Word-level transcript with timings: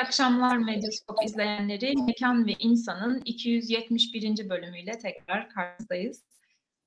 İyi 0.00 0.02
akşamlar 0.02 0.56
Medyaskop 0.56 1.24
izleyenleri. 1.24 1.94
Mekan 2.02 2.46
ve 2.46 2.52
İnsan'ın 2.58 3.22
271. 3.24 4.48
bölümüyle 4.50 4.98
tekrar 4.98 5.48
karşınızdayız. 5.48 6.24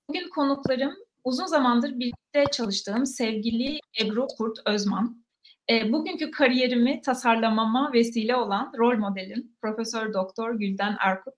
Bugün 0.09 0.29
konuklarım 0.29 0.95
uzun 1.23 1.45
zamandır 1.45 1.99
birlikte 1.99 2.45
çalıştığım 2.51 3.05
sevgili 3.05 3.79
Ebru 4.01 4.27
Kurt 4.37 4.59
Özman, 4.65 5.22
e, 5.69 5.93
bugünkü 5.93 6.31
kariyerimi 6.31 7.01
tasarlamama 7.01 7.93
vesile 7.93 8.35
olan 8.35 8.71
rol 8.77 8.97
modelim 8.97 9.51
Profesör 9.61 10.13
Doktor 10.13 10.53
Gülden 10.53 10.95
Erkut 10.99 11.35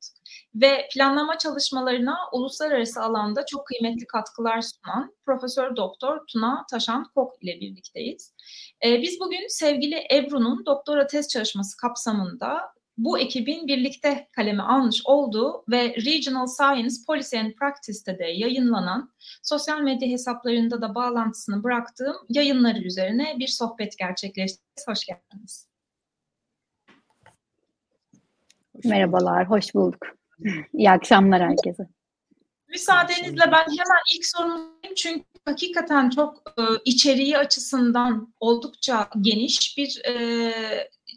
ve 0.55 0.87
planlama 0.93 1.37
çalışmalarına 1.37 2.17
uluslararası 2.31 3.01
alanda 3.01 3.45
çok 3.45 3.67
kıymetli 3.67 4.07
katkılar 4.07 4.61
sunan 4.61 5.13
Profesör 5.25 5.75
Doktor 5.75 6.19
Tuna 6.27 6.65
Taşan 6.71 7.03
Kok 7.15 7.43
ile 7.43 7.59
birlikteyiz. 7.61 8.33
E, 8.85 9.01
biz 9.01 9.19
bugün 9.19 9.47
sevgili 9.47 10.03
Ebru'nun 10.13 10.65
doktora 10.65 11.07
tez 11.07 11.27
çalışması 11.27 11.77
kapsamında 11.77 12.74
bu 12.97 13.19
ekibin 13.19 13.67
birlikte 13.67 14.27
kaleme 14.31 14.63
almış 14.63 15.01
olduğu 15.05 15.63
ve 15.69 15.95
Regional 15.95 16.47
Science 16.47 16.95
Policy 17.07 17.37
and 17.37 17.53
Practice'te 17.53 18.19
de 18.19 18.25
yayınlanan 18.25 19.13
sosyal 19.43 19.81
medya 19.81 20.09
hesaplarında 20.09 20.81
da 20.81 20.95
bağlantısını 20.95 21.63
bıraktığım 21.63 22.15
yayınları 22.29 22.79
üzerine 22.79 23.35
bir 23.39 23.47
sohbet 23.47 23.97
gerçekleştireceğiz. 23.97 24.87
Hoş 24.87 25.05
geldiniz. 25.05 25.67
Merhabalar, 28.83 29.49
hoş 29.49 29.75
bulduk. 29.75 30.07
İyi 30.73 30.91
akşamlar 30.91 31.41
herkese. 31.41 31.87
Müsaadenizle 32.69 33.51
ben 33.51 33.65
hemen 33.65 34.01
ilk 34.15 34.25
sorumu 34.25 34.71
çünkü 34.95 35.25
hakikaten 35.45 36.09
çok 36.09 36.53
e, 36.57 36.63
içeriği 36.85 37.37
açısından 37.37 38.33
oldukça 38.39 39.09
geniş 39.21 39.77
bir 39.77 40.01
e, 40.05 40.53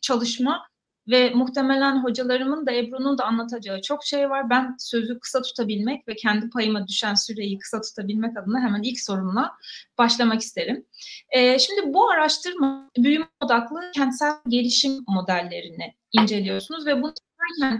çalışma 0.02 0.67
ve 1.08 1.30
muhtemelen 1.30 2.04
hocalarımın 2.04 2.66
da 2.66 2.72
Ebru'nun 2.72 3.18
da 3.18 3.24
anlatacağı 3.24 3.82
çok 3.82 4.04
şey 4.04 4.30
var. 4.30 4.50
Ben 4.50 4.76
sözü 4.78 5.20
kısa 5.20 5.42
tutabilmek 5.42 6.08
ve 6.08 6.16
kendi 6.16 6.50
payıma 6.50 6.88
düşen 6.88 7.14
süreyi 7.14 7.58
kısa 7.58 7.80
tutabilmek 7.80 8.38
adına 8.38 8.60
hemen 8.60 8.82
ilk 8.82 9.00
sorumla 9.00 9.52
başlamak 9.98 10.40
isterim. 10.40 10.86
Ee, 11.30 11.58
şimdi 11.58 11.94
bu 11.94 12.10
araştırma 12.10 12.90
büyüme 12.98 13.26
odaklı 13.40 13.80
kentsel 13.94 14.32
gelişim 14.48 15.04
modellerini 15.08 15.94
inceliyorsunuz 16.12 16.86
ve 16.86 17.02
bunu 17.02 17.12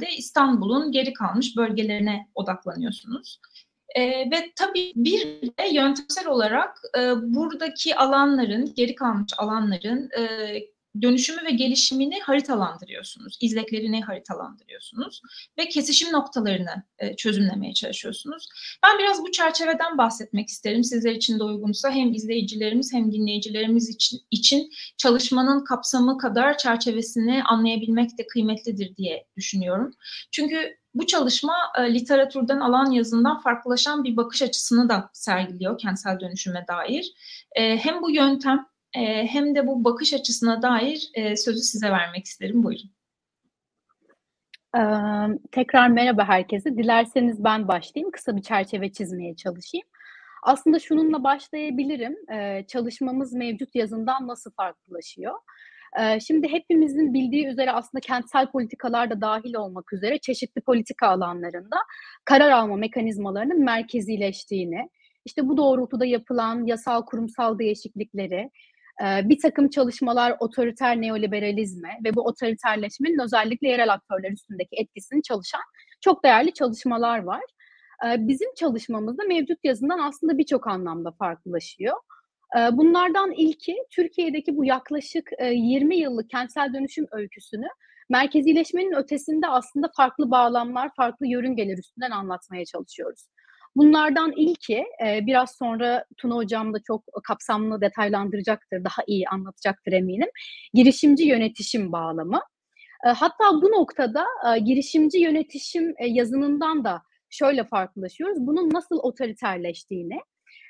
de 0.00 0.06
İstanbul'un 0.16 0.92
geri 0.92 1.12
kalmış 1.12 1.56
bölgelerine 1.56 2.28
odaklanıyorsunuz. 2.34 3.40
ee, 3.96 4.30
ve 4.30 4.52
tabii 4.56 4.92
bir 4.96 5.42
de 5.42 5.68
yöntemsel 5.72 6.26
olarak 6.26 6.78
e, 6.98 7.00
buradaki 7.22 7.96
alanların, 7.96 8.74
geri 8.74 8.94
kalmış 8.94 9.32
alanların 9.38 10.10
e, 10.18 10.54
dönüşümü 11.02 11.44
ve 11.44 11.50
gelişimini 11.50 12.20
haritalandırıyorsunuz, 12.20 13.38
izleklerini 13.40 14.02
haritalandırıyorsunuz 14.02 15.22
ve 15.58 15.68
kesişim 15.68 16.12
noktalarını 16.12 16.82
e, 16.98 17.16
çözümlemeye 17.16 17.74
çalışıyorsunuz. 17.74 18.48
Ben 18.86 18.98
biraz 18.98 19.22
bu 19.22 19.32
çerçeveden 19.32 19.98
bahsetmek 19.98 20.48
isterim. 20.48 20.84
Sizler 20.84 21.12
için 21.12 21.38
de 21.38 21.44
uygunsa 21.44 21.90
hem 21.90 22.14
izleyicilerimiz 22.14 22.92
hem 22.92 23.12
dinleyicilerimiz 23.12 23.88
için, 23.88 24.20
için 24.30 24.70
çalışmanın 24.96 25.64
kapsamı 25.64 26.18
kadar 26.18 26.58
çerçevesini 26.58 27.42
anlayabilmek 27.44 28.18
de 28.18 28.26
kıymetlidir 28.26 28.96
diye 28.96 29.26
düşünüyorum. 29.36 29.94
Çünkü 30.30 30.76
bu 30.94 31.06
çalışma 31.06 31.54
e, 31.78 31.94
literatürden 31.94 32.60
alan 32.60 32.90
yazından 32.90 33.40
farklılaşan 33.40 34.04
bir 34.04 34.16
bakış 34.16 34.42
açısını 34.42 34.88
da 34.88 35.10
sergiliyor 35.12 35.78
kentsel 35.78 36.20
dönüşüme 36.20 36.64
dair. 36.68 37.12
E, 37.56 37.76
hem 37.76 38.02
bu 38.02 38.10
yöntem 38.10 38.66
e, 38.96 39.26
hem 39.26 39.54
de 39.54 39.66
bu 39.66 39.84
bakış 39.84 40.14
açısına 40.14 40.62
dair 40.62 41.10
e, 41.14 41.36
sözü 41.36 41.60
size 41.60 41.90
vermek 41.90 42.24
isterim. 42.24 42.64
Buyurun. 42.64 42.90
Ee, 44.76 44.80
tekrar 45.52 45.88
merhaba 45.88 46.28
herkese. 46.28 46.76
Dilerseniz 46.76 47.44
ben 47.44 47.68
başlayayım. 47.68 48.10
Kısa 48.10 48.36
bir 48.36 48.42
çerçeve 48.42 48.92
çizmeye 48.92 49.36
çalışayım. 49.36 49.86
Aslında 50.42 50.78
şununla 50.78 51.24
başlayabilirim. 51.24 52.16
Ee, 52.32 52.64
çalışmamız 52.68 53.32
mevcut 53.32 53.74
yazından 53.74 54.28
nasıl 54.28 54.50
farklılaşıyor? 54.50 55.34
Ee, 56.00 56.20
şimdi 56.20 56.48
hepimizin 56.48 57.14
bildiği 57.14 57.46
üzere 57.46 57.72
aslında 57.72 58.00
kentsel 58.00 58.50
politikalar 58.50 59.10
da 59.10 59.20
dahil 59.20 59.54
olmak 59.54 59.92
üzere 59.92 60.18
çeşitli 60.18 60.60
politika 60.60 61.08
alanlarında 61.08 61.76
karar 62.24 62.50
alma 62.50 62.76
mekanizmalarının 62.76 63.64
merkezileştiğini, 63.64 64.90
işte 65.24 65.48
bu 65.48 65.56
doğrultuda 65.56 66.04
yapılan 66.04 66.66
yasal 66.66 67.04
kurumsal 67.04 67.58
değişiklikleri, 67.58 68.50
bir 69.00 69.40
takım 69.40 69.68
çalışmalar 69.68 70.36
otoriter 70.40 71.00
neoliberalizme 71.00 71.98
ve 72.04 72.14
bu 72.14 72.20
otoriterleşmenin 72.20 73.18
özellikle 73.18 73.68
yerel 73.68 73.92
aktörler 73.92 74.30
üstündeki 74.30 74.76
etkisini 74.76 75.22
çalışan 75.22 75.62
çok 76.00 76.24
değerli 76.24 76.52
çalışmalar 76.52 77.22
var. 77.22 77.42
Bizim 78.04 78.54
çalışmamızda 78.54 79.22
mevcut 79.24 79.58
yazından 79.64 79.98
aslında 79.98 80.38
birçok 80.38 80.66
anlamda 80.66 81.10
farklılaşıyor. 81.10 81.96
Bunlardan 82.72 83.32
ilki 83.32 83.76
Türkiye'deki 83.90 84.56
bu 84.56 84.64
yaklaşık 84.64 85.30
20 85.52 85.96
yıllık 85.96 86.30
kentsel 86.30 86.74
dönüşüm 86.74 87.06
öyküsünü 87.10 87.66
merkezileşmenin 88.10 88.92
ötesinde 88.92 89.48
aslında 89.48 89.90
farklı 89.96 90.30
bağlamlar, 90.30 90.90
farklı 90.96 91.26
yörüngeler 91.26 91.78
üstünden 91.78 92.10
anlatmaya 92.10 92.64
çalışıyoruz. 92.64 93.28
Bunlardan 93.78 94.32
ilki 94.36 94.84
e, 95.06 95.26
biraz 95.26 95.56
sonra 95.58 96.04
Tuna 96.16 96.34
Hocam 96.34 96.74
da 96.74 96.78
çok 96.86 97.04
kapsamlı 97.24 97.80
detaylandıracaktır, 97.80 98.84
daha 98.84 99.02
iyi 99.06 99.28
anlatacaktır 99.28 99.92
eminim. 99.92 100.28
Girişimci 100.74 101.24
yönetişim 101.24 101.92
bağlamı. 101.92 102.40
E, 103.06 103.08
hatta 103.08 103.44
bu 103.52 103.70
noktada 103.70 104.24
e, 104.46 104.58
girişimci 104.58 105.18
yönetişim 105.18 105.94
yazınından 106.00 106.84
da 106.84 107.02
şöyle 107.30 107.64
farklılaşıyoruz. 107.64 108.38
Bunun 108.40 108.70
nasıl 108.70 108.98
otoriterleştiğini 108.98 110.20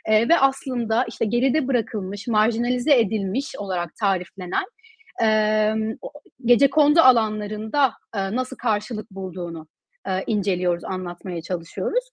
ve 0.09 0.39
aslında 0.39 1.05
işte 1.09 1.25
geride 1.25 1.69
bırakılmış, 1.69 2.29
marjinalize 2.29 2.99
edilmiş 2.99 3.57
olarak 3.59 3.91
tariflenen 4.01 4.65
gece 6.45 6.71
kondu 6.71 7.01
alanlarında 7.01 7.93
nasıl 8.15 8.57
karşılık 8.57 9.11
bulduğunu 9.11 9.67
e, 10.09 10.25
inceliyoruz, 10.27 10.85
anlatmaya 10.85 11.43
çalışıyoruz. 11.43 12.05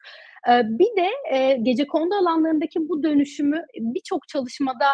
E, 0.49 0.51
bir 0.79 0.95
de 0.97 1.09
e, 1.31 1.57
gece 1.61 1.87
kondu 1.87 2.15
alanlarındaki 2.15 2.89
bu 2.89 3.03
dönüşümü 3.03 3.65
birçok 3.79 4.27
çalışmada 4.27 4.85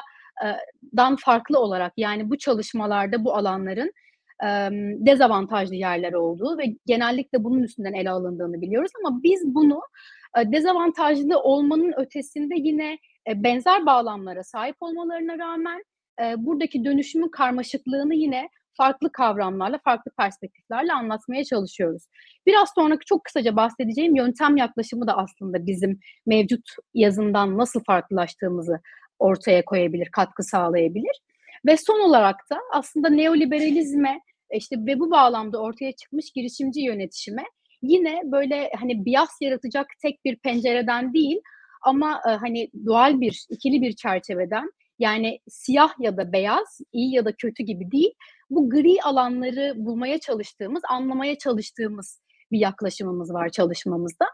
e, 0.44 0.48
dan 0.98 1.16
farklı 1.16 1.60
olarak 1.60 1.94
yani 1.98 2.30
bu 2.30 2.38
çalışmalarda 2.38 3.26
bu 3.26 3.36
alanların 3.36 3.92
e, 4.44 4.48
dezavantajlı 5.06 5.76
yerler 5.76 6.14
olduğu 6.14 6.58
ve 6.58 6.64
genellikle 6.86 7.44
bunun 7.44 7.64
üstünden 7.64 7.94
ele 7.94 8.10
alındığını 8.10 8.62
biliyoruz 8.62 8.92
ama 9.06 9.24
biz 9.24 9.42
bunu 9.46 9.82
dezavantajlı 10.46 11.40
olmanın 11.40 11.94
ötesinde 11.98 12.56
yine 12.58 12.98
benzer 13.36 13.86
bağlamlara 13.86 14.44
sahip 14.44 14.76
olmalarına 14.80 15.38
rağmen 15.38 15.84
buradaki 16.38 16.86
dönüşümün 16.86 17.30
karmaşıklığını 17.30 18.16
yine 18.16 18.50
farklı 18.78 19.12
kavramlarla, 19.12 19.80
farklı 19.84 20.12
perspektiflerle 20.20 20.94
anlatmaya 20.94 21.44
çalışıyoruz. 21.44 22.04
Biraz 22.46 22.70
sonraki 22.76 23.06
çok 23.06 23.24
kısaca 23.24 23.56
bahsedeceğim 23.56 24.16
yöntem 24.16 24.58
yaklaşımı 24.58 25.08
da 25.08 25.18
aslında 25.18 25.66
bizim 25.66 26.00
mevcut 26.26 26.70
yazından 26.94 27.58
nasıl 27.58 27.84
farklılaştığımızı 27.84 28.80
ortaya 29.20 29.66
koyabilir, 29.66 30.10
katkı 30.12 30.44
sağlayabilir. 30.44 31.22
Ve 31.66 31.78
son 31.78 32.00
olarak 32.00 32.36
da 32.52 32.58
aslında 32.74 33.10
neoliberalizme 33.10 34.22
işte 34.54 34.76
ve 34.88 35.00
bu 35.00 35.12
bağlamda 35.12 35.62
ortaya 35.62 35.92
çıkmış 35.92 36.32
girişimci 36.32 36.82
yönetişime 36.82 37.44
yine 37.82 38.22
böyle 38.26 38.72
hani 38.80 39.06
bias 39.06 39.30
yaratacak 39.42 39.88
tek 40.02 40.26
bir 40.26 40.36
pencereden 40.36 41.14
değil 41.14 41.42
ama 41.82 42.22
e, 42.28 42.30
hani 42.30 42.70
dual 42.86 43.22
bir, 43.22 43.46
ikili 43.50 43.82
bir 43.82 43.94
çerçeveden 43.94 44.72
yani 45.00 45.40
siyah 45.50 45.94
ya 46.00 46.18
da 46.18 46.34
beyaz, 46.34 46.82
iyi 46.94 47.16
ya 47.16 47.26
da 47.26 47.32
kötü 47.32 47.64
gibi 47.64 47.92
değil. 47.92 48.14
Bu 48.52 48.70
gri 48.70 49.02
alanları 49.04 49.74
bulmaya 49.76 50.20
çalıştığımız, 50.20 50.82
anlamaya 50.90 51.38
çalıştığımız 51.38 52.22
bir 52.52 52.60
yaklaşımımız 52.60 53.34
var 53.34 53.50
çalışmamızda. 53.50 54.26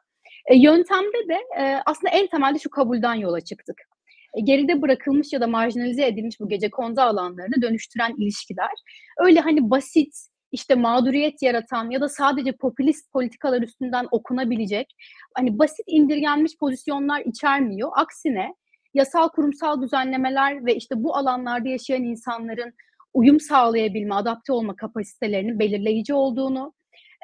E, 0.48 0.56
yöntemde 0.56 1.28
de 1.30 1.38
e, 1.60 1.82
aslında 1.86 2.14
en 2.14 2.28
temelde 2.28 2.60
şu 2.60 2.70
kabulden 2.70 3.14
yola 3.14 3.42
çıktık. 3.42 3.78
E, 4.34 4.42
geride 4.42 4.82
bırakılmış 4.82 5.34
ya 5.34 5.42
da 5.42 5.48
marjinalize 5.48 6.08
edilmiş 6.08 6.40
bu 6.40 6.50
gece 6.50 6.70
kondu 6.70 7.02
alanlarını 7.02 7.62
dönüştüren 7.62 8.16
ilişkiler 8.18 8.72
öyle 9.18 9.40
hani 9.40 9.70
basit, 9.70 10.16
işte 10.52 10.76
mağduriyet 10.76 11.42
yaratan 11.42 11.90
ya 11.90 12.02
da 12.02 12.10
sadece 12.10 12.52
popülist 12.52 13.12
politikalar 13.12 13.62
üstünden 13.62 14.08
okunabilecek 14.12 14.96
hani 15.36 15.60
basit 15.60 15.86
indirgenmiş 15.88 16.52
pozisyonlar 16.60 17.22
içermiyor. 17.26 17.90
Aksine 17.96 18.54
yasal 18.94 19.30
kurumsal 19.30 19.82
düzenlemeler 19.82 20.66
ve 20.66 20.76
işte 20.76 21.04
bu 21.04 21.16
alanlarda 21.16 21.70
yaşayan 21.70 22.04
insanların 22.04 22.74
uyum 23.14 23.40
sağlayabilme, 23.40 24.16
adapte 24.16 24.54
olma 24.54 24.76
kapasitelerinin 24.76 25.60
belirleyici 25.60 26.14
olduğunu, 26.14 26.74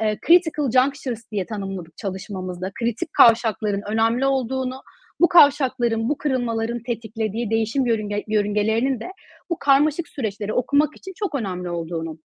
e, 0.02 0.18
critical 0.28 0.72
junctures 0.72 1.32
diye 1.32 1.46
tanımladık 1.46 1.98
çalışmamızda. 1.98 2.72
Kritik 2.80 3.14
kavşakların 3.14 3.82
önemli 3.92 4.26
olduğunu, 4.26 4.82
bu 5.20 5.28
kavşakların, 5.28 6.10
bu 6.10 6.18
kırılmaların 6.18 6.84
tetiklediği 6.84 7.50
değişim 7.50 7.86
yörünge, 7.86 8.24
yörüngelerinin 8.28 9.00
de 9.00 9.12
bu 9.50 9.60
karmaşık 9.60 10.08
süreçleri 10.08 10.54
okumak 10.54 10.98
için 10.98 11.14
çok 11.16 11.36
önemli 11.36 11.70
olduğunu 11.70 12.18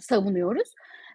savunuyoruz. 0.00 0.68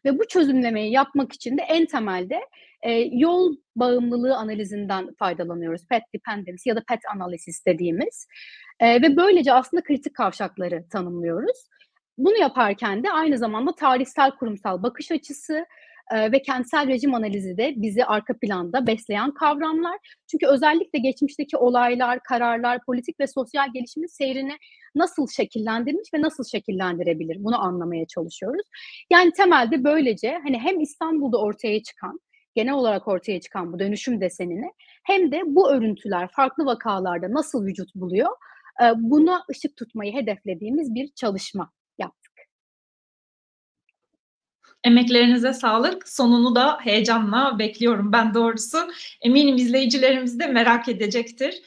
Ve 0.06 0.20
bu 0.20 0.28
çözümlemeyi 0.28 0.92
yapmak 0.92 1.34
için 1.34 1.58
de 1.58 1.62
en 1.62 1.86
temelde 1.86 2.40
e, 2.82 2.92
yol 3.12 3.56
bağımlılığı 3.76 4.38
analizinden 4.38 5.14
faydalanıyoruz. 5.20 5.88
Pet 5.88 6.04
dependency 6.16 6.70
ya 6.70 6.76
da 6.76 6.84
pet 6.88 7.00
analisis 7.16 7.66
dediğimiz. 7.66 8.28
E, 8.80 9.02
ve 9.02 9.18
böylece 9.18 9.54
aslında 9.54 9.84
kritik 9.84 10.16
kavşakları 10.16 10.90
tanımlıyoruz. 10.90 11.68
Bunu 12.18 12.38
yaparken 12.38 13.04
de 13.04 13.12
aynı 13.12 13.38
zamanda 13.38 13.76
tarihsel 13.76 14.32
kurumsal 14.32 14.84
bakış 14.84 15.12
açısı 15.12 15.66
e, 16.12 16.32
ve 16.32 16.42
kentsel 16.42 16.88
rejim 16.88 17.14
analizi 17.14 17.58
de 17.58 17.74
bizi 17.76 18.06
arka 18.06 18.34
planda 18.42 18.88
besleyen 18.88 19.32
kavramlar. 19.32 19.98
Çünkü 20.32 20.48
özellikle 20.48 21.00
geçmişteki 21.00 21.58
olaylar, 21.58 22.20
kararlar, 22.24 22.80
politik 22.86 23.20
ve 23.20 23.28
sosyal 23.28 23.74
gelişimin 23.74 24.08
seyrini 24.08 24.58
nasıl 24.96 25.28
şekillendirmiş 25.28 26.14
ve 26.14 26.22
nasıl 26.22 26.44
şekillendirebilir 26.44 27.38
bunu 27.40 27.64
anlamaya 27.64 28.06
çalışıyoruz. 28.06 28.66
Yani 29.10 29.32
temelde 29.32 29.84
böylece 29.84 30.40
hani 30.44 30.60
hem 30.60 30.80
İstanbul'da 30.80 31.38
ortaya 31.38 31.84
çıkan 31.84 32.20
genel 32.56 32.74
olarak 32.74 33.08
ortaya 33.08 33.40
çıkan 33.40 33.74
bu 33.74 33.80
dönüşüm 33.80 34.22
desenini 34.22 34.72
hem 35.04 35.32
de 35.32 35.42
bu 35.46 35.72
örüntüler 35.72 36.30
farklı 36.36 36.66
vakalarda 36.66 37.34
nasıl 37.34 37.66
vücut 37.66 37.96
buluyor 37.96 38.30
buna 38.96 39.44
ışık 39.52 39.78
tutmayı 39.78 40.14
hedeflediğimiz 40.14 40.96
bir 40.96 41.12
çalışma 41.16 41.72
Emeklerinize 44.84 45.54
sağlık. 45.54 46.10
Sonunu 46.10 46.56
da 46.56 46.78
heyecanla 46.82 47.60
bekliyorum 47.60 48.12
ben 48.12 48.34
doğrusu. 48.34 48.78
Eminim 49.22 49.58
izleyicilerimiz 49.58 50.40
de 50.40 50.48
merak 50.48 50.90
edecektir. 50.90 51.62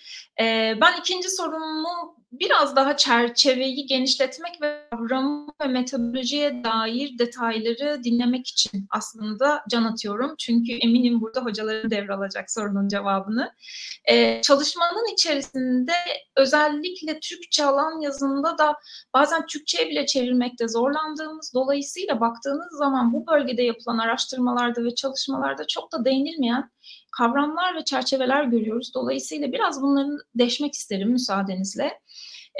Ben 0.81 1.01
ikinci 1.01 1.29
sorumu 1.29 2.14
biraz 2.41 2.77
daha 2.77 2.97
çerçeveyi 2.97 3.87
genişletmek 3.87 4.63
ve 4.63 4.89
kavramı 4.91 5.47
ve 5.63 5.67
metodolojiye 5.67 6.65
dair 6.65 7.19
detayları 7.19 8.05
dinlemek 8.05 8.47
için 8.47 8.87
aslında 8.91 9.63
can 9.71 9.85
atıyorum. 9.85 10.35
Çünkü 10.39 10.73
eminim 10.73 11.21
burada 11.21 11.41
hocaların 11.41 11.91
devralacak 11.91 12.51
sorunun 12.51 12.89
cevabını. 12.89 13.53
Ee, 14.11 14.43
çalışmanın 14.43 15.13
içerisinde 15.13 15.93
özellikle 16.37 17.21
Türkçe 17.21 17.65
alan 17.65 18.01
yazında 18.01 18.59
da 18.59 18.75
bazen 19.15 19.47
Türkçe'ye 19.47 19.91
bile 19.91 20.07
çevirmekte 20.07 20.69
zorlandığımız 20.69 21.55
dolayısıyla 21.55 22.21
baktığınız 22.21 22.79
zaman 22.79 23.13
bu 23.13 23.27
bölgede 23.27 23.63
yapılan 23.63 23.99
araştırmalarda 23.99 24.85
ve 24.85 24.95
çalışmalarda 24.95 25.67
çok 25.67 25.93
da 25.93 26.05
değinilmeyen 26.05 26.71
kavramlar 27.19 27.77
ve 27.77 27.85
çerçeveler 27.85 28.45
görüyoruz. 28.45 28.95
Dolayısıyla 28.95 29.53
biraz 29.53 29.83
bunları 29.83 30.19
deşmek 30.35 30.75
isterim 30.75 31.11
müsaadenizle. 31.11 32.01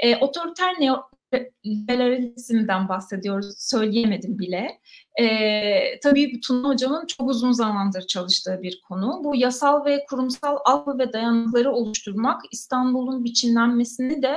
E, 0.03 0.15
otoriter 0.15 0.75
neoliberalizmden 0.79 2.89
bahsediyoruz. 2.89 3.55
Söyleyemedim 3.57 4.39
bile. 4.39 4.79
E, 5.21 5.99
tabii 5.99 6.39
Tuna 6.39 6.69
Hocam'ın 6.69 7.05
çok 7.05 7.29
uzun 7.29 7.51
zamandır 7.51 8.07
çalıştığı 8.07 8.59
bir 8.61 8.81
konu. 8.87 9.21
Bu 9.23 9.35
yasal 9.35 9.85
ve 9.85 10.05
kurumsal 10.09 10.57
algı 10.65 10.99
ve 10.99 11.13
dayanıkları 11.13 11.71
oluşturmak 11.71 12.41
İstanbul'un 12.51 13.23
biçimlenmesini 13.23 14.21
de 14.21 14.35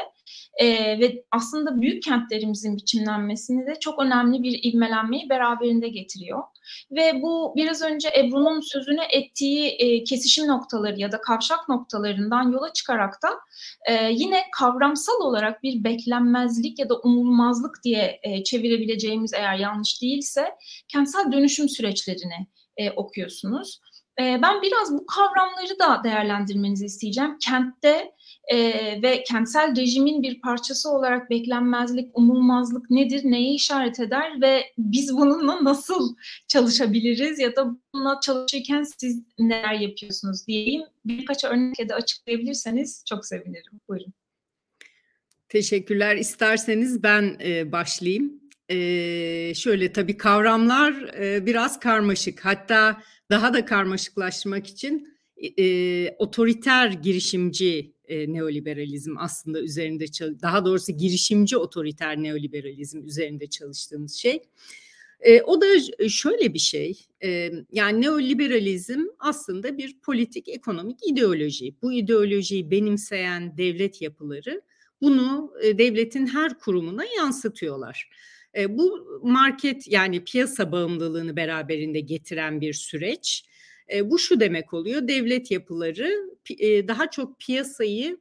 e, 0.58 0.66
ve 1.00 1.25
aslında 1.30 1.80
büyük 1.80 2.02
kentlerimizin 2.02 2.76
biçimlenmesini 2.76 3.66
de 3.66 3.75
çok 3.80 4.02
önemli 4.02 4.42
bir 4.42 4.72
ivmelenmeyi 4.72 5.30
beraberinde 5.30 5.88
getiriyor. 5.88 6.42
Ve 6.90 7.22
bu 7.22 7.52
biraz 7.56 7.82
önce 7.82 8.08
Ebru'nun 8.19 8.60
sözüne 8.60 9.04
ettiği 9.12 9.69
e, 9.69 10.04
kesişim 10.04 10.46
noktaları 10.46 11.00
ya 11.00 11.12
da 11.12 11.20
kavşak 11.20 11.69
noktalarından 11.69 12.52
yola 12.52 12.72
çıkarak 12.72 13.22
da 13.22 13.30
e, 13.88 14.10
yine 14.12 14.42
kavramsal 14.58 15.20
olarak 15.20 15.62
bir 15.62 15.84
beklenmezlik 15.84 16.78
ya 16.78 16.88
da 16.88 16.98
umulmazlık 16.98 17.84
diye 17.84 18.20
e, 18.22 18.44
çevirebileceğimiz 18.44 19.32
eğer 19.34 19.58
yanlış 19.58 20.02
değilse 20.02 20.54
kentsel 20.88 21.32
dönüşüm 21.32 21.69
süreçlerini 21.69 22.46
e, 22.76 22.90
okuyorsunuz. 22.90 23.80
E, 24.20 24.42
ben 24.42 24.62
biraz 24.62 24.92
bu 24.92 25.06
kavramları 25.06 25.78
da 25.78 26.04
değerlendirmenizi 26.04 26.84
isteyeceğim. 26.84 27.38
Kentte 27.38 28.12
e, 28.49 28.59
ve 29.03 29.23
kentsel 29.23 29.77
rejimin 29.77 30.23
bir 30.23 30.41
parçası 30.41 30.91
olarak 30.91 31.31
beklenmezlik, 31.31 32.19
umulmazlık 32.19 32.91
nedir, 32.91 33.21
neye 33.25 33.55
işaret 33.55 34.00
eder 34.00 34.41
ve 34.41 34.62
biz 34.79 35.12
bununla 35.12 35.65
nasıl 35.65 36.17
çalışabiliriz 36.49 37.39
ya 37.39 37.56
da 37.56 37.77
bununla 37.95 38.21
çalışırken 38.21 38.83
siz 38.83 39.23
neler 39.39 39.75
yapıyorsunuz 39.75 40.47
diyeyim. 40.47 40.83
Birkaç 41.05 41.45
örnek 41.45 41.89
de 41.89 41.95
açıklayabilirseniz 41.95 43.05
çok 43.09 43.27
sevinirim. 43.27 43.81
Buyurun. 43.89 44.12
Teşekkürler. 45.49 46.17
İsterseniz 46.17 47.03
ben 47.03 47.37
e, 47.45 47.73
başlayayım. 47.73 48.41
E, 48.69 49.55
şöyle 49.55 49.93
tabii 49.93 50.17
kavramlar 50.17 50.93
e, 51.21 51.47
biraz 51.47 51.81
karmaşık. 51.81 52.45
Hatta 52.45 53.03
daha 53.31 53.55
da 53.55 53.65
karmaşıklaşmak 53.65 54.67
için 54.67 55.19
e, 55.59 56.11
otoriter 56.19 56.89
girişimci 56.89 57.98
e, 58.08 58.32
neoliberalizm 58.32 59.14
aslında 59.19 59.60
üzerinde 59.60 60.05
daha 60.43 60.64
doğrusu 60.64 60.93
girişimci 60.93 61.56
otoriter 61.56 62.16
neoliberalizm 62.16 63.06
üzerinde 63.06 63.46
çalıştığımız 63.46 64.14
şey. 64.14 64.43
E, 65.20 65.43
o 65.43 65.60
da 65.60 65.66
şöyle 66.08 66.55
bir 66.55 66.58
şey, 66.58 66.99
e, 67.25 67.50
yani 67.72 68.00
neoliberalizm 68.00 69.00
aslında 69.19 69.78
bir 69.78 70.00
politik 70.00 70.49
ekonomik 70.49 70.99
ideoloji. 71.10 71.75
Bu 71.82 71.93
ideolojiyi 71.93 72.70
benimseyen 72.70 73.56
devlet 73.56 74.02
yapıları 74.02 74.62
bunu 75.00 75.52
e, 75.62 75.78
devletin 75.78 76.26
her 76.26 76.58
kurumuna 76.58 77.04
yansıtıyorlar. 77.16 78.11
E, 78.56 78.78
bu 78.78 79.06
market 79.22 79.88
yani 79.88 80.25
piyasa 80.25 80.72
bağımlılığını 80.72 81.37
beraberinde 81.37 82.00
getiren 82.00 82.61
bir 82.61 82.72
süreç. 82.72 83.44
E, 83.93 84.11
bu 84.11 84.19
şu 84.19 84.40
demek 84.40 84.75
oluyor, 84.75 85.08
devlet 85.08 85.50
yapıları 85.50 86.31
e, 86.58 86.88
daha 86.88 87.11
çok 87.11 87.38
piyasayı 87.40 88.18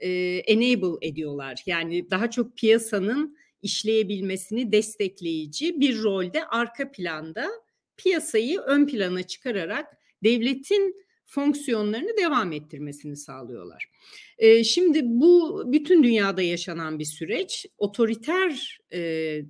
e, 0.00 0.10
enable 0.46 1.08
ediyorlar. 1.08 1.62
Yani 1.66 2.10
daha 2.10 2.30
çok 2.30 2.56
piyasanın 2.56 3.38
işleyebilmesini 3.62 4.72
destekleyici 4.72 5.80
bir 5.80 6.02
rolde 6.02 6.44
arka 6.44 6.90
planda 6.90 7.48
piyasayı 7.96 8.60
ön 8.60 8.86
plana 8.86 9.22
çıkararak 9.22 9.86
devletin 10.24 11.07
fonksiyonlarını 11.28 12.16
devam 12.16 12.52
ettirmesini 12.52 13.16
sağlıyorlar. 13.16 13.90
E, 14.38 14.64
şimdi 14.64 15.00
bu 15.04 15.62
bütün 15.66 16.02
dünyada 16.02 16.42
yaşanan 16.42 16.98
bir 16.98 17.04
süreç. 17.04 17.66
Otoriter 17.78 18.78
e, 18.92 19.00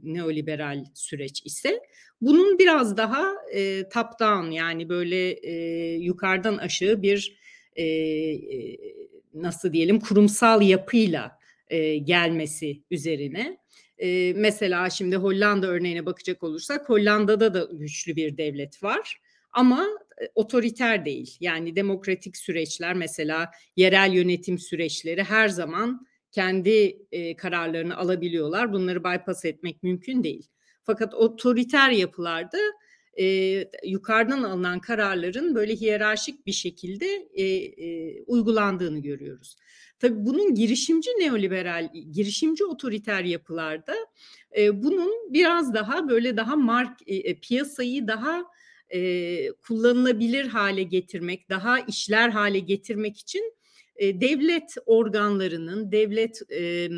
neoliberal 0.02 0.84
süreç 0.94 1.42
ise 1.46 1.82
bunun 2.20 2.58
biraz 2.58 2.96
daha 2.96 3.34
e, 3.54 3.88
top 3.88 4.20
down 4.20 4.50
yani 4.50 4.88
böyle 4.88 5.30
e, 5.30 5.54
yukarıdan 5.94 6.56
aşağı 6.56 7.02
bir 7.02 7.38
e, 7.76 7.84
e, 7.84 8.78
nasıl 9.34 9.72
diyelim 9.72 10.00
kurumsal 10.00 10.62
yapıyla 10.62 11.38
e, 11.70 11.96
gelmesi 11.96 12.82
üzerine. 12.90 13.58
E, 13.98 14.32
mesela 14.36 14.90
şimdi 14.90 15.16
Hollanda 15.16 15.66
örneğine 15.66 16.06
bakacak 16.06 16.42
olursak 16.42 16.88
Hollanda'da 16.88 17.54
da 17.54 17.68
güçlü 17.72 18.16
bir 18.16 18.36
devlet 18.36 18.82
var 18.82 19.20
ama 19.52 19.88
otoriter 20.34 21.04
değil. 21.04 21.36
Yani 21.40 21.76
demokratik 21.76 22.36
süreçler 22.36 22.94
mesela 22.94 23.50
yerel 23.76 24.12
yönetim 24.12 24.58
süreçleri 24.58 25.22
her 25.22 25.48
zaman 25.48 26.06
kendi 26.32 27.06
e, 27.12 27.36
kararlarını 27.36 27.96
alabiliyorlar. 27.96 28.72
Bunları 28.72 29.04
bypass 29.04 29.44
etmek 29.44 29.82
mümkün 29.82 30.24
değil. 30.24 30.48
Fakat 30.82 31.14
otoriter 31.14 31.90
yapılarda 31.90 32.58
e, 33.20 33.24
yukarıdan 33.84 34.42
alınan 34.42 34.80
kararların 34.80 35.54
böyle 35.54 35.76
hiyerarşik 35.76 36.46
bir 36.46 36.52
şekilde 36.52 37.28
e, 37.34 37.44
e, 37.44 38.22
uygulandığını 38.22 38.98
görüyoruz. 38.98 39.56
Tabii 40.00 40.26
bunun 40.26 40.54
girişimci 40.54 41.10
neoliberal, 41.10 41.92
girişimci 42.12 42.64
otoriter 42.64 43.24
yapılarda 43.24 43.94
e, 44.58 44.82
bunun 44.82 45.32
biraz 45.32 45.74
daha 45.74 46.08
böyle 46.08 46.36
daha 46.36 46.56
mark 46.56 46.98
e, 47.06 47.16
e 47.16 47.40
piyasayı 47.40 48.08
daha 48.08 48.44
e, 48.90 49.52
kullanılabilir 49.52 50.46
hale 50.46 50.82
getirmek, 50.82 51.50
daha 51.50 51.80
işler 51.80 52.28
hale 52.28 52.58
getirmek 52.58 53.18
için 53.18 53.54
e, 53.96 54.20
devlet 54.20 54.74
organlarının, 54.86 55.92
devlet 55.92 56.52
e, 56.52 56.88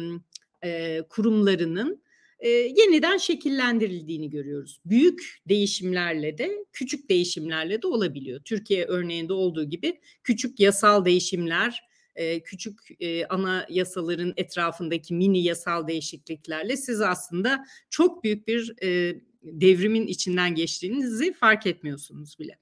e, 0.64 1.02
kurumlarının 1.08 2.02
e, 2.40 2.48
yeniden 2.48 3.16
şekillendirildiğini 3.16 4.30
görüyoruz. 4.30 4.80
Büyük 4.84 5.38
değişimlerle 5.48 6.38
de 6.38 6.64
küçük 6.72 7.10
değişimlerle 7.10 7.82
de 7.82 7.86
olabiliyor. 7.86 8.40
Türkiye 8.44 8.84
örneğinde 8.84 9.32
olduğu 9.32 9.64
gibi 9.64 10.00
küçük 10.22 10.60
yasal 10.60 11.04
değişimler, 11.04 11.80
e, 12.14 12.42
küçük 12.42 12.78
e, 13.00 13.26
ana 13.26 13.66
yasaların 13.70 14.32
etrafındaki 14.36 15.14
mini 15.14 15.42
yasal 15.42 15.88
değişikliklerle 15.88 16.76
siz 16.76 17.00
aslında 17.00 17.64
çok 17.90 18.24
büyük 18.24 18.48
bir 18.48 18.74
e, 18.82 19.20
devrimin 19.42 20.06
içinden 20.06 20.54
geçtiğinizi 20.54 21.32
fark 21.32 21.66
etmiyorsunuz 21.66 22.38
bile. 22.38 22.58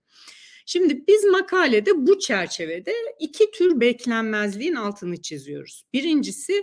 Şimdi 0.66 1.06
biz 1.08 1.24
makalede 1.24 2.06
bu 2.06 2.18
çerçevede 2.18 2.92
iki 3.20 3.50
tür 3.50 3.80
beklenmezliğin 3.80 4.74
altını 4.74 5.22
çiziyoruz. 5.22 5.84
Birincisi 5.92 6.62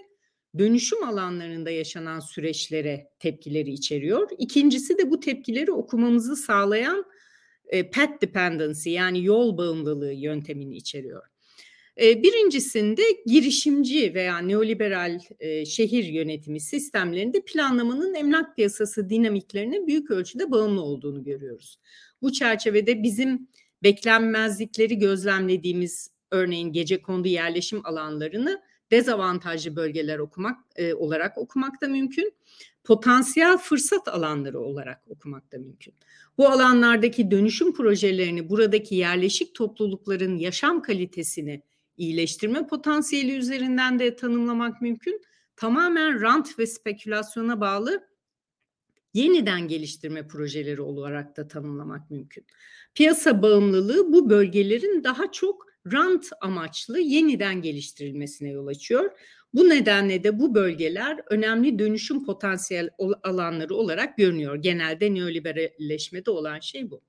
dönüşüm 0.58 1.04
alanlarında 1.04 1.72
yaşanan 1.72 2.20
süreçlere 2.20 3.10
tepkileri 3.20 3.72
içeriyor. 3.72 4.30
İkincisi 4.38 4.98
de 4.98 5.12
bu 5.12 5.20
tepkileri 5.20 5.72
okumamızı 5.72 6.36
sağlayan 6.36 7.06
e, 7.68 7.90
path 7.90 8.22
dependency 8.22 8.90
yani 8.90 9.24
yol 9.24 9.58
bağımlılığı 9.58 10.14
yöntemini 10.14 10.76
içeriyor. 10.76 11.24
Birincisinde 11.98 13.02
girişimci 13.26 14.14
veya 14.14 14.38
neoliberal 14.38 15.20
şehir 15.66 16.04
yönetimi 16.04 16.60
sistemlerinde 16.60 17.42
planlamanın 17.42 18.14
emlak 18.14 18.56
piyasası 18.56 19.10
dinamiklerine 19.10 19.88
büyük 19.88 20.12
ölçüde 20.12 20.52
bağımlı 20.52 20.82
olduğunu 20.82 21.24
görüyoruz. 21.24 21.80
Bu 22.22 22.32
çerçevede 22.32 23.04
bizim 23.04 23.48
beklenmezlikleri 23.84 24.98
gözlemlediğimiz 24.98 26.12
örneğin 26.32 26.72
gece 26.74 27.02
kondu 27.02 27.28
yerleşim 27.28 27.86
alanlarını 27.86 28.62
dezavantajlı 28.92 29.76
bölgeler 29.76 30.20
okumak 30.20 30.58
olarak 30.96 31.38
okumak 31.38 31.82
da 31.82 31.88
mümkün. 31.88 32.34
Potansiyel 32.84 33.58
fırsat 33.58 34.08
alanları 34.08 34.60
olarak 34.60 35.02
okumak 35.10 35.52
da 35.52 35.58
mümkün. 35.58 35.94
Bu 36.38 36.48
alanlardaki 36.48 37.32
dönüşüm 37.32 37.74
projelerini 37.74 38.50
buradaki 38.50 38.96
yerleşik 38.96 39.56
toplulukların 39.56 40.38
yaşam 40.38 40.82
kalitesini 40.82 41.62
iyileştirme 41.98 42.68
potansiyeli 42.68 43.36
üzerinden 43.36 44.00
de 44.00 44.16
tanımlamak 44.16 44.82
mümkün. 44.82 45.22
Tamamen 45.56 46.22
rant 46.22 46.60
ve 46.60 46.68
spekülasyona 46.68 47.62
bağlı 47.62 48.08
yeniden 49.14 49.68
geliştirme 49.68 50.28
projeleri 50.28 50.82
olarak 50.82 51.38
da 51.38 51.48
tanımlamak 51.48 52.12
mümkün. 52.12 52.46
Piyasa 52.96 53.42
bağımlılığı 53.42 54.14
bu 54.14 54.30
bölgelerin 54.30 55.04
daha 55.04 55.32
çok 55.32 55.66
rant 55.92 56.30
amaçlı 56.42 57.00
yeniden 57.00 57.62
geliştirilmesine 57.62 58.50
yol 58.50 58.68
açıyor. 58.68 59.12
Bu 59.54 59.70
nedenle 59.70 60.24
de 60.24 60.40
bu 60.40 60.56
bölgeler 60.56 61.20
önemli 61.30 61.80
dönüşüm 61.80 62.26
potansiyel 62.26 62.90
alanları 63.24 63.76
olarak 63.76 64.18
görünüyor. 64.18 64.56
Genelde 64.56 65.14
neoliberalleşmede 65.14 66.32
olan 66.32 66.60
şey 66.60 66.92
bu. 66.92 67.02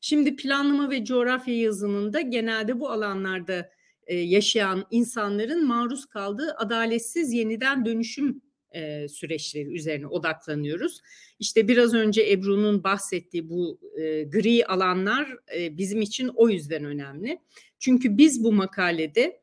Şimdi 0.00 0.36
planlama 0.36 0.90
ve 0.90 1.04
coğrafya 1.04 1.56
yazımında 1.56 2.20
genelde 2.20 2.80
bu 2.80 2.90
alanlarda 2.90 3.70
e, 4.12 4.14
yaşayan 4.14 4.86
insanların 4.90 5.66
maruz 5.66 6.06
kaldığı 6.06 6.54
adaletsiz 6.58 7.32
yeniden 7.32 7.84
dönüşüm 7.84 8.42
e, 8.70 9.08
süreçleri 9.08 9.74
üzerine 9.74 10.06
odaklanıyoruz. 10.06 11.00
İşte 11.38 11.68
biraz 11.68 11.94
önce 11.94 12.30
Ebru'nun 12.30 12.84
bahsettiği 12.84 13.48
bu 13.48 13.80
e, 13.96 14.22
gri 14.22 14.66
alanlar 14.66 15.36
bizim 15.56 16.00
için 16.00 16.28
o 16.28 16.48
yüzden 16.48 16.84
önemli. 16.84 17.38
Çünkü 17.78 18.18
biz 18.18 18.44
bu 18.44 18.52
makalede 18.52 19.40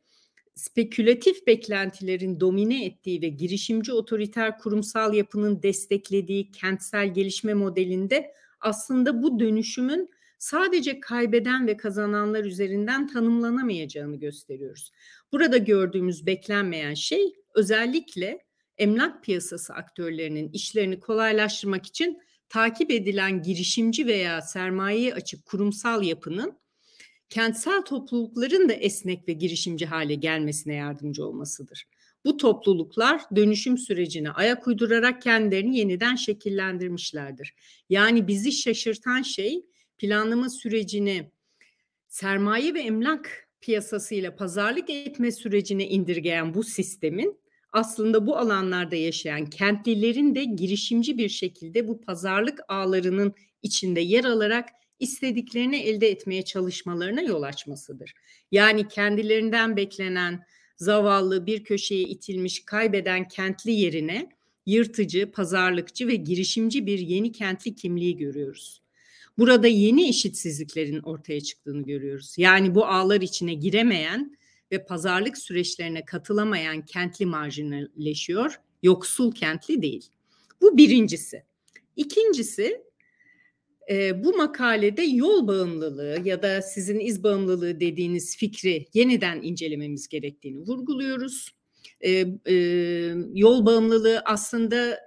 spekülatif 0.55 1.47
beklentilerin 1.47 2.39
domine 2.39 2.85
ettiği 2.85 3.21
ve 3.21 3.27
girişimci 3.27 3.93
otoriter 3.93 4.57
kurumsal 4.57 5.13
yapının 5.13 5.63
desteklediği 5.63 6.51
kentsel 6.51 7.13
gelişme 7.13 7.53
modelinde 7.53 8.31
aslında 8.61 9.23
bu 9.23 9.39
dönüşümün 9.39 10.09
sadece 10.39 10.99
kaybeden 10.99 11.67
ve 11.67 11.77
kazananlar 11.77 12.43
üzerinden 12.43 13.07
tanımlanamayacağını 13.07 14.15
gösteriyoruz. 14.15 14.91
Burada 15.31 15.57
gördüğümüz 15.57 16.25
beklenmeyen 16.25 16.93
şey 16.93 17.33
özellikle 17.55 18.39
emlak 18.77 19.23
piyasası 19.23 19.73
aktörlerinin 19.73 20.51
işlerini 20.51 20.99
kolaylaştırmak 20.99 21.85
için 21.85 22.19
takip 22.49 22.91
edilen 22.91 23.43
girişimci 23.43 24.07
veya 24.07 24.41
sermayeyi 24.41 25.13
açık 25.13 25.45
kurumsal 25.45 26.03
yapının 26.03 26.59
kentsel 27.29 27.81
toplulukların 27.81 28.69
da 28.69 28.73
esnek 28.73 29.27
ve 29.27 29.33
girişimci 29.33 29.85
hale 29.85 30.15
gelmesine 30.15 30.73
yardımcı 30.73 31.25
olmasıdır. 31.25 31.85
Bu 32.25 32.37
topluluklar 32.37 33.21
dönüşüm 33.35 33.77
sürecine 33.77 34.31
ayak 34.31 34.67
uydurarak 34.67 35.21
kendilerini 35.21 35.77
yeniden 35.77 36.15
şekillendirmişlerdir. 36.15 37.55
Yani 37.89 38.27
bizi 38.27 38.51
şaşırtan 38.51 39.21
şey 39.21 39.65
planlama 39.99 40.49
sürecini 40.49 41.31
sermaye 42.07 42.73
ve 42.73 42.81
emlak 42.81 43.49
piyasasıyla 43.61 44.35
pazarlık 44.35 44.89
etme 44.89 45.31
sürecine 45.31 45.87
indirgeyen 45.87 46.53
bu 46.53 46.63
sistemin 46.63 47.39
aslında 47.71 48.27
bu 48.27 48.37
alanlarda 48.37 48.95
yaşayan 48.95 49.45
kentlilerin 49.45 50.35
de 50.35 50.43
girişimci 50.43 51.17
bir 51.17 51.29
şekilde 51.29 51.87
bu 51.87 52.01
pazarlık 52.01 52.59
ağlarının 52.67 53.33
içinde 53.61 53.99
yer 53.99 54.23
alarak 54.23 54.69
istediklerini 54.99 55.77
elde 55.77 56.09
etmeye 56.09 56.45
çalışmalarına 56.45 57.21
yol 57.21 57.43
açmasıdır. 57.43 58.13
Yani 58.51 58.87
kendilerinden 58.87 59.77
beklenen 59.77 60.43
zavallı 60.77 61.45
bir 61.45 61.63
köşeye 61.63 62.03
itilmiş 62.03 62.65
kaybeden 62.65 63.27
kentli 63.27 63.71
yerine 63.71 64.29
yırtıcı, 64.65 65.31
pazarlıkçı 65.31 66.07
ve 66.07 66.15
girişimci 66.15 66.85
bir 66.85 66.99
yeni 66.99 67.31
kentli 67.31 67.75
kimliği 67.75 68.17
görüyoruz. 68.17 68.81
Burada 69.39 69.67
yeni 69.67 70.09
eşitsizliklerin 70.09 70.99
ortaya 70.99 71.41
çıktığını 71.41 71.83
görüyoruz. 71.83 72.35
Yani 72.37 72.75
bu 72.75 72.85
ağlar 72.85 73.21
içine 73.21 73.53
giremeyen 73.53 74.37
ve 74.71 74.85
pazarlık 74.85 75.37
süreçlerine 75.37 76.05
katılamayan 76.05 76.85
kentli 76.85 77.25
marjinalleşiyor, 77.25 78.59
yoksul 78.83 79.31
kentli 79.31 79.81
değil. 79.81 80.05
Bu 80.61 80.77
birincisi. 80.77 81.43
İkincisi 81.95 82.81
e, 83.89 84.23
bu 84.23 84.37
makalede 84.37 85.01
yol 85.01 85.47
bağımlılığı 85.47 86.21
ya 86.23 86.41
da 86.41 86.61
sizin 86.61 86.99
iz 86.99 87.23
bağımlılığı 87.23 87.79
dediğiniz 87.79 88.37
fikri 88.37 88.85
yeniden 88.93 89.41
incelememiz 89.41 90.07
gerektiğini 90.07 90.59
vurguluyoruz. 90.59 91.58
E, 92.01 92.25
e, 92.45 92.55
yol 93.33 93.65
bağımlılığı 93.65 94.21
aslında 94.25 94.99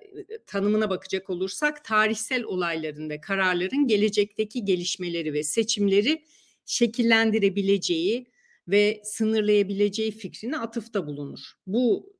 tanımına 0.47 0.91
bakacak 0.91 1.31
olursak 1.31 1.85
tarihsel 1.85 2.45
olayların 2.45 3.11
ve 3.11 3.21
kararların 3.21 3.87
gelecekteki 3.87 4.65
gelişmeleri 4.65 5.33
ve 5.33 5.43
seçimleri 5.43 6.23
şekillendirebileceği 6.67 8.27
ve 8.69 9.01
sınırlayabileceği 9.05 10.11
fikrine 10.11 10.59
atıfta 10.59 11.07
bulunur. 11.07 11.41
Bu 11.67 12.13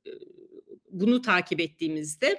bunu 0.89 1.21
takip 1.21 1.59
ettiğimizde 1.59 2.37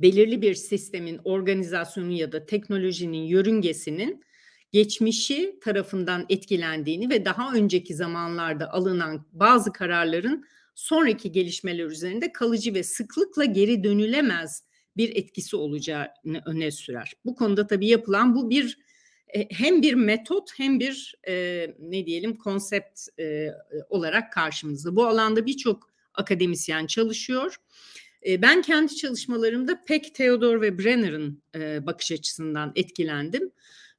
belirli 0.00 0.42
bir 0.42 0.54
sistemin 0.54 1.20
organizasyonu 1.24 2.12
ya 2.12 2.32
da 2.32 2.46
teknolojinin 2.46 3.22
yörüngesinin 3.22 4.24
geçmişi 4.72 5.58
tarafından 5.60 6.26
etkilendiğini 6.28 7.10
ve 7.10 7.24
daha 7.24 7.54
önceki 7.54 7.94
zamanlarda 7.94 8.72
alınan 8.72 9.26
bazı 9.32 9.72
kararların 9.72 10.44
sonraki 10.74 11.32
gelişmeler 11.32 11.84
üzerinde 11.84 12.32
kalıcı 12.32 12.74
ve 12.74 12.82
sıklıkla 12.82 13.44
geri 13.44 13.84
dönülemez 13.84 14.64
bir 14.96 15.16
etkisi 15.16 15.56
olacağını 15.56 16.42
öne 16.46 16.70
sürer. 16.70 17.12
Bu 17.24 17.34
konuda 17.34 17.66
tabii 17.66 17.86
yapılan 17.86 18.34
bu 18.34 18.50
bir 18.50 18.78
e, 19.34 19.48
hem 19.50 19.82
bir 19.82 19.94
metot 19.94 20.50
hem 20.56 20.80
bir 20.80 21.14
e, 21.28 21.66
ne 21.78 22.06
diyelim 22.06 22.36
konsept 22.36 23.00
e, 23.18 23.48
olarak 23.88 24.32
karşımızda. 24.32 24.96
Bu 24.96 25.06
alanda 25.06 25.46
birçok 25.46 25.90
akademisyen 26.14 26.86
çalışıyor. 26.86 27.56
E, 28.26 28.42
ben 28.42 28.62
kendi 28.62 28.96
çalışmalarımda 28.96 29.84
Peck, 29.84 30.14
Theodore 30.14 30.60
ve 30.60 30.78
Brenner'ın 30.78 31.42
e, 31.54 31.86
bakış 31.86 32.12
açısından 32.12 32.72
etkilendim 32.74 33.52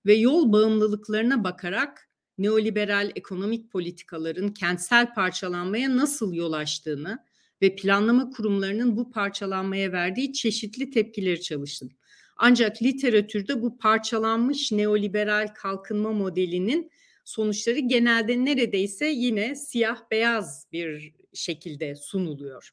ve 0.06 0.14
yol 0.14 0.52
bağımlılıklarına 0.52 1.44
bakarak 1.44 2.10
neoliberal 2.38 3.12
ekonomik 3.16 3.72
politikaların 3.72 4.50
kentsel 4.50 5.14
parçalanmaya 5.14 5.98
nasıl 5.98 6.34
yol 6.34 6.54
açtığını 6.54 7.20
ve 7.62 7.76
planlama 7.76 8.30
kurumlarının 8.30 8.98
bu 8.98 9.12
parçalanmaya 9.12 9.92
verdiği 9.92 10.34
çeşitli 10.34 10.90
tepkileri 10.90 11.42
çalıştım. 11.42 11.90
Ancak 12.38 12.82
literatürde 12.82 13.62
bu 13.62 13.78
parçalanmış 13.78 14.72
neoliberal 14.72 15.48
kalkınma 15.48 16.12
modelinin 16.12 16.92
sonuçları 17.26 17.80
genelde 17.80 18.46
neredeyse 18.46 19.06
yine 19.06 19.56
siyah 19.56 19.98
beyaz 20.12 20.68
bir 20.72 21.14
şekilde 21.34 21.96
sunuluyor. 21.96 22.70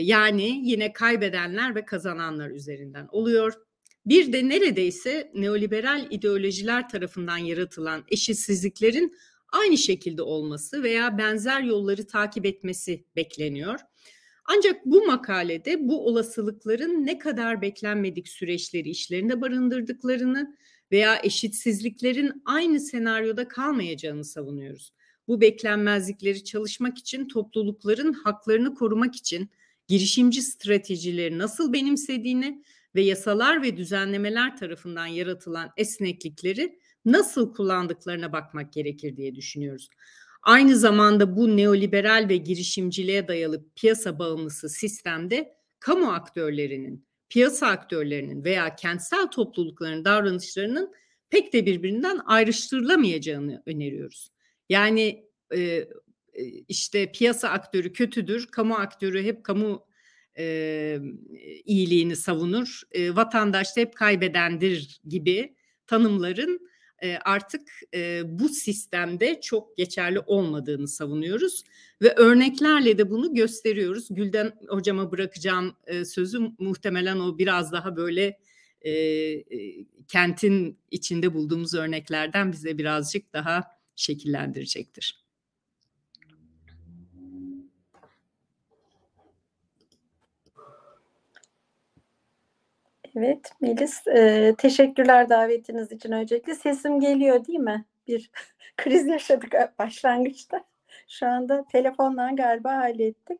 Yani 0.00 0.60
yine 0.62 0.92
kaybedenler 0.92 1.74
ve 1.74 1.84
kazananlar 1.84 2.50
üzerinden 2.50 3.08
oluyor. 3.12 3.52
Bir 4.06 4.32
de 4.32 4.48
neredeyse 4.48 5.30
neoliberal 5.34 6.06
ideolojiler 6.10 6.88
tarafından 6.88 7.38
yaratılan 7.38 8.04
eşitsizliklerin 8.08 9.16
aynı 9.52 9.78
şekilde 9.78 10.22
olması 10.22 10.82
veya 10.82 11.18
benzer 11.18 11.60
yolları 11.60 12.06
takip 12.06 12.46
etmesi 12.46 13.04
bekleniyor. 13.16 13.80
Ancak 14.44 14.86
bu 14.86 15.06
makalede 15.06 15.88
bu 15.88 16.06
olasılıkların 16.06 17.06
ne 17.06 17.18
kadar 17.18 17.62
beklenmedik 17.62 18.28
süreçleri 18.28 18.90
işlerinde 18.90 19.40
barındırdıklarını 19.40 20.56
veya 20.92 21.20
eşitsizliklerin 21.22 22.42
aynı 22.44 22.80
senaryoda 22.80 23.48
kalmayacağını 23.48 24.24
savunuyoruz. 24.24 24.92
Bu 25.28 25.40
beklenmezlikleri 25.40 26.44
çalışmak 26.44 26.98
için 26.98 27.28
toplulukların 27.28 28.12
haklarını 28.12 28.74
korumak 28.74 29.16
için 29.16 29.50
girişimci 29.88 30.42
stratejileri 30.42 31.38
nasıl 31.38 31.72
benimsediğini 31.72 32.62
ve 32.94 33.02
yasalar 33.02 33.62
ve 33.62 33.76
düzenlemeler 33.76 34.56
tarafından 34.56 35.06
yaratılan 35.06 35.70
esneklikleri 35.76 36.78
nasıl 37.04 37.52
kullandıklarına 37.52 38.32
bakmak 38.32 38.72
gerekir 38.72 39.16
diye 39.16 39.34
düşünüyoruz. 39.34 39.88
Aynı 40.42 40.76
zamanda 40.76 41.36
bu 41.36 41.56
neoliberal 41.56 42.26
ve 42.28 42.36
girişimciliğe 42.36 43.28
dayalı 43.28 43.64
piyasa 43.76 44.18
bağımlısı 44.18 44.68
sistemde 44.68 45.54
kamu 45.80 46.12
aktörlerinin, 46.12 47.06
piyasa 47.28 47.66
aktörlerinin 47.66 48.44
veya 48.44 48.76
kentsel 48.76 49.26
toplulukların 49.26 50.04
davranışlarının 50.04 50.92
pek 51.30 51.52
de 51.52 51.66
birbirinden 51.66 52.20
ayrıştırılamayacağını 52.26 53.62
öneriyoruz. 53.66 54.30
Yani 54.68 55.28
e, 55.56 55.88
işte 56.68 57.12
piyasa 57.12 57.48
aktörü 57.48 57.92
kötüdür, 57.92 58.46
kamu 58.46 58.74
aktörü 58.74 59.22
hep 59.22 59.44
kamu 59.44 59.86
e, 60.38 60.98
iyiliğini 61.64 62.16
savunur, 62.16 62.82
e, 62.92 63.16
vatandaş 63.16 63.76
da 63.76 63.80
hep 63.80 63.94
kaybedendir 63.94 65.00
gibi 65.08 65.54
tanımların 65.86 66.68
e, 67.02 67.16
artık 67.16 67.68
e, 67.94 68.22
bu 68.26 68.48
sistemde 68.48 69.40
çok 69.40 69.76
geçerli 69.76 70.20
olmadığını 70.20 70.88
savunuyoruz 70.88 71.62
ve 72.02 72.14
örneklerle 72.14 72.98
de 72.98 73.10
bunu 73.10 73.34
gösteriyoruz. 73.34 74.06
Gülden 74.10 74.52
hocama 74.68 75.12
bırakacağım 75.12 75.76
e, 75.86 76.04
sözü 76.04 76.38
muhtemelen 76.58 77.20
o 77.20 77.38
biraz 77.38 77.72
daha 77.72 77.96
böyle 77.96 78.38
e, 78.80 78.90
e, 78.90 79.44
kentin 80.08 80.78
içinde 80.90 81.34
bulduğumuz 81.34 81.74
örneklerden 81.74 82.52
bize 82.52 82.78
birazcık 82.78 83.32
daha 83.32 83.62
şekillendirecektir. 83.96 85.23
Evet 93.16 93.52
Melis, 93.60 94.06
e, 94.06 94.54
teşekkürler 94.58 95.28
davetiniz 95.28 95.92
için 95.92 96.12
öncelikle. 96.12 96.54
Sesim 96.54 97.00
geliyor 97.00 97.46
değil 97.46 97.58
mi? 97.58 97.84
Bir 98.08 98.30
kriz 98.76 99.06
yaşadık 99.06 99.54
başlangıçta. 99.78 100.64
Şu 101.08 101.26
anda 101.26 101.64
telefondan 101.72 102.36
galiba 102.36 102.72
hallettik. 102.72 103.38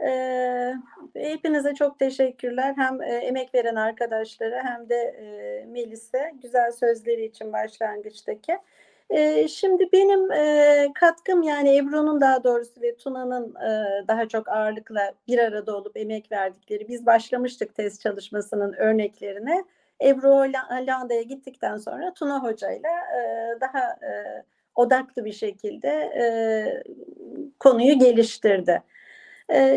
E, 0.00 0.74
hepinize 1.14 1.74
çok 1.74 1.98
teşekkürler. 1.98 2.74
Hem 2.76 3.02
e, 3.02 3.06
emek 3.06 3.54
veren 3.54 3.74
arkadaşlara 3.74 4.64
hem 4.64 4.88
de 4.88 4.94
e, 4.94 5.64
Melis'e 5.66 6.32
güzel 6.42 6.72
sözleri 6.72 7.24
için 7.24 7.52
başlangıçtaki. 7.52 8.58
Şimdi 9.48 9.88
benim 9.92 10.32
e, 10.32 10.92
katkım 10.94 11.42
yani 11.42 11.76
Ebru'nun 11.76 12.20
daha 12.20 12.44
doğrusu 12.44 12.80
ve 12.82 12.96
Tuna'nın 12.96 13.54
e, 13.54 14.04
daha 14.08 14.28
çok 14.28 14.48
ağırlıkla 14.48 15.12
bir 15.28 15.38
arada 15.38 15.76
olup 15.76 15.96
emek 15.96 16.32
verdikleri. 16.32 16.88
Biz 16.88 17.06
başlamıştık 17.06 17.74
test 17.74 18.00
çalışmasının 18.00 18.72
örneklerine. 18.72 19.64
Ebru 20.04 20.28
Hollanda'ya 20.28 21.22
gittikten 21.22 21.76
sonra 21.76 22.14
Tuna 22.14 22.42
Hoca'yla 22.42 22.90
e, 22.90 23.60
daha 23.60 23.80
e, 23.80 24.44
odaklı 24.74 25.24
bir 25.24 25.32
şekilde 25.32 25.88
e, 25.88 26.24
konuyu 27.60 27.98
geliştirdi. 27.98 28.82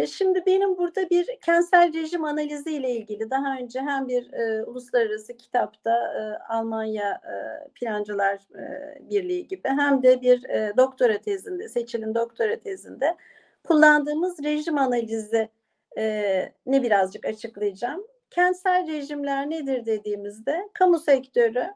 Şimdi 0.08 0.46
benim 0.46 0.78
burada 0.78 1.10
bir 1.10 1.38
kentsel 1.42 1.94
rejim 1.94 2.24
analizi 2.24 2.72
ile 2.72 2.92
ilgili 2.92 3.30
daha 3.30 3.58
önce 3.58 3.80
hem 3.82 4.08
bir 4.08 4.34
e, 4.34 4.64
uluslararası 4.64 5.38
kitapta 5.38 5.92
e, 5.92 6.54
Almanya 6.54 7.12
e, 7.12 7.34
Plancılar 7.70 8.36
e, 8.36 9.10
Birliği 9.10 9.48
gibi 9.48 9.68
hem 9.68 10.04
de 10.04 10.22
bir 10.22 10.44
e, 10.44 10.74
doktora 10.78 11.18
tezinde, 11.18 11.70
seçilin 11.70 12.16
doktora 12.16 12.60
tezinde 12.60 13.18
kullandığımız 13.64 14.44
rejim 14.44 14.78
analizi 14.78 15.50
e, 15.98 16.54
ne 16.66 16.84
birazcık 16.84 17.26
açıklayacağım. 17.26 18.08
Kentsel 18.30 18.88
rejimler 18.88 19.50
nedir 19.50 19.86
dediğimizde 19.86 20.70
kamu 20.74 21.00
sektörü 21.00 21.68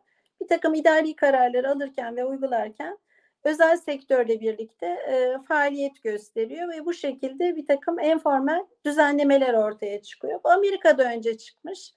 bir 0.42 0.48
takım 0.48 0.74
idari 0.74 1.16
kararlar 1.16 1.64
alırken 1.64 2.16
ve 2.16 2.26
uygularken 2.26 2.98
özel 3.46 3.78
sektörle 3.78 4.40
birlikte 4.40 4.86
e, 4.86 5.38
faaliyet 5.48 6.04
gösteriyor 6.04 6.70
ve 6.70 6.86
bu 6.86 6.94
şekilde 6.94 7.56
bir 7.56 7.68
takım 7.68 8.00
informal 8.00 8.66
düzenlemeler 8.86 9.54
ortaya 9.54 10.02
çıkıyor. 10.02 10.40
Bu 10.44 10.50
Amerika'da 10.50 11.04
önce 11.04 11.38
çıkmış. 11.38 11.94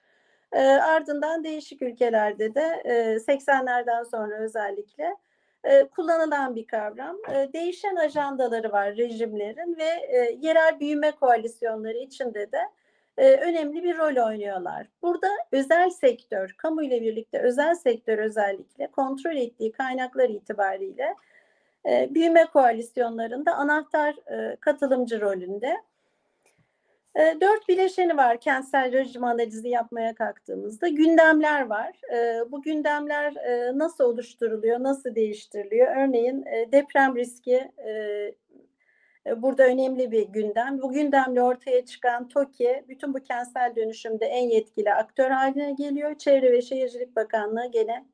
E, 0.53 0.63
ardından 0.63 1.45
değişik 1.45 1.83
ülkelerde 1.83 2.55
de 2.55 2.83
e, 2.85 2.93
80'lerden 3.17 4.03
sonra 4.03 4.39
özellikle 4.39 5.17
e, 5.65 5.85
kullanılan 5.85 6.57
bir 6.57 6.67
kavram. 6.67 7.17
E, 7.35 7.53
değişen 7.53 7.97
ajandaları 7.97 8.73
var 8.73 8.97
rejimlerin 8.97 9.77
ve 9.77 10.17
e, 10.17 10.39
yerel 10.41 10.81
büyüme 10.81 11.11
koalisyonları 11.11 11.99
içinde 11.99 12.53
de 12.53 12.61
e, 13.19 13.37
önemli 13.37 13.83
bir 13.85 13.99
rol 13.99 14.27
oynuyorlar. 14.27 14.87
Burada 15.03 15.29
özel 15.53 15.91
sektör, 15.91 16.55
kamu 16.59 16.83
ile 16.83 17.03
birlikte 17.03 17.39
özel 17.39 17.75
sektör 17.75 18.19
özellikle 18.19 18.87
kontrol 18.87 19.37
ettiği 19.37 19.73
kaynaklar 19.73 20.29
itibariyle 20.29 21.15
e, 21.87 22.15
büyüme 22.15 22.47
koalisyonlarında 22.47 23.55
anahtar 23.55 24.15
e, 24.33 24.57
katılımcı 24.57 25.21
rolünde. 25.21 25.77
E, 27.19 27.41
dört 27.41 27.69
bileşeni 27.69 28.17
var 28.17 28.41
kentsel 28.41 28.93
rejim 28.93 29.25
analizi 29.25 29.69
yapmaya 29.69 30.15
kalktığımızda. 30.15 30.89
Gündemler 30.89 31.67
var. 31.67 32.01
E, 32.15 32.53
bu 32.53 32.63
gündemler 32.63 33.37
e, 33.37 33.79
nasıl 33.79 34.05
oluşturuluyor, 34.05 34.83
nasıl 34.83 35.15
değiştiriliyor? 35.15 35.97
Örneğin 35.97 36.47
e, 36.47 36.73
deprem 36.73 37.17
riski 37.17 37.73
burada 39.37 39.67
önemli 39.67 40.11
bir 40.11 40.29
gündem. 40.29 40.83
Bu 40.83 40.93
gündemle 40.93 41.43
ortaya 41.43 41.85
çıkan 41.85 42.29
TOKİ 42.29 42.85
bütün 42.89 43.15
bu 43.15 43.23
kentsel 43.23 43.77
dönüşümde 43.77 44.27
en 44.27 44.49
yetkili 44.49 44.95
aktör 44.95 45.31
haline 45.31 45.73
geliyor. 45.73 46.19
Çevre 46.19 46.53
ve 46.53 46.63
Şehircilik 46.63 47.17
Bakanlığı 47.17 47.67
gene 47.67 48.05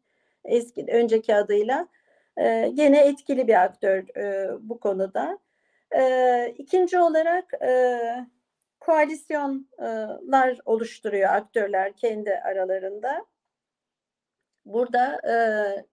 eski 0.44 0.87
önceki 0.88 1.35
adıyla 1.35 1.88
e, 2.37 2.70
gene 2.75 3.01
etkili 3.01 3.49
bir 3.49 3.62
aktör 3.62 4.16
e, 4.16 4.51
bu 4.61 4.81
konuda. 4.81 5.38
E, 5.97 6.55
ikinci 6.59 6.99
olarak 6.99 7.55
e, 7.62 8.01
koalisyonlar 8.81 10.59
oluşturuyor 10.64 11.31
aktörler 11.31 11.92
kendi 11.97 12.35
aralarında. 12.35 13.27
Burada 14.64 15.20
e, 15.31 15.35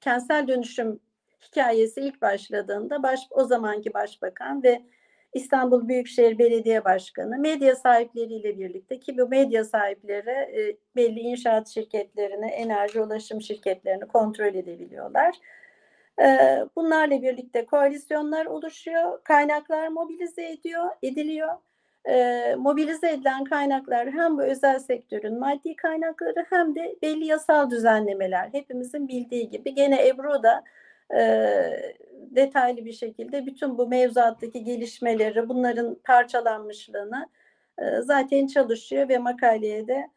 kentsel 0.01 0.47
dönüşüm 0.47 0.99
hikayesi 1.41 2.01
ilk 2.01 2.21
başladığında 2.21 3.04
baş, 3.04 3.19
o 3.30 3.43
zamanki 3.43 3.93
başbakan 3.93 4.63
ve 4.63 4.82
İstanbul 5.34 5.88
Büyükşehir 5.88 6.39
Belediye 6.39 6.86
Başkanı 6.86 7.38
medya 7.38 7.75
sahipleriyle 7.75 8.60
birlikte 8.60 8.99
ki 8.99 9.17
bu 9.17 9.27
medya 9.27 9.65
sahipleri 9.65 10.75
belli 10.95 11.19
inşaat 11.19 11.67
şirketlerini, 11.67 12.45
enerji 12.45 13.01
ulaşım 13.01 13.41
şirketlerini 13.41 14.08
kontrol 14.08 14.56
edebiliyorlar. 14.56 15.36
Bunlarla 16.76 17.21
birlikte 17.21 17.65
koalisyonlar 17.65 18.45
oluşuyor, 18.45 19.24
kaynaklar 19.24 19.88
mobilize 19.88 20.45
ediyor, 20.45 20.89
ediliyor. 21.04 21.54
Mobilize 22.58 23.10
edilen 23.10 23.43
kaynaklar 23.43 24.12
hem 24.12 24.38
bu 24.38 24.43
özel 24.43 24.80
sektörün 24.80 25.39
maddi 25.39 25.76
kaynakları 25.76 26.45
hem 26.50 26.76
de 26.76 26.95
belli 27.02 27.26
yasal 27.26 27.69
düzenlemeler. 27.69 28.50
Hepimizin 28.52 29.08
bildiği 29.08 29.50
gibi 29.50 29.74
gene 29.76 30.08
Ebru 30.08 30.43
da 30.43 30.63
detaylı 32.15 32.86
bir 32.86 32.93
şekilde 32.93 33.45
bütün 33.45 33.78
bu 33.78 33.88
mevzuattaki 33.88 34.63
gelişmeleri, 34.63 35.50
bunların 35.50 35.95
parçalanmışlığını 35.95 37.30
zaten 38.02 38.47
çalışıyor 38.47 39.10
ve 39.10 39.17
makaleye 39.17 39.88
de 39.88 40.10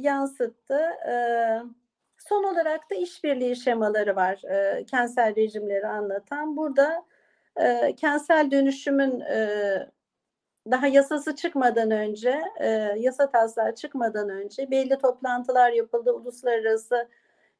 yansıttı. 0.00 0.80
Evet 1.04 1.62
Son 2.28 2.44
olarak 2.44 2.90
da 2.90 2.94
işbirliği 2.94 3.56
şemaları 3.56 4.16
var 4.16 4.42
e, 4.50 4.84
kentsel 4.84 5.36
rejimleri 5.36 5.86
anlatan. 5.86 6.56
Burada 6.56 7.04
e, 7.56 7.94
kentsel 7.94 8.50
dönüşümün 8.50 9.20
e, 9.20 9.88
daha 10.70 10.86
yasası 10.86 11.36
çıkmadan 11.36 11.90
önce, 11.90 12.42
e, 12.60 12.68
yasa 12.96 13.30
taslağı 13.30 13.74
çıkmadan 13.74 14.28
önce 14.28 14.70
belli 14.70 14.98
toplantılar 14.98 15.72
yapıldı. 15.72 16.12
Uluslararası 16.12 17.08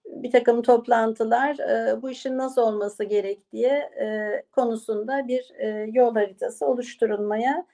bir 0.06 0.30
takım 0.30 0.62
toplantılar 0.62 1.58
e, 1.58 2.02
bu 2.02 2.10
işin 2.10 2.38
nasıl 2.38 2.62
olması 2.62 3.04
gerektiği 3.04 3.66
e, 4.00 4.42
konusunda 4.52 5.28
bir 5.28 5.52
e, 5.58 5.90
yol 5.92 6.14
haritası 6.14 6.66
oluşturulmaya 6.66 7.66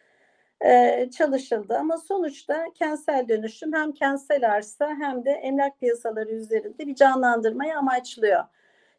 e, 0.66 1.09
çalışıldı. 1.11 1.77
Ama 1.79 1.98
sonuçta 1.98 2.64
kentsel 2.75 3.29
dönüşüm 3.29 3.72
hem 3.72 3.92
kentsel 3.92 4.53
arsa 4.53 4.88
hem 4.88 5.25
de 5.25 5.31
emlak 5.31 5.81
piyasaları 5.81 6.31
üzerinde 6.31 6.87
bir 6.87 6.94
canlandırmayı 6.94 7.79
amaçlıyor. 7.79 8.44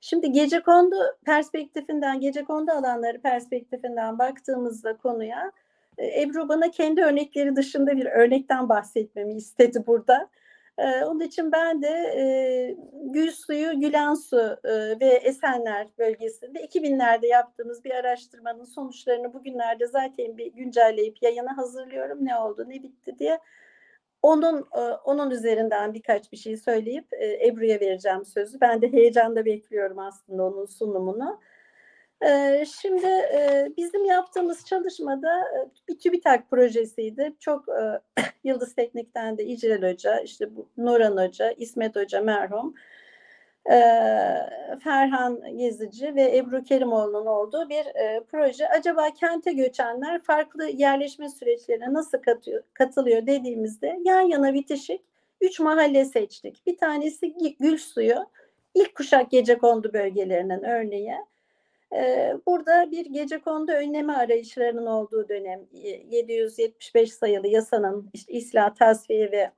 Şimdi 0.02 0.32
gece 0.32 0.60
kondu 0.60 0.96
perspektifinden, 1.26 2.20
gece 2.20 2.44
kondu 2.44 2.72
alanları 2.72 3.22
perspektifinden 3.22 4.20
baktığımızda 4.20 4.98
konuya 4.98 5.52
Ebru 6.00 6.50
bana 6.50 6.72
kendi 6.72 7.02
örnekleri 7.02 7.56
dışında 7.56 7.98
bir 7.98 8.06
örnekten 8.06 8.70
bahsetmemi 8.70 9.34
istedi 9.34 9.84
burada. 9.88 10.30
E, 10.78 11.06
onun 11.06 11.20
için 11.20 11.52
ben 11.52 11.82
de 11.82 11.88
e, 11.88 12.24
Gül 13.04 13.32
Suyu, 13.32 13.80
Gülen 13.80 14.14
Su 14.14 14.58
e, 14.64 15.00
ve 15.00 15.06
Esenler 15.06 15.88
bölgesinde 15.98 16.60
2000'lerde 16.66 17.28
yaptığımız 17.28 17.84
bir 17.84 17.92
araştırmanın 17.92 18.64
sonuçlarını 18.64 19.34
bugünlerde 19.34 19.88
zaten 19.88 20.38
bir 20.38 20.54
güncelleyip 20.54 21.24
yayına 21.24 21.58
hazırlıyorum. 21.58 22.26
Ne 22.26 22.36
oldu, 22.36 22.66
ne 22.68 22.84
bitti 22.84 23.20
diye. 23.20 23.40
Onun 24.22 24.68
e, 24.78 24.80
onun 24.80 25.32
üzerinden 25.32 25.94
birkaç 25.94 26.32
bir 26.32 26.38
şey 26.38 26.58
söyleyip 26.58 27.08
e, 27.14 27.48
Ebru'ya 27.48 27.80
vereceğim 27.80 28.26
sözü. 28.26 28.62
Ben 28.62 28.82
de 28.82 28.92
heyecanla 28.94 29.46
bekliyorum 29.46 30.00
aslında 30.00 30.44
onun 30.44 30.66
sunumunu. 30.66 31.40
Şimdi 32.66 33.08
bizim 33.78 34.06
yaptığımız 34.06 34.66
çalışmada 34.66 35.44
bir 35.90 36.00
TÜBİTAK 36.00 36.50
projesiydi. 36.50 37.34
Çok 37.40 37.66
Yıldız 38.44 38.76
Teknik'ten 38.76 39.38
de 39.38 39.46
İcrel 39.46 39.92
Hoca, 39.92 40.20
işte 40.20 40.50
Nuran 40.78 41.28
Hoca, 41.28 41.52
İsmet 41.52 41.96
Hoca 41.96 42.22
merhum, 42.22 42.74
Ferhan 44.84 45.58
Gezici 45.58 46.16
ve 46.16 46.38
Ebru 46.38 46.64
Kerimoğlu'nun 46.64 47.26
olduğu 47.26 47.70
bir 47.70 47.86
proje. 48.32 48.70
Acaba 48.70 49.10
kente 49.14 49.54
göçenler 49.54 50.22
farklı 50.22 50.70
yerleşme 50.70 51.30
süreçlerine 51.30 51.94
nasıl 51.94 52.18
katılıyor 52.74 53.28
dediğimizde 53.28 54.00
yan 54.04 54.22
yana 54.22 54.54
bitişik 54.54 55.02
üç 55.42 55.60
mahalle 55.60 56.06
seçtik. 56.06 56.66
Bir 56.68 56.78
tanesi 56.78 57.56
Gülsuyu, 57.60 58.16
ilk 58.74 58.96
kuşak 58.96 59.32
gece 59.32 59.58
kondu 59.58 59.94
bölgelerinin 59.94 60.64
örneği. 60.64 61.16
Burada 62.48 62.92
bir 62.92 63.06
gece 63.06 63.40
kondu 63.40 63.72
önleme 63.72 64.14
arayışlarının 64.14 64.86
olduğu 64.86 65.30
dönem 65.30 65.60
775 65.72 67.14
sayılı 67.14 67.48
yasanın 67.48 68.10
işte 68.14 68.34
islah, 68.34 68.76
tasfiye 68.76 69.32
ve 69.32 69.52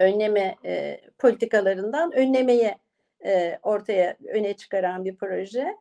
önleme 0.00 0.56
e, 0.64 1.00
politikalarından 1.18 2.12
önlemeye 2.12 2.78
e, 3.24 3.58
ortaya 3.62 4.16
öne 4.28 4.54
çıkaran 4.56 5.04
bir 5.04 5.16
proje. 5.16 5.76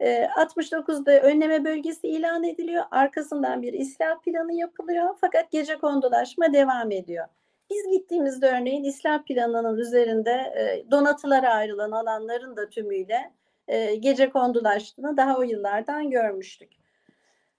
E, 0.00 0.24
69'da 0.24 1.20
önleme 1.20 1.64
bölgesi 1.64 2.08
ilan 2.08 2.44
ediliyor. 2.44 2.84
Arkasından 2.90 3.62
bir 3.62 3.72
islah 3.72 4.20
planı 4.22 4.52
yapılıyor. 4.54 5.16
Fakat 5.20 5.50
gece 5.50 5.78
kondulaşma 5.78 6.52
devam 6.52 6.90
ediyor. 6.90 7.26
Biz 7.70 7.90
gittiğimizde 7.90 8.46
örneğin 8.46 8.84
islah 8.84 9.24
planının 9.24 9.78
üzerinde 9.78 10.32
e, 10.32 10.90
donatılara 10.90 11.50
ayrılan 11.50 11.90
alanların 11.90 12.56
da 12.56 12.68
tümüyle 12.68 13.32
e, 13.68 13.94
gece 13.94 14.30
kondulaştığını 14.30 15.16
daha 15.16 15.38
o 15.38 15.42
yıllardan 15.42 16.10
görmüştük. 16.10 16.72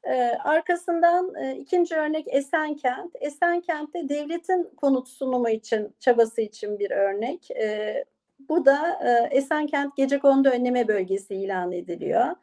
E, 0.04 0.14
arkasından 0.44 1.36
e, 1.36 1.56
ikinci 1.56 1.96
örnek 1.96 2.26
Esenkent. 2.28 3.12
Esenkent'te 3.20 4.10
devletin 4.10 4.70
konut 4.78 5.10
sunumu 5.10 5.50
için, 5.50 5.96
çabası 6.00 6.42
için 6.42 6.80
bir 6.80 6.92
örnek. 6.92 7.52
E, 7.52 8.06
bu 8.50 8.66
da 8.66 9.00
e, 9.04 9.38
Esenkent 9.38 9.96
Gecekondu 9.98 10.50
Önleme 10.50 10.88
Bölgesi 10.88 11.36
ilan 11.36 11.72
ediliyor. 11.72 12.36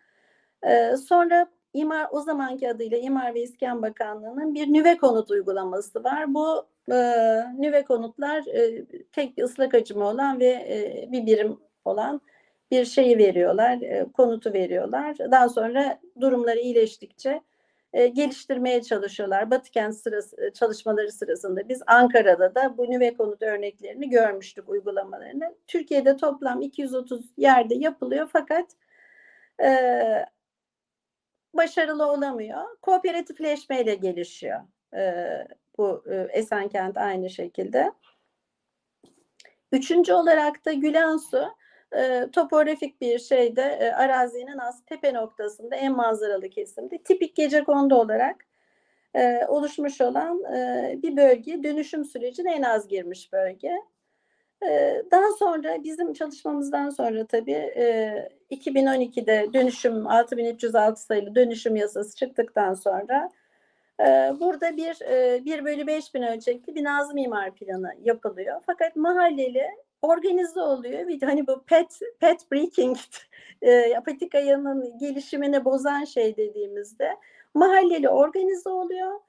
E, 0.62 0.96
sonra 0.96 1.46
İmar 1.74 2.08
o 2.10 2.20
zamanki 2.20 2.70
adıyla 2.70 2.98
İmar 2.98 3.34
ve 3.34 3.42
İskan 3.42 3.82
Bakanlığı'nın 3.82 4.54
bir 4.54 4.72
nüve 4.72 4.96
konut 4.96 5.30
uygulaması 5.30 6.04
var. 6.04 6.34
Bu 6.34 6.66
e, 6.90 6.94
nüve 7.58 7.84
konutlar 7.84 8.46
e, 8.46 8.84
tek 9.12 9.38
ıslak 9.38 9.74
hacmi 9.74 10.02
olan 10.02 10.40
ve 10.40 10.46
e, 10.46 11.08
bir 11.12 11.26
birim 11.26 11.58
olan 11.84 12.20
bir 12.70 12.84
şeyi 12.84 13.18
veriyorlar, 13.18 13.80
e, 13.80 14.06
konutu 14.12 14.52
veriyorlar. 14.52 15.18
Daha 15.18 15.48
sonra 15.48 16.00
durumları 16.20 16.58
iyileştikçe 16.58 17.42
e, 17.92 18.06
geliştirmeye 18.06 18.82
çalışıyorlar. 18.82 19.50
Batıkent 19.50 19.94
sırası, 19.96 20.44
e, 20.44 20.52
çalışmaları 20.52 21.12
sırasında 21.12 21.68
biz 21.68 21.82
Ankara'da 21.86 22.54
da 22.54 22.78
bu 22.78 22.90
nüve 22.90 23.14
konut 23.14 23.42
örneklerini 23.42 24.10
görmüştük 24.10 24.68
uygulamalarını. 24.68 25.54
Türkiye'de 25.66 26.16
toplam 26.16 26.62
230 26.62 27.24
yerde 27.36 27.74
yapılıyor 27.74 28.28
fakat 28.32 28.66
e, 29.62 29.70
başarılı 31.54 32.06
olamıyor. 32.06 32.62
Kooperatifleşmeyle 32.82 33.94
gelişiyor 33.94 34.60
e, 34.96 35.24
bu 35.78 36.04
e, 36.10 36.14
Esenkent 36.14 36.96
aynı 36.96 37.30
şekilde. 37.30 37.92
Üçüncü 39.72 40.12
olarak 40.12 40.64
da 40.64 40.72
Gülensu 40.72 41.54
e, 41.96 42.30
topografik 42.32 43.00
bir 43.00 43.18
şeyde 43.18 43.62
e, 43.62 43.90
arazinin 43.90 44.58
az 44.58 44.84
tepe 44.84 45.14
noktasında 45.14 45.76
en 45.76 45.92
manzaralı 45.92 46.48
kesimde 46.50 46.98
tipik 46.98 47.36
gece 47.36 47.64
kondu 47.64 47.94
olarak 47.94 48.44
e, 49.14 49.46
oluşmuş 49.48 50.00
olan 50.00 50.44
e, 50.44 50.98
bir 51.02 51.16
bölge 51.16 51.62
dönüşüm 51.62 52.04
sürecine 52.04 52.54
en 52.54 52.62
az 52.62 52.88
girmiş 52.88 53.32
bölge. 53.32 53.72
E, 54.68 55.02
daha 55.10 55.32
sonra 55.38 55.84
bizim 55.84 56.12
çalışmamızdan 56.12 56.90
sonra 56.90 57.26
tabii 57.26 57.52
e, 57.52 58.28
2012'de 58.50 59.52
dönüşüm 59.52 60.06
6306 60.06 61.02
sayılı 61.02 61.34
dönüşüm 61.34 61.76
yasası 61.76 62.16
çıktıktan 62.16 62.74
sonra 62.74 63.30
e, 64.00 64.04
burada 64.40 64.76
bir 64.76 65.00
e, 65.02 65.44
1 65.44 65.64
bölü 65.64 65.86
5 65.86 66.14
bin 66.14 66.22
ölçekli 66.22 66.74
bir 66.74 66.84
nazım 66.84 67.16
imar 67.16 67.54
planı 67.54 67.94
yapılıyor. 68.02 68.60
Fakat 68.66 68.96
mahalleli 68.96 69.66
organize 70.04 70.60
oluyor. 70.60 71.08
Bir 71.08 71.22
hani 71.22 71.46
bu 71.46 71.64
pet 71.64 72.00
pet 72.20 72.52
breaking 72.52 72.96
e, 73.62 73.94
patika 74.06 74.38
yanının 74.38 74.98
gelişimini 74.98 75.64
bozan 75.64 76.04
şey 76.04 76.36
dediğimizde 76.36 77.16
mahalleli 77.54 78.08
organize 78.08 78.68
oluyor 78.68 79.20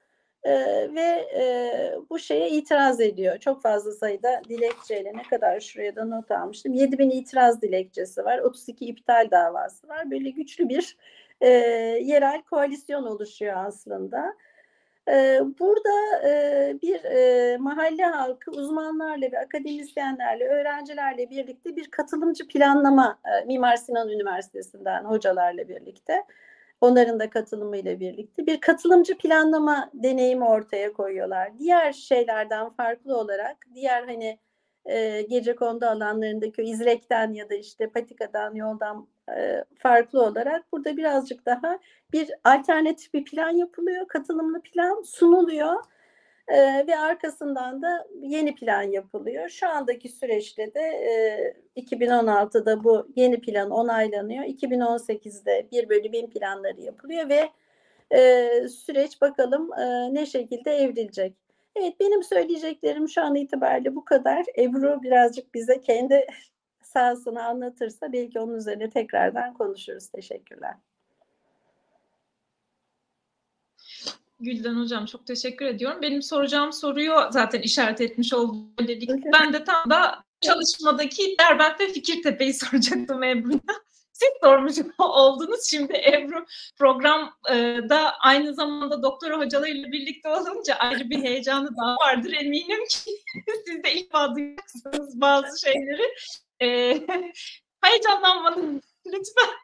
e, 0.46 0.54
ve 0.94 1.28
e, 1.36 1.44
bu 2.10 2.18
şeye 2.18 2.50
itiraz 2.50 3.00
ediyor. 3.00 3.38
Çok 3.38 3.62
fazla 3.62 3.92
sayıda 3.92 4.42
dilekçeyle 4.48 5.12
ne 5.16 5.22
kadar 5.22 5.60
şuraya 5.60 5.96
da 5.96 6.04
not 6.04 6.30
almıştım. 6.30 6.72
7000 6.72 7.10
itiraz 7.10 7.62
dilekçesi 7.62 8.24
var. 8.24 8.38
32 8.38 8.86
iptal 8.86 9.28
davası 9.30 9.88
var. 9.88 10.10
Böyle 10.10 10.30
güçlü 10.30 10.68
bir 10.68 10.96
e, 11.40 11.48
yerel 12.02 12.42
koalisyon 12.42 13.04
oluşuyor 13.04 13.54
aslında. 13.66 14.34
Burada 15.58 16.22
bir 16.82 17.00
mahalle 17.58 18.02
halkı 18.02 18.50
uzmanlarla 18.50 19.32
ve 19.32 19.38
akademisyenlerle, 19.38 20.48
öğrencilerle 20.48 21.30
birlikte 21.30 21.76
bir 21.76 21.90
katılımcı 21.90 22.48
planlama 22.48 23.18
Mimar 23.46 23.76
Sinan 23.76 24.08
Üniversitesi'nden 24.08 25.04
hocalarla 25.04 25.68
birlikte 25.68 26.24
onların 26.80 27.20
da 27.20 27.30
katılımıyla 27.30 28.00
birlikte 28.00 28.46
bir 28.46 28.60
katılımcı 28.60 29.18
planlama 29.18 29.90
deneyimi 29.94 30.44
ortaya 30.44 30.92
koyuyorlar. 30.92 31.58
Diğer 31.58 31.92
şeylerden 31.92 32.70
farklı 32.70 33.16
olarak 33.18 33.56
diğer 33.74 34.02
hani 34.02 34.38
e, 34.86 35.22
gece 35.22 35.56
kondu 35.56 35.86
alanlarındaki 35.86 36.62
izlekten 36.62 37.32
ya 37.32 37.50
da 37.50 37.54
işte 37.54 37.88
patikadan 37.88 38.54
yoldan 38.54 39.08
e, 39.36 39.64
farklı 39.78 40.22
olarak 40.22 40.72
burada 40.72 40.96
birazcık 40.96 41.46
daha 41.46 41.78
bir 42.12 42.30
alternatif 42.44 43.14
bir 43.14 43.24
plan 43.24 43.50
yapılıyor, 43.50 44.08
katılımlı 44.08 44.62
plan 44.62 45.02
sunuluyor 45.02 45.74
e, 46.48 46.86
ve 46.86 46.98
arkasından 46.98 47.82
da 47.82 48.06
yeni 48.20 48.54
plan 48.54 48.82
yapılıyor. 48.82 49.48
Şu 49.48 49.68
andaki 49.68 50.08
süreçte 50.08 50.74
de 50.74 50.80
e, 51.76 51.80
2016'da 51.80 52.84
bu 52.84 53.08
yeni 53.16 53.40
plan 53.40 53.70
onaylanıyor. 53.70 54.44
2018'de 54.44 55.68
1 55.72 55.88
bölü 55.88 56.12
1000 56.12 56.30
planları 56.30 56.80
yapılıyor 56.80 57.28
ve 57.28 57.50
e, 58.10 58.50
süreç 58.68 59.20
bakalım 59.20 59.72
e, 59.72 60.14
ne 60.14 60.26
şekilde 60.26 60.70
evrilecek. 60.70 61.45
Evet 61.76 62.00
benim 62.00 62.22
söyleyeceklerim 62.22 63.08
şu 63.08 63.22
an 63.22 63.34
itibariyle 63.34 63.94
bu 63.94 64.04
kadar. 64.04 64.44
Ebru 64.58 65.02
birazcık 65.02 65.54
bize 65.54 65.80
kendi 65.80 66.26
sahasını 66.82 67.44
anlatırsa 67.44 68.12
belki 68.12 68.40
onun 68.40 68.54
üzerine 68.54 68.90
tekrardan 68.90 69.54
konuşuruz. 69.54 70.08
Teşekkürler. 70.08 70.74
Gülden 74.40 74.74
Hocam 74.74 75.06
çok 75.06 75.26
teşekkür 75.26 75.66
ediyorum. 75.66 76.02
Benim 76.02 76.22
soracağım 76.22 76.72
soruyu 76.72 77.14
zaten 77.30 77.62
işaret 77.62 78.00
etmiş 78.00 78.34
oldum. 78.34 78.72
Dedik. 78.88 79.10
Ben 79.32 79.52
de 79.52 79.64
tam 79.64 79.90
da 79.90 80.24
çalışmadaki 80.40 81.36
Derbent 81.38 81.80
ve 81.80 81.88
Fikirtepe'yi 81.88 82.54
soracaktım 82.54 83.22
Ebru'ya. 83.22 83.60
Siz 84.18 84.28
sormuş 84.42 84.74
oldunuz. 84.98 85.66
Şimdi 85.70 85.92
Ebru 85.92 86.46
programda 86.78 88.18
aynı 88.20 88.54
zamanda 88.54 89.02
doktora 89.02 89.38
hocalarıyla 89.38 89.92
birlikte 89.92 90.28
olunca 90.28 90.74
ayrı 90.74 91.10
bir 91.10 91.22
heyecanı 91.22 91.76
daha 91.76 91.96
vardır 91.96 92.32
eminim 92.32 92.86
ki 92.88 93.10
siz 93.66 93.84
de 93.84 93.92
ilk 93.92 94.12
duyacaksınız 94.12 95.20
bazı 95.20 95.60
şeyleri. 95.60 96.14
E, 96.60 96.66
heyecanlanmadın 97.82 98.82
lütfen. 99.06 99.54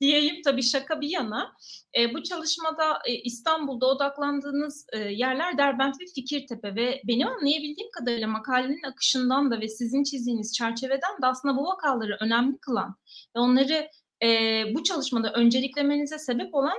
Diyeyim 0.00 0.36
tabii 0.44 0.62
şaka 0.62 1.00
bir 1.00 1.08
yana. 1.08 1.52
E, 1.98 2.14
bu 2.14 2.22
çalışmada 2.22 2.98
e, 3.06 3.12
İstanbul'da 3.14 3.86
odaklandığınız 3.86 4.86
e, 4.92 4.98
yerler 4.98 5.58
Derbent 5.58 6.00
ve 6.00 6.04
Fikirtepe 6.14 6.74
ve 6.74 7.02
benim 7.04 7.28
anlayabildiğim 7.28 7.90
kadarıyla 7.98 8.28
makalenin 8.28 8.82
akışından 8.82 9.50
da 9.50 9.60
ve 9.60 9.68
sizin 9.68 10.04
çizdiğiniz 10.04 10.54
çerçeveden 10.54 11.22
de 11.22 11.26
aslında 11.26 11.56
bu 11.56 11.64
vakaları 11.64 12.16
önemli 12.20 12.58
kılan 12.58 12.96
ve 13.36 13.40
onları 13.40 13.88
e, 14.22 14.62
bu 14.74 14.82
çalışmada 14.82 15.32
önceliklemenize 15.32 16.18
sebep 16.18 16.54
olan 16.54 16.78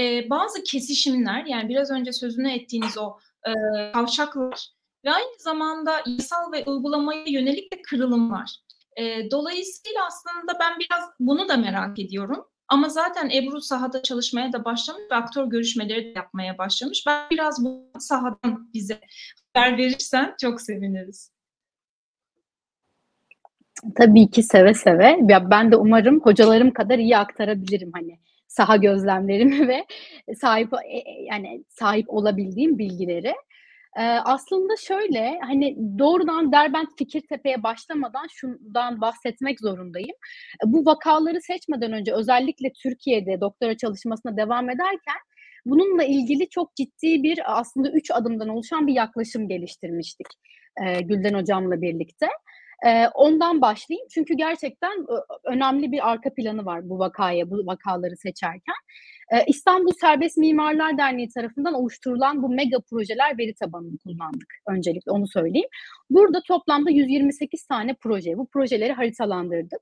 e, 0.00 0.30
bazı 0.30 0.62
kesişimler 0.62 1.44
yani 1.44 1.68
biraz 1.68 1.90
önce 1.90 2.12
sözünü 2.12 2.52
ettiğiniz 2.52 2.98
o 2.98 3.18
e, 3.46 3.52
kavşaklar 3.92 4.68
ve 5.04 5.10
aynı 5.10 5.38
zamanda 5.38 6.02
yasal 6.06 6.52
ve 6.52 6.64
uygulamaya 6.64 7.24
yönelik 7.26 7.72
de 7.72 7.82
kırılımlar. 7.82 8.56
E, 8.96 9.30
dolayısıyla 9.30 10.06
aslında 10.06 10.58
ben 10.60 10.78
biraz 10.78 11.10
bunu 11.20 11.48
da 11.48 11.56
merak 11.56 11.98
ediyorum. 11.98 12.46
Ama 12.74 12.88
zaten 12.88 13.30
Ebru 13.30 13.60
sahada 13.60 14.02
çalışmaya 14.02 14.52
da 14.52 14.64
başlamış 14.64 15.02
ve 15.10 15.14
aktör 15.14 15.46
görüşmeleri 15.46 16.04
de 16.04 16.12
yapmaya 16.16 16.58
başlamış. 16.58 17.04
Ben 17.06 17.30
biraz 17.30 17.64
bu 17.64 17.90
sahadan 17.98 18.70
bize 18.74 19.00
haber 19.54 19.78
verirsen 19.78 20.34
çok 20.40 20.60
seviniriz. 20.60 21.30
Tabii 23.96 24.30
ki 24.30 24.42
seve 24.42 24.74
seve. 24.74 25.18
Ya 25.28 25.50
ben 25.50 25.72
de 25.72 25.76
umarım 25.76 26.20
hocalarım 26.20 26.70
kadar 26.70 26.98
iyi 26.98 27.16
aktarabilirim 27.16 27.90
hani 27.94 28.18
saha 28.48 28.76
gözlemlerimi 28.76 29.68
ve 29.68 29.84
sahip 30.34 30.72
e, 30.72 30.96
e, 30.96 31.22
yani 31.22 31.64
sahip 31.68 32.10
olabildiğim 32.10 32.78
bilgileri. 32.78 33.34
Ee, 33.98 34.02
aslında 34.02 34.76
şöyle 34.76 35.38
hani 35.40 35.76
doğrudan 35.98 36.52
Derbent 36.52 36.88
Fikirtepe'ye 36.98 37.62
başlamadan 37.62 38.26
şundan 38.30 39.00
bahsetmek 39.00 39.60
zorundayım. 39.60 40.16
Bu 40.64 40.86
vakaları 40.86 41.40
seçmeden 41.42 41.92
önce 41.92 42.12
özellikle 42.14 42.72
Türkiye'de 42.82 43.40
doktora 43.40 43.76
çalışmasına 43.76 44.36
devam 44.36 44.70
ederken 44.70 45.16
bununla 45.66 46.04
ilgili 46.04 46.48
çok 46.48 46.76
ciddi 46.76 47.22
bir 47.22 47.58
aslında 47.60 47.90
üç 47.90 48.10
adımdan 48.10 48.48
oluşan 48.48 48.86
bir 48.86 48.94
yaklaşım 48.94 49.48
geliştirmiştik 49.48 50.26
e, 50.86 51.00
Gülden 51.00 51.34
Hocam'la 51.34 51.82
birlikte. 51.82 52.26
Ondan 53.14 53.60
başlayayım 53.60 54.06
çünkü 54.10 54.34
gerçekten 54.34 55.06
önemli 55.44 55.92
bir 55.92 56.10
arka 56.10 56.34
planı 56.34 56.64
var 56.64 56.88
bu 56.88 56.98
vakaya, 56.98 57.50
bu 57.50 57.66
vakaları 57.66 58.16
seçerken. 58.16 58.74
İstanbul 59.46 59.92
Serbest 60.00 60.36
Mimarlar 60.36 60.98
Derneği 60.98 61.28
tarafından 61.28 61.74
oluşturulan 61.74 62.42
bu 62.42 62.48
mega 62.48 62.78
projeler 62.90 63.38
veri 63.38 63.54
tabanını 63.54 63.98
kullandık. 63.98 64.54
Öncelikle 64.68 65.10
onu 65.10 65.28
söyleyeyim. 65.28 65.68
Burada 66.10 66.40
toplamda 66.48 66.90
128 66.90 67.66
tane 67.66 67.94
proje, 67.94 68.38
bu 68.38 68.46
projeleri 68.46 68.92
haritalandırdık. 68.92 69.80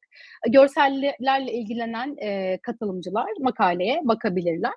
Görsellerle 0.48 1.52
ilgilenen 1.52 2.16
katılımcılar 2.62 3.28
makaleye 3.40 4.00
bakabilirler. 4.04 4.74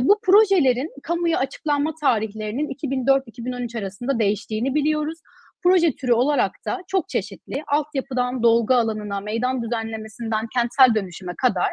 Bu 0.00 0.20
projelerin 0.22 0.92
kamuya 1.02 1.38
açıklanma 1.38 1.94
tarihlerinin 2.00 2.68
2004-2013 2.68 3.78
arasında 3.78 4.18
değiştiğini 4.18 4.74
biliyoruz. 4.74 5.18
Proje 5.62 5.96
türü 5.96 6.12
olarak 6.12 6.52
da 6.66 6.82
çok 6.88 7.08
çeşitli, 7.08 7.62
altyapıdan 7.66 8.42
dolgu 8.42 8.74
alanına, 8.74 9.20
meydan 9.20 9.62
düzenlemesinden 9.62 10.46
kentsel 10.54 10.94
dönüşüme 10.94 11.34
kadar 11.36 11.70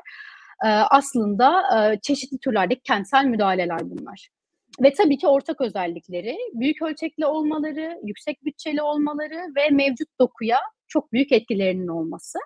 e, 0.65 0.67
aslında 0.67 1.61
e, 1.77 1.99
çeşitli 1.99 2.37
türlerdeki 2.39 2.81
kentsel 2.81 3.25
müdahaleler 3.25 3.79
bunlar. 3.81 4.29
Ve 4.83 4.93
tabii 4.93 5.17
ki 5.17 5.27
ortak 5.27 5.61
özellikleri 5.61 6.37
büyük 6.53 6.81
ölçekli 6.81 7.25
olmaları, 7.25 7.99
yüksek 8.03 8.45
bütçeli 8.45 8.81
olmaları 8.81 9.55
ve 9.55 9.69
mevcut 9.69 10.07
dokuya 10.19 10.59
çok 10.87 11.13
büyük 11.13 11.31
etkilerinin 11.31 11.87
olması. 11.87 12.39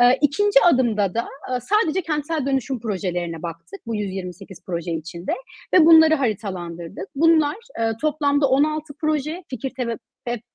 E, 0.00 0.18
ikinci 0.20 0.60
adımda 0.64 1.14
da 1.14 1.28
e, 1.48 1.60
sadece 1.60 2.02
kentsel 2.02 2.46
dönüşüm 2.46 2.80
projelerine 2.80 3.42
baktık 3.42 3.86
bu 3.86 3.94
128 3.94 4.64
proje 4.66 4.92
içinde 4.92 5.32
ve 5.74 5.86
bunları 5.86 6.14
haritalandırdık. 6.14 7.08
Bunlar 7.14 7.56
e, 7.80 7.92
toplamda 8.00 8.48
16 8.48 8.94
proje 9.00 9.44
Fikirtepe 9.50 9.98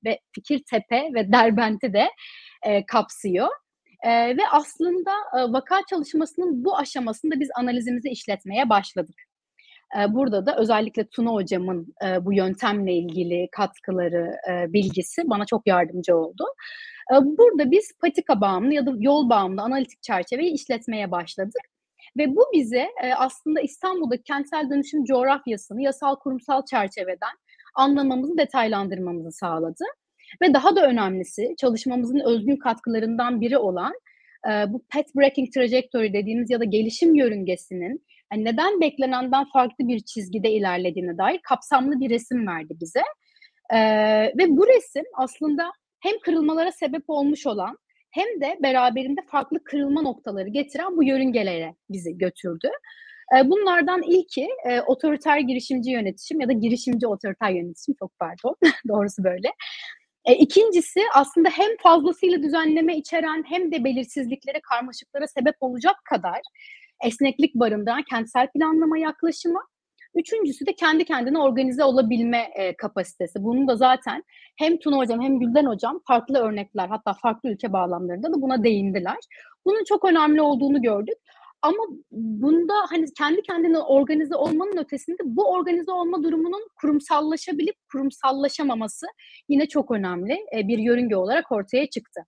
ve 0.05 0.19
Fikirtepe 0.35 1.09
ve 1.15 1.31
Derbent'i 1.31 1.93
de 1.93 2.07
e, 2.65 2.85
kapsıyor. 2.85 3.47
E, 4.03 4.37
ve 4.37 4.41
aslında 4.51 5.11
e, 5.37 5.53
vaka 5.53 5.81
çalışmasının 5.89 6.65
bu 6.65 6.77
aşamasında 6.77 7.39
biz 7.39 7.49
analizimizi 7.55 8.09
işletmeye 8.09 8.69
başladık. 8.69 9.28
E, 9.97 10.13
burada 10.13 10.45
da 10.45 10.57
özellikle 10.57 11.07
Tuna 11.07 11.29
hocamın 11.29 11.93
e, 12.05 12.25
bu 12.25 12.33
yöntemle 12.33 12.93
ilgili 12.93 13.47
katkıları, 13.51 14.31
e, 14.51 14.73
bilgisi 14.73 15.21
bana 15.25 15.45
çok 15.45 15.67
yardımcı 15.67 16.17
oldu. 16.17 16.43
E, 17.11 17.15
burada 17.15 17.71
biz 17.71 17.91
patika 18.01 18.41
bağımlı 18.41 18.73
ya 18.73 18.85
da 18.85 18.91
yol 18.97 19.29
bağımlı 19.29 19.61
analitik 19.61 20.03
çerçeveyi 20.03 20.53
işletmeye 20.53 21.11
başladık. 21.11 21.61
Ve 22.17 22.35
bu 22.35 22.45
bize 22.53 22.87
e, 23.03 23.13
aslında 23.17 23.61
İstanbul'daki 23.61 24.23
kentsel 24.23 24.69
dönüşüm 24.69 25.03
coğrafyasını 25.03 25.81
yasal 25.81 26.15
kurumsal 26.15 26.65
çerçeveden 26.65 27.35
anlamamızı, 27.75 28.37
detaylandırmamızı 28.37 29.31
sağladı. 29.31 29.83
Ve 30.41 30.53
daha 30.53 30.75
da 30.75 30.85
önemlisi 30.87 31.55
çalışmamızın 31.57 32.19
özgün 32.19 32.57
katkılarından 32.57 33.41
biri 33.41 33.57
olan 33.57 33.93
bu 34.67 34.83
path 34.93 35.15
breaking 35.15 35.53
trajectory 35.53 36.13
dediğimiz 36.13 36.49
ya 36.49 36.59
da 36.59 36.63
gelişim 36.63 37.15
yörüngesinin 37.15 38.05
yani 38.33 38.45
neden 38.45 38.81
beklenenden 38.81 39.45
farklı 39.53 39.87
bir 39.87 39.99
çizgide 39.99 40.51
ilerlediğine 40.51 41.17
dair 41.17 41.39
kapsamlı 41.43 41.99
bir 41.99 42.09
resim 42.09 42.47
verdi 42.47 42.73
bize. 42.81 43.03
E, 43.73 43.79
ve 44.37 44.57
bu 44.57 44.67
resim 44.67 45.05
aslında 45.17 45.71
hem 45.99 46.19
kırılmalara 46.19 46.71
sebep 46.71 47.03
olmuş 47.07 47.47
olan 47.47 47.77
hem 48.11 48.41
de 48.41 48.57
beraberinde 48.63 49.21
farklı 49.31 49.63
kırılma 49.63 50.01
noktaları 50.01 50.49
getiren 50.49 50.97
bu 50.97 51.03
yörüngelere 51.03 51.75
bizi 51.89 52.17
götürdü. 52.17 52.69
Bunlardan 53.45 54.01
ilki 54.01 54.47
e, 54.65 54.81
otoriter 54.81 55.39
girişimci 55.39 55.91
yönetişim 55.91 56.41
ya 56.41 56.47
da 56.47 56.53
girişimci 56.53 57.07
otoriter 57.07 57.49
yönetişim 57.49 57.95
çok 57.99 58.19
pardon 58.19 58.55
doğrusu 58.87 59.23
böyle. 59.23 59.53
E, 60.25 60.35
ikincisi 60.35 60.99
aslında 61.15 61.49
hem 61.49 61.77
fazlasıyla 61.83 62.43
düzenleme 62.43 62.97
içeren 62.97 63.43
hem 63.49 63.71
de 63.71 63.83
belirsizliklere, 63.83 64.59
karmaşıklara 64.69 65.27
sebep 65.27 65.55
olacak 65.59 65.95
kadar 66.09 66.39
esneklik 67.05 67.55
barındıran 67.55 68.03
kentsel 68.09 68.47
planlama 68.51 68.97
yaklaşımı. 68.97 69.59
Üçüncüsü 70.15 70.65
de 70.65 70.75
kendi 70.75 71.05
kendine 71.05 71.39
organize 71.39 71.83
olabilme 71.83 72.49
e, 72.55 72.75
kapasitesi. 72.75 73.43
Bunun 73.43 73.67
da 73.67 73.75
zaten 73.75 74.23
hem 74.57 74.79
Tuna 74.79 74.97
Hocam 74.97 75.21
hem 75.21 75.39
Gülden 75.39 75.65
Hocam 75.65 75.99
farklı 76.07 76.39
örnekler 76.39 76.87
hatta 76.87 77.13
farklı 77.13 77.49
ülke 77.49 77.73
bağlamlarında 77.73 78.33
da 78.33 78.41
buna 78.41 78.63
değindiler. 78.63 79.17
Bunun 79.65 79.83
çok 79.83 80.05
önemli 80.05 80.41
olduğunu 80.41 80.81
gördük. 80.81 81.17
Ama 81.61 81.77
bunda 82.11 82.73
hani 82.89 83.05
kendi 83.17 83.41
kendine 83.41 83.79
organize 83.79 84.35
olmanın 84.35 84.77
ötesinde 84.77 85.17
bu 85.25 85.51
organize 85.51 85.91
olma 85.91 86.23
durumunun 86.23 86.67
kurumsallaşabilip 86.81 87.75
kurumsallaşamaması 87.91 89.05
yine 89.49 89.67
çok 89.67 89.91
önemli 89.91 90.37
bir 90.53 90.77
yörünge 90.77 91.15
olarak 91.15 91.51
ortaya 91.51 91.89
çıktı. 91.89 92.21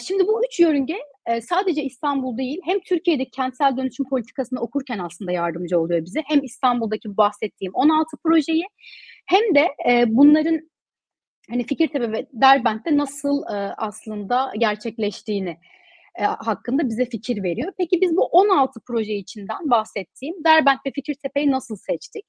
Şimdi 0.00 0.26
bu 0.26 0.42
üç 0.46 0.60
yörünge 0.60 0.96
sadece 1.42 1.84
İstanbul 1.84 2.38
değil 2.38 2.60
hem 2.64 2.80
Türkiye'deki 2.80 3.30
kentsel 3.30 3.76
dönüşüm 3.76 4.08
politikasını 4.08 4.60
okurken 4.60 4.98
aslında 4.98 5.32
yardımcı 5.32 5.80
oluyor 5.80 6.04
bize. 6.04 6.22
Hem 6.26 6.44
İstanbul'daki 6.44 7.16
bahsettiğim 7.16 7.74
16 7.74 8.16
projeyi 8.24 8.64
hem 9.26 9.54
de 9.54 9.68
bunların 10.06 10.70
hani 11.50 11.66
Fikirtepe 11.66 12.12
ve 12.12 12.26
Derbent'te 12.32 12.96
nasıl 12.96 13.42
aslında 13.76 14.52
gerçekleştiğini 14.58 15.56
hakkında 16.18 16.88
bize 16.88 17.04
fikir 17.04 17.42
veriyor. 17.42 17.72
Peki 17.78 18.00
biz 18.00 18.16
bu 18.16 18.24
16 18.24 18.80
proje 18.86 19.14
içinden 19.14 19.70
bahsettiğim 19.70 20.44
Derbent 20.44 20.78
ve 20.86 20.90
Fikirtepe'yi 20.94 21.50
nasıl 21.50 21.76
seçtik? 21.76 22.24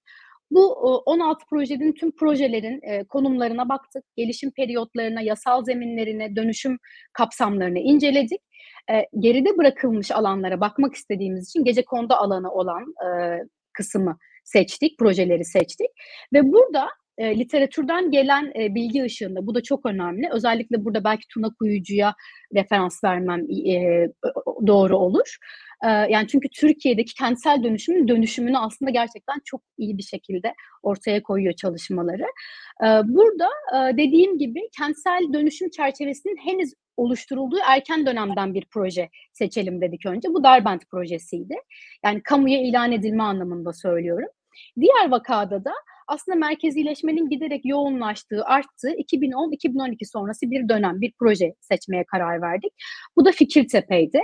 Bu 0.52 0.74
16 1.06 1.46
projenin 1.50 1.94
tüm 1.94 2.12
projelerin 2.12 2.80
e, 2.84 3.04
konumlarına 3.04 3.70
baktık. 3.70 4.04
Gelişim 4.16 4.52
periyotlarına, 4.52 5.22
yasal 5.22 5.64
zeminlerine, 5.64 6.36
dönüşüm 6.36 6.78
kapsamlarını 7.14 7.80
inceledik. 7.80 8.42
E, 8.92 9.06
geride 9.20 9.58
bırakılmış 9.58 10.12
alanlara 10.12 10.62
bakmak 10.62 10.96
istediğimiz 10.96 11.50
için 11.50 11.64
gece 11.64 11.86
kondu 11.86 12.14
alanı 12.14 12.52
olan 12.52 12.94
kısmı 13.74 14.18
seçtik, 14.44 15.00
projeleri 15.00 15.46
seçtik. 15.46 15.90
Ve 16.34 16.52
burada 16.52 16.90
e, 17.18 17.40
literatürden 17.40 18.12
gelen 18.12 18.52
e, 18.60 18.76
bilgi 18.76 19.04
ışığında 19.04 19.48
bu 19.48 19.56
da 19.56 19.64
çok 19.64 19.86
önemli. 19.86 20.30
Özellikle 20.32 20.86
burada 20.86 21.04
belki 21.04 21.28
Tuna 21.34 21.54
Kuyucu'ya 21.60 22.16
referans 22.56 23.04
vermem 23.04 23.40
e, 23.68 24.08
doğru 24.68 24.98
olur. 24.98 25.38
Yani 25.84 26.28
çünkü 26.28 26.50
Türkiye'deki 26.50 27.14
kentsel 27.14 27.64
dönüşümün 27.64 28.08
dönüşümünü 28.08 28.58
aslında 28.58 28.92
gerçekten 28.92 29.36
çok 29.46 29.62
iyi 29.78 29.98
bir 29.98 30.04
şekilde 30.04 30.54
ortaya 30.84 31.24
koyuyor 31.24 31.54
çalışmaları. 31.54 32.26
Burada 33.04 33.50
dediğim 33.98 34.38
gibi 34.38 34.60
kentsel 34.78 35.34
dönüşüm 35.34 35.70
çerçevesinin 35.70 36.38
henüz 36.38 36.74
oluşturulduğu 36.98 37.58
erken 37.68 38.06
dönemden 38.06 38.54
bir 38.54 38.66
proje 38.72 39.10
seçelim 39.34 39.82
dedik 39.82 40.06
önce. 40.06 40.30
Bu 40.30 40.44
Derbent 40.44 40.90
projesiydi. 40.90 41.56
Yani 42.06 42.22
kamuya 42.24 42.62
ilan 42.62 42.92
edilme 42.92 43.24
anlamında 43.24 43.74
söylüyorum. 43.74 44.30
Diğer 44.80 45.12
vakada 45.12 45.66
da 45.66 45.74
aslında 46.08 46.38
merkezileşmenin 46.38 47.30
giderek 47.30 47.66
yoğunlaştığı, 47.66 48.46
arttığı 48.46 48.92
2010-2012 48.92 50.12
sonrası 50.12 50.52
bir 50.52 50.70
dönem, 50.70 51.02
bir 51.02 51.14
proje 51.20 51.54
seçmeye 51.62 52.04
karar 52.04 52.42
verdik. 52.42 52.74
Bu 53.16 53.26
da 53.26 53.32
Fikirtepe'ydi. 53.32 54.22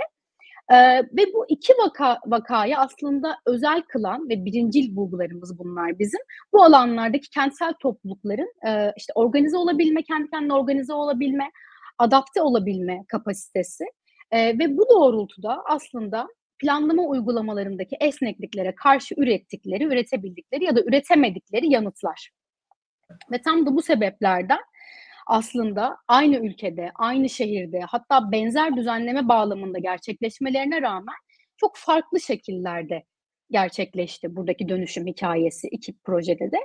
Ee, 0.72 0.98
ve 0.98 1.32
bu 1.34 1.46
iki 1.48 1.72
vaka, 1.72 2.18
vakayı 2.26 2.78
aslında 2.78 3.36
özel 3.46 3.82
kılan 3.82 4.28
ve 4.28 4.44
birincil 4.44 4.96
bulgularımız 4.96 5.58
bunlar 5.58 5.98
bizim. 5.98 6.20
Bu 6.52 6.62
alanlardaki 6.62 7.30
kentsel 7.30 7.74
toplulukların 7.80 8.52
e, 8.66 8.92
işte 8.96 9.12
organize 9.14 9.56
olabilme, 9.56 10.02
kendi 10.02 10.30
kendine 10.30 10.54
organize 10.54 10.92
olabilme, 10.92 11.50
adapte 11.98 12.42
olabilme 12.42 13.04
kapasitesi 13.08 13.84
e, 14.30 14.58
ve 14.58 14.76
bu 14.76 14.86
doğrultuda 14.90 15.62
aslında 15.64 16.28
planlama 16.58 17.02
uygulamalarındaki 17.02 17.96
esnekliklere 18.00 18.74
karşı 18.74 19.14
ürettikleri, 19.18 19.84
üretebildikleri 19.84 20.64
ya 20.64 20.76
da 20.76 20.80
üretemedikleri 20.82 21.72
yanıtlar. 21.72 22.30
Ve 23.32 23.42
tam 23.42 23.66
da 23.66 23.76
bu 23.76 23.82
sebeplerden 23.82 24.58
aslında 25.26 25.96
aynı 26.08 26.36
ülkede, 26.36 26.90
aynı 26.94 27.28
şehirde 27.28 27.80
hatta 27.80 28.32
benzer 28.32 28.76
düzenleme 28.76 29.28
bağlamında 29.28 29.78
gerçekleşmelerine 29.78 30.82
rağmen 30.82 31.14
çok 31.56 31.76
farklı 31.76 32.20
şekillerde 32.20 33.04
gerçekleşti 33.50 34.36
buradaki 34.36 34.68
dönüşüm 34.68 35.06
hikayesi 35.06 35.68
iki 35.68 35.92
projede 35.98 36.52
de. 36.52 36.58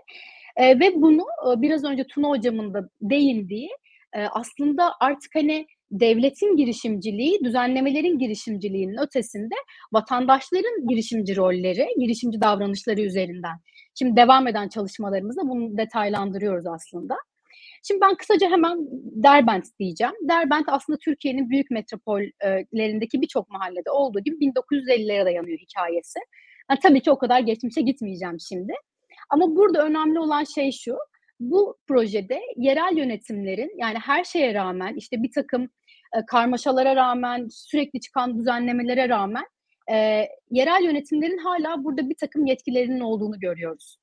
E, 0.55 0.79
ve 0.79 1.01
bunu 1.01 1.21
e, 1.21 1.61
biraz 1.61 1.83
önce 1.83 2.03
Tuna 2.07 2.29
hocamın 2.29 2.73
da 2.73 2.89
değindiği 3.01 3.69
e, 4.13 4.21
aslında 4.23 4.93
artık 4.99 5.35
hani 5.35 5.67
devletin 5.91 6.55
girişimciliği, 6.55 7.39
düzenlemelerin 7.43 8.19
girişimciliğinin 8.19 8.97
ötesinde 8.97 9.55
vatandaşların 9.93 10.87
girişimci 10.87 11.35
rolleri, 11.35 11.87
girişimci 11.99 12.41
davranışları 12.41 13.01
üzerinden. 13.01 13.57
Şimdi 13.99 14.15
devam 14.15 14.47
eden 14.47 14.69
çalışmalarımızda 14.69 15.41
bunu 15.41 15.77
detaylandırıyoruz 15.77 16.67
aslında. 16.67 17.15
Şimdi 17.83 18.01
ben 18.01 18.15
kısaca 18.15 18.49
hemen 18.49 18.77
Derbent 19.23 19.65
diyeceğim. 19.79 20.13
Derbent 20.21 20.65
aslında 20.67 20.99
Türkiye'nin 20.99 21.49
büyük 21.49 21.71
metropollerindeki 21.71 23.21
birçok 23.21 23.49
mahallede 23.49 23.91
olduğu 23.91 24.19
gibi 24.19 24.35
1950'lere 24.35 25.25
dayanıyor 25.25 25.59
hikayesi. 25.59 26.19
Yani 26.69 26.79
tabii 26.83 27.01
ki 27.01 27.11
o 27.11 27.17
kadar 27.17 27.39
geçmişe 27.39 27.81
gitmeyeceğim 27.81 28.37
şimdi. 28.39 28.73
Ama 29.29 29.55
burada 29.55 29.85
önemli 29.85 30.19
olan 30.19 30.43
şey 30.43 30.71
şu. 30.71 30.97
Bu 31.39 31.77
projede 31.87 32.41
yerel 32.57 32.97
yönetimlerin 32.97 33.71
yani 33.77 33.97
her 33.99 34.23
şeye 34.23 34.53
rağmen 34.53 34.93
işte 34.95 35.23
bir 35.23 35.31
takım 35.31 35.63
e, 36.15 36.25
karmaşalara 36.27 36.95
rağmen 36.95 37.47
sürekli 37.51 37.99
çıkan 37.99 38.37
düzenlemelere 38.37 39.09
rağmen 39.09 39.45
e, 39.91 40.25
yerel 40.51 40.83
yönetimlerin 40.83 41.37
hala 41.37 41.83
burada 41.83 42.09
bir 42.09 42.15
takım 42.15 42.45
yetkilerinin 42.45 42.99
olduğunu 42.99 43.39
görüyoruz. 43.39 43.97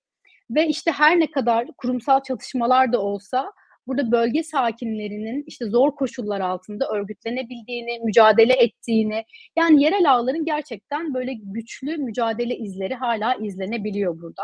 Ve 0.50 0.66
işte 0.66 0.92
her 0.92 1.20
ne 1.20 1.30
kadar 1.30 1.66
kurumsal 1.78 2.22
çatışmalar 2.22 2.92
da 2.92 3.00
olsa 3.00 3.52
burada 3.86 4.12
bölge 4.12 4.42
sakinlerinin 4.42 5.44
işte 5.46 5.66
zor 5.66 5.90
koşullar 5.96 6.40
altında 6.40 6.88
örgütlenebildiğini, 6.88 8.00
mücadele 8.04 8.52
ettiğini, 8.52 9.24
yani 9.56 9.82
yerel 9.82 10.12
ağların 10.12 10.44
gerçekten 10.44 11.14
böyle 11.14 11.32
güçlü 11.34 11.96
mücadele 11.96 12.56
izleri 12.56 12.94
hala 12.94 13.34
izlenebiliyor 13.34 14.20
burada. 14.20 14.42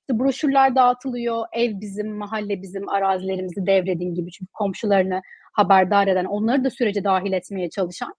İşte 0.00 0.18
broşürler 0.18 0.74
dağıtılıyor, 0.74 1.46
ev 1.52 1.80
bizim, 1.80 2.16
mahalle 2.16 2.62
bizim, 2.62 2.88
arazilerimizi 2.88 3.66
devredin 3.66 4.14
gibi 4.14 4.30
çünkü 4.30 4.52
komşularını 4.52 5.22
haberdar 5.52 6.06
eden, 6.06 6.24
onları 6.24 6.64
da 6.64 6.70
sürece 6.70 7.04
dahil 7.04 7.32
etmeye 7.32 7.70
çalışan. 7.70 8.14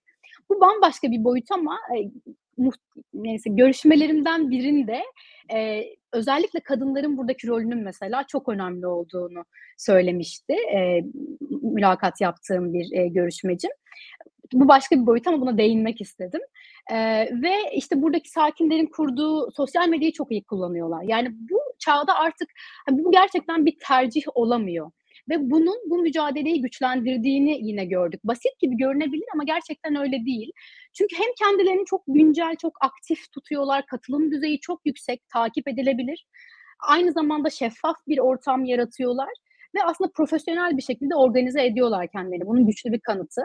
Bu 0.50 0.62
bambaşka 0.62 1.12
bir 1.12 1.24
boyut 1.24 1.52
ama 1.52 1.78
e, 1.98 1.98
neyse 3.14 3.50
görüşmelerimden 3.50 4.52
birinde 4.52 5.04
e, 5.54 5.84
özellikle 6.14 6.60
kadınların 6.60 7.18
buradaki 7.18 7.48
rolünün 7.48 7.84
mesela 7.84 8.24
çok 8.28 8.50
önemli 8.50 8.88
olduğunu 8.88 9.46
söylemişti 9.78 10.54
e, 10.54 11.02
mülakat 11.62 12.22
yaptığım 12.22 12.74
bir 12.74 12.92
e, 12.92 13.08
görüşmecim. 13.08 13.72
Bu 14.54 14.68
başka 14.68 14.96
bir 14.96 15.06
boyut 15.06 15.28
ama 15.28 15.42
buna 15.42 15.58
değinmek 15.58 16.02
istedim. 16.02 16.42
E, 16.92 16.98
ve 17.42 17.54
işte 17.76 18.02
buradaki 18.02 18.30
sakinlerin 18.30 18.86
kurduğu 18.86 19.52
sosyal 19.52 19.90
medyayı 19.90 20.14
çok 20.14 20.32
iyi 20.32 20.44
kullanıyorlar. 20.44 21.04
Yani 21.04 21.30
bu 21.32 21.60
çağda 21.80 22.16
artık 22.16 22.50
bu 22.92 23.12
gerçekten 23.12 23.66
bir 23.66 23.78
tercih 23.88 24.24
olamıyor 24.36 24.92
ve 25.30 25.50
bunun 25.52 25.78
bu 25.90 25.98
mücadeleyi 25.98 26.62
güçlendirdiğini 26.62 27.68
yine 27.68 27.86
gördük. 27.86 28.20
Basit 28.24 28.60
gibi 28.60 28.78
görünebilir 28.78 29.26
ama 29.34 29.44
gerçekten 29.44 29.96
öyle 29.96 30.26
değil. 30.26 30.52
Çünkü 30.94 31.16
hem 31.16 31.34
kendilerini 31.40 31.86
çok 31.86 32.04
güncel, 32.08 32.56
çok 32.56 32.74
aktif 32.82 33.32
tutuyorlar, 33.32 33.86
katılım 33.86 34.32
düzeyi 34.32 34.60
çok 34.60 34.86
yüksek, 34.86 35.30
takip 35.34 35.68
edilebilir. 35.68 36.28
Aynı 36.80 37.12
zamanda 37.12 37.50
şeffaf 37.50 37.96
bir 38.08 38.18
ortam 38.18 38.66
yaratıyorlar 38.66 39.30
ve 39.76 39.84
aslında 39.84 40.12
profesyonel 40.12 40.78
bir 40.78 40.82
şekilde 40.82 41.16
organize 41.16 41.66
ediyorlar 41.66 42.08
kendilerini. 42.08 42.46
Bunun 42.46 42.68
güçlü 42.68 42.92
bir 42.92 43.00
kanıtı. 43.00 43.42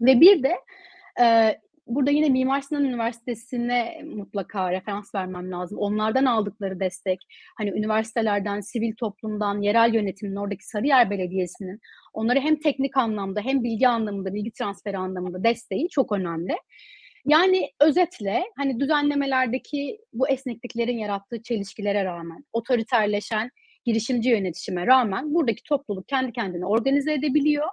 Ve 0.00 0.20
bir 0.20 0.42
de 0.42 0.54
burada 1.86 2.10
yine 2.10 2.28
Mimar 2.28 2.60
Sinan 2.60 2.84
Üniversitesi'ne 2.84 4.02
mutlaka 4.04 4.72
referans 4.72 5.14
vermem 5.14 5.50
lazım. 5.50 5.78
Onlardan 5.78 6.24
aldıkları 6.24 6.80
destek, 6.80 7.26
hani 7.58 7.70
üniversitelerden, 7.70 8.60
sivil 8.60 8.94
toplumdan, 8.96 9.60
yerel 9.60 9.94
yönetimin, 9.94 10.36
oradaki 10.36 10.66
Sarıyer 10.66 11.10
Belediyesi'nin 11.10 11.80
onları 12.12 12.40
hem 12.40 12.56
teknik 12.60 12.96
anlamda 12.96 13.40
hem 13.40 13.64
bilgi 13.64 13.88
anlamında, 13.88 14.34
bilgi 14.34 14.52
transferi 14.52 14.98
anlamında 14.98 15.44
desteği 15.44 15.88
çok 15.88 16.12
önemli. 16.12 16.56
Yani 17.26 17.70
özetle 17.80 18.44
hani 18.56 18.80
düzenlemelerdeki 18.80 19.98
bu 20.12 20.28
esnekliklerin 20.28 20.98
yarattığı 20.98 21.42
çelişkilere 21.42 22.04
rağmen, 22.04 22.44
otoriterleşen 22.52 23.50
girişimci 23.84 24.30
yönetişime 24.30 24.86
rağmen 24.86 25.34
buradaki 25.34 25.62
topluluk 25.62 26.08
kendi 26.08 26.32
kendine 26.32 26.66
organize 26.66 27.12
edebiliyor 27.12 27.66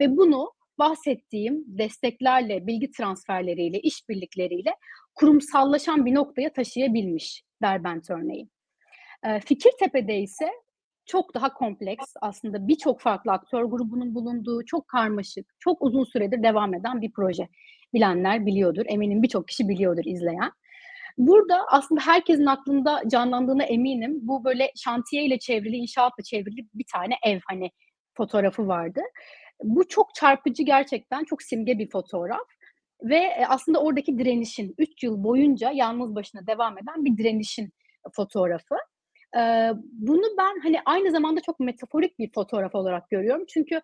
ve 0.00 0.16
bunu 0.16 0.52
bahsettiğim 0.78 1.64
desteklerle, 1.66 2.66
bilgi 2.66 2.90
transferleriyle, 2.90 3.80
işbirlikleriyle 3.80 4.74
kurumsallaşan 5.14 6.06
bir 6.06 6.14
noktaya 6.14 6.52
taşıyabilmiş 6.52 7.42
Derbent 7.62 8.10
örneği. 8.10 8.48
E, 9.26 9.40
Fikirtepe'de 9.40 10.18
ise 10.18 10.50
çok 11.06 11.34
daha 11.34 11.54
kompleks 11.54 12.06
aslında 12.20 12.68
birçok 12.68 13.00
farklı 13.00 13.32
aktör 13.32 13.64
grubunun 13.64 14.14
bulunduğu 14.14 14.64
çok 14.64 14.88
karmaşık, 14.88 15.46
çok 15.58 15.82
uzun 15.82 16.04
süredir 16.04 16.42
devam 16.42 16.74
eden 16.74 17.00
bir 17.00 17.12
proje. 17.12 17.48
Bilenler 17.94 18.46
biliyordur, 18.46 18.84
eminim 18.88 19.22
birçok 19.22 19.48
kişi 19.48 19.68
biliyordur 19.68 20.04
izleyen. 20.04 20.52
Burada 21.18 21.66
aslında 21.68 22.00
herkesin 22.00 22.46
aklında 22.46 23.02
canlandığına 23.08 23.62
eminim. 23.62 24.18
Bu 24.22 24.44
böyle 24.44 24.72
şantiye 24.76 25.24
ile 25.24 25.38
çevrili, 25.38 25.76
inşaatla 25.76 26.24
çevrili 26.24 26.66
bir 26.74 26.84
tane 26.92 27.14
ev 27.26 27.40
hani 27.48 27.70
fotoğrafı 28.16 28.68
vardı. 28.68 29.00
Bu 29.62 29.88
çok 29.88 30.14
çarpıcı 30.14 30.62
gerçekten, 30.62 31.24
çok 31.24 31.42
simge 31.42 31.78
bir 31.78 31.90
fotoğraf 31.90 32.46
ve 33.02 33.16
e, 33.16 33.44
aslında 33.48 33.82
oradaki 33.82 34.18
direnişin 34.18 34.74
3 34.78 35.02
yıl 35.02 35.24
boyunca 35.24 35.70
yalnız 35.70 36.14
başına 36.14 36.46
devam 36.46 36.78
eden 36.78 37.04
bir 37.04 37.16
direnişin 37.16 37.72
fotoğrafı. 38.12 38.74
Bunu 39.92 40.24
ben 40.38 40.60
hani 40.62 40.80
aynı 40.84 41.10
zamanda 41.10 41.40
çok 41.40 41.60
metaforik 41.60 42.18
bir 42.18 42.32
fotoğraf 42.32 42.74
olarak 42.74 43.10
görüyorum. 43.10 43.44
Çünkü 43.48 43.80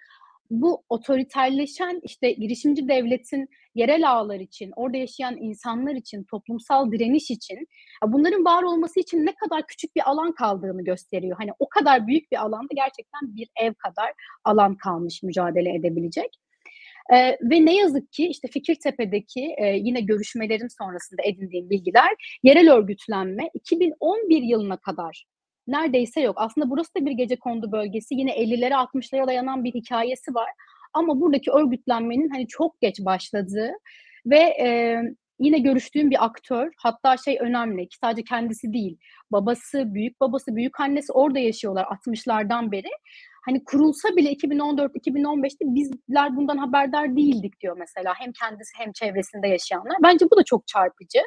bu 0.60 0.84
otoriterleşen 0.88 2.00
işte 2.02 2.32
girişimci 2.32 2.88
devletin 2.88 3.48
yerel 3.74 4.10
ağlar 4.10 4.40
için, 4.40 4.72
orada 4.76 4.96
yaşayan 4.96 5.36
insanlar 5.36 5.94
için, 5.94 6.24
toplumsal 6.24 6.92
direniş 6.92 7.30
için, 7.30 7.66
bunların 8.06 8.44
var 8.44 8.62
olması 8.62 9.00
için 9.00 9.26
ne 9.26 9.34
kadar 9.34 9.66
küçük 9.66 9.96
bir 9.96 10.10
alan 10.10 10.32
kaldığını 10.32 10.84
gösteriyor. 10.84 11.36
Hani 11.38 11.50
o 11.58 11.68
kadar 11.68 12.06
büyük 12.06 12.32
bir 12.32 12.36
alanda 12.36 12.74
gerçekten 12.74 13.36
bir 13.36 13.48
ev 13.60 13.74
kadar 13.74 14.12
alan 14.44 14.76
kalmış 14.76 15.22
mücadele 15.22 15.74
edebilecek. 15.74 16.30
Ee, 17.12 17.38
ve 17.42 17.64
ne 17.64 17.76
yazık 17.76 18.12
ki 18.12 18.26
işte 18.28 18.48
Fikirtepe'deki 18.48 19.54
e, 19.58 19.66
yine 19.66 20.00
görüşmelerin 20.00 20.68
sonrasında 20.78 21.22
edindiğim 21.24 21.70
bilgiler 21.70 22.38
yerel 22.42 22.72
örgütlenme 22.72 23.50
2011 23.54 24.42
yılına 24.42 24.76
kadar 24.76 25.24
neredeyse 25.66 26.20
yok. 26.20 26.36
Aslında 26.38 26.70
burası 26.70 26.94
da 26.94 27.06
bir 27.06 27.12
gece 27.12 27.36
kondu 27.36 27.72
bölgesi. 27.72 28.14
Yine 28.14 28.30
50'lere 28.30 28.74
60'lara 28.74 29.26
dayanan 29.26 29.64
bir 29.64 29.74
hikayesi 29.74 30.34
var. 30.34 30.50
Ama 30.92 31.20
buradaki 31.20 31.50
örgütlenmenin 31.50 32.28
hani 32.28 32.46
çok 32.48 32.80
geç 32.80 33.00
başladığı 33.00 33.72
ve 34.26 34.38
e, 34.38 34.98
yine 35.38 35.58
görüştüğüm 35.58 36.10
bir 36.10 36.24
aktör 36.24 36.72
hatta 36.76 37.16
şey 37.16 37.38
önemli 37.40 37.88
ki 37.88 37.96
sadece 38.00 38.24
kendisi 38.24 38.72
değil 38.72 38.96
babası, 39.32 39.94
büyük 39.94 40.20
babası, 40.20 40.56
büyük 40.56 40.80
annesi 40.80 41.12
orada 41.12 41.38
yaşıyorlar 41.38 41.84
60'lardan 41.84 42.72
beri. 42.72 42.88
Hani 43.44 43.64
kurulsa 43.64 44.16
bile 44.16 44.32
2014-2015'te 44.32 45.64
bizler 45.64 46.36
bundan 46.36 46.56
haberdar 46.56 47.16
değildik 47.16 47.60
diyor 47.60 47.76
mesela 47.78 48.14
hem 48.18 48.32
kendisi 48.32 48.78
hem 48.78 48.92
çevresinde 48.92 49.48
yaşayanlar. 49.48 49.96
Bence 50.02 50.26
bu 50.30 50.36
da 50.36 50.44
çok 50.44 50.66
çarpıcı. 50.66 51.18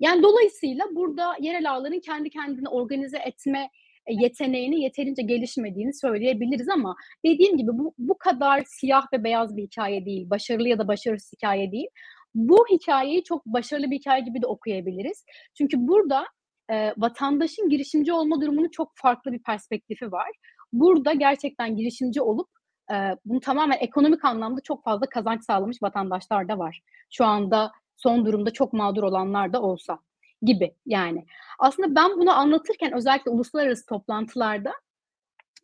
Yani 0.00 0.22
dolayısıyla 0.22 0.84
burada 0.92 1.34
yerel 1.40 1.70
ağların 1.70 2.00
kendi 2.00 2.30
kendini 2.30 2.68
organize 2.68 3.18
etme 3.18 3.70
e, 4.06 4.12
yeteneğini 4.14 4.82
yeterince 4.82 5.22
gelişmediğini 5.22 5.94
söyleyebiliriz 5.94 6.68
ama 6.68 6.96
dediğim 7.26 7.56
gibi 7.56 7.70
bu, 7.72 7.94
bu 7.98 8.18
kadar 8.18 8.62
siyah 8.66 9.02
ve 9.12 9.24
beyaz 9.24 9.56
bir 9.56 9.62
hikaye 9.62 10.04
değil, 10.06 10.30
başarılı 10.30 10.68
ya 10.68 10.78
da 10.78 10.88
başarısız 10.88 11.32
hikaye 11.32 11.72
değil. 11.72 11.88
Bu 12.34 12.64
hikayeyi 12.72 13.24
çok 13.24 13.46
başarılı 13.46 13.90
bir 13.90 13.98
hikaye 13.98 14.22
gibi 14.22 14.42
de 14.42 14.46
okuyabiliriz. 14.46 15.24
Çünkü 15.58 15.76
burada 15.78 16.26
e, 16.70 16.94
vatandaşın 16.96 17.68
girişimci 17.68 18.12
olma 18.12 18.40
durumunun 18.40 18.68
çok 18.68 18.92
farklı 18.94 19.32
bir 19.32 19.42
perspektifi 19.42 20.12
var. 20.12 20.30
Burada 20.72 21.12
gerçekten 21.12 21.76
girişimci 21.76 22.22
olup 22.22 22.48
e, 22.92 22.94
bunu 23.24 23.40
tamamen 23.40 23.78
ekonomik 23.80 24.24
anlamda 24.24 24.60
çok 24.60 24.84
fazla 24.84 25.06
kazanç 25.06 25.44
sağlamış 25.44 25.82
vatandaşlar 25.82 26.48
da 26.48 26.58
var. 26.58 26.80
Şu 27.10 27.24
anda 27.24 27.72
son 28.02 28.26
durumda 28.26 28.50
çok 28.50 28.72
mağdur 28.72 29.02
olanlar 29.02 29.52
da 29.52 29.62
olsa 29.62 29.98
gibi 30.42 30.74
yani. 30.86 31.26
Aslında 31.58 31.94
ben 31.94 32.10
bunu 32.10 32.38
anlatırken 32.38 32.92
özellikle 32.92 33.30
uluslararası 33.30 33.86
toplantılarda 33.86 34.72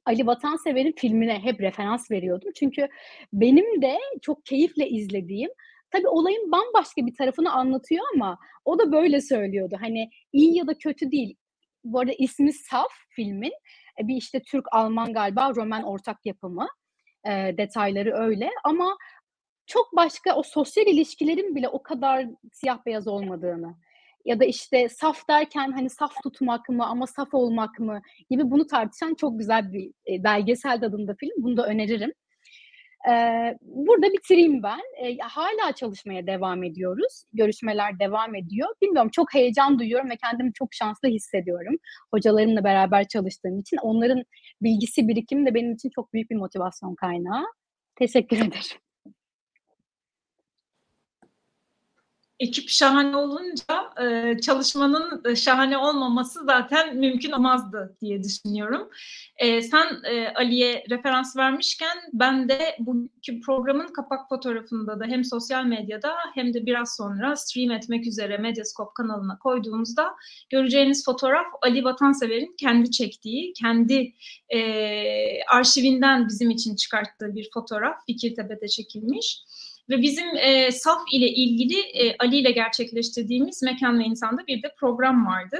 Ali 0.06 0.26
Vatansever'in 0.26 0.94
filmine 0.96 1.38
hep 1.38 1.60
referans 1.60 2.10
veriyordum. 2.10 2.50
Çünkü 2.56 2.88
benim 3.32 3.82
de 3.82 3.98
çok 4.22 4.44
keyifle 4.46 4.88
izlediğim 4.88 5.50
Tabii 5.90 6.08
olayın 6.08 6.52
bambaşka 6.52 7.06
bir 7.06 7.14
tarafını 7.14 7.52
anlatıyor 7.52 8.04
ama 8.14 8.38
o 8.64 8.78
da 8.78 8.92
böyle 8.92 9.20
söylüyordu. 9.20 9.76
Hani 9.80 10.10
iyi 10.32 10.56
ya 10.58 10.66
da 10.66 10.78
kötü 10.78 11.10
değil. 11.10 11.36
Bu 11.84 12.00
arada 12.00 12.12
ismi 12.18 12.52
Saf 12.52 12.92
filmin. 13.08 13.52
E, 14.00 14.08
bir 14.08 14.16
işte 14.16 14.42
Türk-Alman 14.42 15.12
galiba 15.12 15.52
Roman 15.56 15.82
ortak 15.82 16.26
yapımı. 16.26 16.68
E, 17.28 17.30
detayları 17.58 18.14
öyle 18.14 18.50
ama 18.64 18.96
çok 19.66 19.96
başka 19.96 20.34
o 20.36 20.42
sosyal 20.42 20.86
ilişkilerin 20.86 21.54
bile 21.54 21.68
o 21.68 21.82
kadar 21.82 22.26
siyah 22.52 22.86
beyaz 22.86 23.08
olmadığını 23.08 23.74
ya 24.24 24.40
da 24.40 24.44
işte 24.44 24.88
saf 24.88 25.28
derken 25.28 25.72
hani 25.72 25.90
saf 25.90 26.22
tutmak 26.22 26.68
mı 26.68 26.86
ama 26.86 27.06
saf 27.06 27.34
olmak 27.34 27.78
mı 27.78 28.02
gibi 28.30 28.50
bunu 28.50 28.66
tartışan 28.66 29.14
çok 29.14 29.38
güzel 29.38 29.72
bir 29.72 29.86
e, 29.86 30.24
belgesel 30.24 30.80
tadında 30.80 31.14
film. 31.20 31.34
Bunu 31.38 31.56
da 31.56 31.66
öneririm. 31.66 32.12
Ee, 33.10 33.54
burada 33.60 34.12
bitireyim 34.12 34.62
ben. 34.62 34.80
Ee, 35.02 35.18
hala 35.18 35.72
çalışmaya 35.72 36.26
devam 36.26 36.64
ediyoruz. 36.64 37.24
Görüşmeler 37.32 37.98
devam 37.98 38.34
ediyor. 38.34 38.68
Bilmiyorum 38.82 39.10
çok 39.10 39.34
heyecan 39.34 39.78
duyuyorum 39.78 40.10
ve 40.10 40.16
kendimi 40.16 40.52
çok 40.52 40.74
şanslı 40.74 41.08
hissediyorum. 41.08 41.76
Hocalarımla 42.14 42.64
beraber 42.64 43.08
çalıştığım 43.08 43.60
için. 43.60 43.76
Onların 43.76 44.22
bilgisi 44.62 45.08
birikimi 45.08 45.46
de 45.46 45.54
benim 45.54 45.74
için 45.74 45.90
çok 45.94 46.12
büyük 46.12 46.30
bir 46.30 46.36
motivasyon 46.36 46.94
kaynağı. 46.94 47.44
Teşekkür 47.96 48.36
ederim. 48.46 48.85
Ekip 52.40 52.68
şahane 52.68 53.16
olunca 53.16 53.92
e, 54.02 54.38
çalışmanın 54.40 55.34
şahane 55.34 55.78
olmaması 55.78 56.44
zaten 56.44 56.96
mümkün 56.96 57.32
olmazdı 57.32 57.96
diye 58.00 58.22
düşünüyorum. 58.22 58.88
E, 59.36 59.62
sen 59.62 59.86
e, 60.04 60.28
Ali'ye 60.28 60.84
referans 60.90 61.36
vermişken 61.36 61.98
ben 62.12 62.48
de 62.48 62.76
bugünkü 62.78 63.40
programın 63.40 63.88
kapak 63.92 64.28
fotoğrafında 64.28 65.00
da 65.00 65.04
hem 65.04 65.24
sosyal 65.24 65.64
medyada 65.64 66.14
hem 66.34 66.54
de 66.54 66.66
biraz 66.66 66.96
sonra 66.96 67.36
stream 67.36 67.70
etmek 67.70 68.06
üzere 68.06 68.38
Medyascope 68.38 68.92
kanalına 68.94 69.38
koyduğumuzda 69.38 70.14
göreceğiniz 70.50 71.04
fotoğraf 71.04 71.46
Ali 71.62 71.84
Vatansever'in 71.84 72.54
kendi 72.58 72.90
çektiği, 72.90 73.52
kendi 73.52 74.12
e, 74.48 74.60
arşivinden 75.42 76.28
bizim 76.28 76.50
için 76.50 76.76
çıkarttığı 76.76 77.34
bir 77.34 77.50
fotoğraf 77.54 77.96
Fikirtepe'de 78.06 78.68
çekilmiş. 78.68 79.42
Ve 79.90 80.02
bizim 80.02 80.36
e, 80.36 80.72
SAF 80.72 81.00
ile 81.12 81.28
ilgili 81.28 81.80
e, 81.80 82.16
Ali 82.18 82.36
ile 82.36 82.50
gerçekleştirdiğimiz 82.50 83.62
Mekan 83.62 83.98
ve 83.98 84.04
İnsan'da 84.04 84.46
bir 84.46 84.62
de 84.62 84.74
program 84.80 85.26
vardı. 85.26 85.56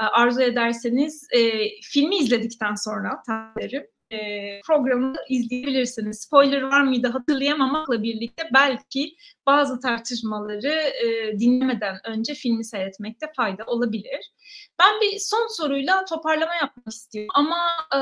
E, 0.00 0.04
arzu 0.04 0.40
ederseniz 0.40 1.28
e, 1.32 1.40
filmi 1.82 2.16
izledikten 2.16 2.74
sonra 2.74 3.22
tavsiye 3.26 3.95
e, 4.10 4.60
programı 4.66 5.14
izleyebilirsiniz. 5.28 6.20
Spoiler 6.20 6.62
var 6.62 6.82
mıydı 6.82 7.08
hatırlayamamakla 7.08 8.02
birlikte 8.02 8.48
belki 8.54 9.16
bazı 9.46 9.80
tartışmaları 9.80 10.72
e, 11.04 11.38
dinlemeden 11.38 11.96
önce 12.04 12.34
filmi 12.34 12.64
seyretmekte 12.64 13.26
fayda 13.36 13.64
olabilir. 13.64 14.32
Ben 14.78 15.00
bir 15.00 15.18
son 15.18 15.46
soruyla 15.56 16.04
toparlama 16.04 16.54
yapmak 16.54 16.92
istiyorum 16.92 17.30
ama 17.34 17.66
e, 17.94 18.00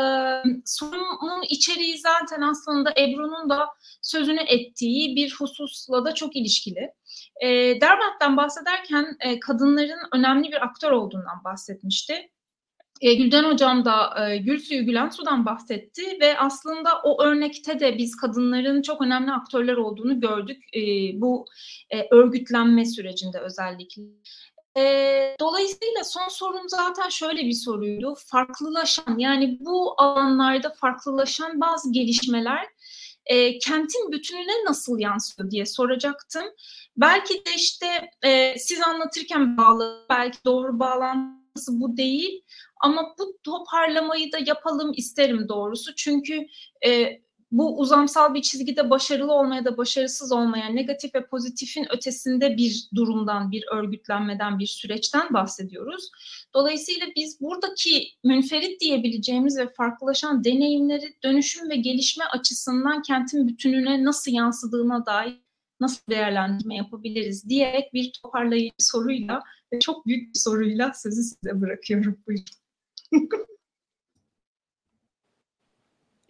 sorumun 0.64 1.42
içeriği 1.48 1.98
zaten 1.98 2.40
aslında 2.40 2.90
Ebru'nun 2.90 3.50
da 3.50 3.68
sözünü 4.02 4.40
ettiği 4.40 5.16
bir 5.16 5.34
hususla 5.38 6.04
da 6.04 6.14
çok 6.14 6.36
ilişkili. 6.36 6.92
E, 7.40 7.48
Dermat'tan 7.80 8.36
bahsederken 8.36 9.16
e, 9.20 9.40
kadınların 9.40 10.00
önemli 10.14 10.48
bir 10.48 10.64
aktör 10.64 10.90
olduğundan 10.90 11.44
bahsetmişti. 11.44 12.30
E, 13.00 13.14
Gülden 13.14 13.44
Hocam 13.44 13.84
da 13.84 14.28
e, 14.28 14.36
Gül 14.36 14.60
Suyu 14.60 14.84
Gülen 14.84 15.08
Su'dan 15.08 15.46
bahsetti 15.46 16.02
ve 16.20 16.38
aslında 16.38 17.00
o 17.04 17.22
örnekte 17.22 17.80
de 17.80 17.98
biz 17.98 18.16
kadınların 18.16 18.82
çok 18.82 19.02
önemli 19.02 19.32
aktörler 19.32 19.76
olduğunu 19.76 20.20
gördük 20.20 20.64
e, 20.74 20.80
bu 21.20 21.46
e, 21.90 22.08
örgütlenme 22.10 22.84
sürecinde 22.84 23.38
özellikle. 23.38 24.02
E, 24.76 24.82
dolayısıyla 25.40 26.04
son 26.04 26.28
sorum 26.28 26.68
zaten 26.68 27.08
şöyle 27.08 27.46
bir 27.46 27.52
soruydu. 27.52 28.14
Farklılaşan 28.26 29.18
yani 29.18 29.58
bu 29.60 29.94
alanlarda 30.02 30.70
farklılaşan 30.70 31.60
bazı 31.60 31.92
gelişmeler 31.92 32.66
e, 33.26 33.58
kentin 33.58 34.12
bütününe 34.12 34.64
nasıl 34.66 34.98
yansıyor 34.98 35.50
diye 35.50 35.66
soracaktım. 35.66 36.44
Belki 36.96 37.34
de 37.34 37.50
işte 37.56 38.10
e, 38.22 38.58
siz 38.58 38.80
anlatırken 38.80 39.56
bağlı, 39.56 40.06
belki 40.10 40.38
doğru 40.44 40.78
bağlantısı 40.78 41.80
bu 41.80 41.96
değil 41.96 42.42
ama 42.84 43.14
bu 43.18 43.38
toparlamayı 43.42 44.32
da 44.32 44.38
yapalım 44.46 44.92
isterim 44.96 45.48
doğrusu. 45.48 45.94
Çünkü 45.94 46.46
e, 46.86 47.20
bu 47.52 47.78
uzamsal 47.78 48.34
bir 48.34 48.42
çizgide 48.42 48.90
başarılı 48.90 49.32
olmaya 49.32 49.64
da 49.64 49.76
başarısız 49.76 50.32
olmaya, 50.32 50.68
negatif 50.68 51.14
ve 51.14 51.26
pozitifin 51.26 51.86
ötesinde 51.90 52.56
bir 52.56 52.88
durumdan, 52.94 53.50
bir 53.50 53.64
örgütlenmeden, 53.72 54.58
bir 54.58 54.66
süreçten 54.66 55.34
bahsediyoruz. 55.34 56.10
Dolayısıyla 56.54 57.06
biz 57.16 57.40
buradaki 57.40 58.08
münferit 58.24 58.80
diyebileceğimiz 58.80 59.58
ve 59.58 59.68
farklılaşan 59.68 60.44
deneyimleri 60.44 61.14
dönüşüm 61.24 61.70
ve 61.70 61.76
gelişme 61.76 62.24
açısından 62.24 63.02
kentin 63.02 63.48
bütününe 63.48 64.04
nasıl 64.04 64.32
yansıdığına 64.32 65.06
dair 65.06 65.40
nasıl 65.80 66.02
değerlendirme 66.10 66.76
yapabiliriz 66.76 67.48
diyerek 67.48 67.94
bir 67.94 68.12
toparlayıcı 68.22 68.74
soruyla 68.78 69.42
ve 69.72 69.80
çok 69.80 70.06
büyük 70.06 70.34
bir 70.34 70.38
soruyla 70.38 70.92
sözü 70.94 71.22
size 71.22 71.60
bırakıyorum. 71.60 72.18
Buyurun. 72.26 72.63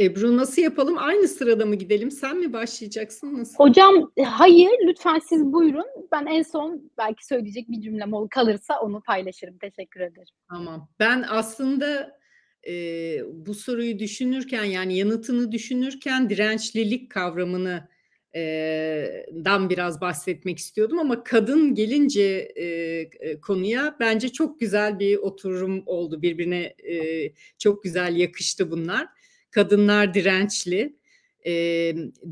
Ebru 0.01 0.37
nasıl 0.37 0.63
yapalım? 0.63 0.99
Aynı 0.99 1.29
sırada 1.29 1.67
mı 1.67 1.75
gidelim? 1.75 2.11
Sen 2.11 2.37
mi 2.37 2.53
başlayacaksın? 2.53 3.39
Nasıl? 3.39 3.55
Hocam 3.55 4.13
hayır 4.27 4.71
lütfen 4.87 5.19
siz 5.29 5.45
buyurun. 5.45 5.87
Ben 6.13 6.27
en 6.27 6.43
son 6.43 6.91
belki 6.99 7.27
söyleyecek 7.27 7.71
bir 7.71 7.81
cümlem 7.81 8.29
kalırsa 8.31 8.81
onu 8.81 9.03
paylaşırım. 9.03 9.59
Teşekkür 9.59 10.01
ederim. 10.01 10.35
Tamam. 10.49 10.89
Ben 11.01 11.25
aslında 11.29 12.19
e, 12.69 12.73
bu 13.33 13.55
soruyu 13.55 13.99
düşünürken 13.99 14.65
yani 14.65 14.97
yanıtını 14.97 15.53
düşünürken 15.53 16.31
dirençlilik 16.31 17.11
kavramını 17.11 17.89
dan 19.45 19.71
biraz 19.71 20.01
bahsetmek 20.01 20.59
istiyordum 20.59 20.99
ama 20.99 21.25
kadın 21.25 21.75
gelince 21.75 22.53
e, 22.57 23.41
konuya 23.41 23.97
bence 24.01 24.29
çok 24.29 24.61
güzel 24.61 24.99
bir 24.99 25.17
oturum 25.17 25.83
oldu. 25.87 26.23
Birbirine 26.23 26.75
e, 26.91 27.33
çok 27.59 27.83
güzel 27.83 28.17
yakıştı 28.17 28.71
bunlar. 28.71 29.07
Kadınlar 29.51 30.15
dirençli 30.15 30.97
e, 31.47 31.53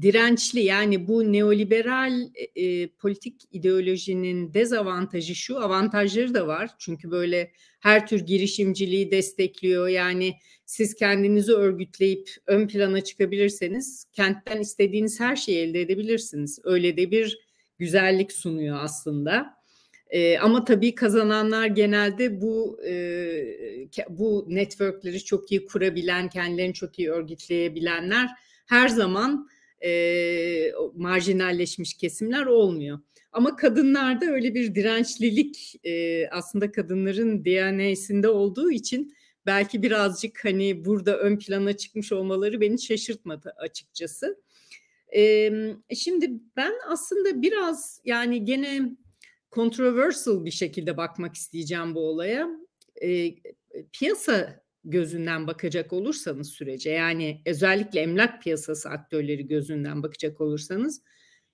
dirençli 0.00 0.60
yani 0.60 1.08
bu 1.08 1.32
neoliberal 1.32 2.12
e, 2.56 2.88
politik 2.88 3.42
ideolojinin 3.52 4.54
dezavantajı 4.54 5.34
şu 5.34 5.60
avantajları 5.60 6.34
da 6.34 6.46
var. 6.46 6.70
Çünkü 6.78 7.10
böyle 7.10 7.52
her 7.80 8.06
tür 8.06 8.20
girişimciliği 8.20 9.10
destekliyor. 9.10 9.88
Yani 9.88 10.34
siz 10.66 10.94
kendinizi 10.94 11.52
örgütleyip 11.52 12.30
ön 12.46 12.68
plana 12.68 13.00
çıkabilirseniz 13.00 14.04
kentten 14.12 14.60
istediğiniz 14.60 15.20
her 15.20 15.36
şeyi 15.36 15.58
elde 15.58 15.80
edebilirsiniz. 15.80 16.58
Öyle 16.64 16.96
de 16.96 17.10
bir 17.10 17.38
güzellik 17.78 18.32
sunuyor 18.32 18.78
aslında. 18.80 19.62
E, 20.10 20.38
ama 20.38 20.64
tabii 20.64 20.94
kazananlar 20.94 21.66
genelde 21.66 22.40
bu 22.40 22.80
e, 22.86 22.94
bu 24.08 24.46
networkleri 24.48 25.24
çok 25.24 25.52
iyi 25.52 25.64
kurabilen, 25.64 26.28
kendilerini 26.28 26.74
çok 26.74 26.98
iyi 26.98 27.10
örgütleyebilenler 27.10 28.30
her 28.72 28.88
zaman 28.88 29.48
e, 29.84 30.72
marjinalleşmiş 30.94 31.94
kesimler 31.94 32.46
olmuyor. 32.46 32.98
Ama 33.32 33.56
kadınlarda 33.56 34.26
öyle 34.26 34.54
bir 34.54 34.74
dirençlilik 34.74 35.80
e, 35.84 36.28
aslında 36.28 36.72
kadınların 36.72 37.44
DNA'sinde 37.44 38.28
olduğu 38.28 38.70
için 38.70 39.14
belki 39.46 39.82
birazcık 39.82 40.44
hani 40.44 40.84
burada 40.84 41.18
ön 41.18 41.38
plana 41.38 41.76
çıkmış 41.76 42.12
olmaları 42.12 42.60
beni 42.60 42.82
şaşırtmadı 42.82 43.54
açıkçası. 43.56 44.42
E, 45.16 45.50
şimdi 45.94 46.30
ben 46.56 46.72
aslında 46.88 47.42
biraz 47.42 48.00
yani 48.04 48.44
gene 48.44 48.96
controversial 49.52 50.44
bir 50.44 50.50
şekilde 50.50 50.96
bakmak 50.96 51.34
isteyeceğim 51.34 51.94
bu 51.94 52.00
olaya. 52.00 52.48
E, 53.02 53.34
piyasa 53.92 54.61
gözünden 54.84 55.46
bakacak 55.46 55.92
olursanız 55.92 56.50
sürece 56.50 56.90
yani 56.90 57.42
özellikle 57.46 58.00
emlak 58.00 58.42
piyasası 58.42 58.88
aktörleri 58.88 59.46
gözünden 59.46 60.02
bakacak 60.02 60.40
olursanız 60.40 61.02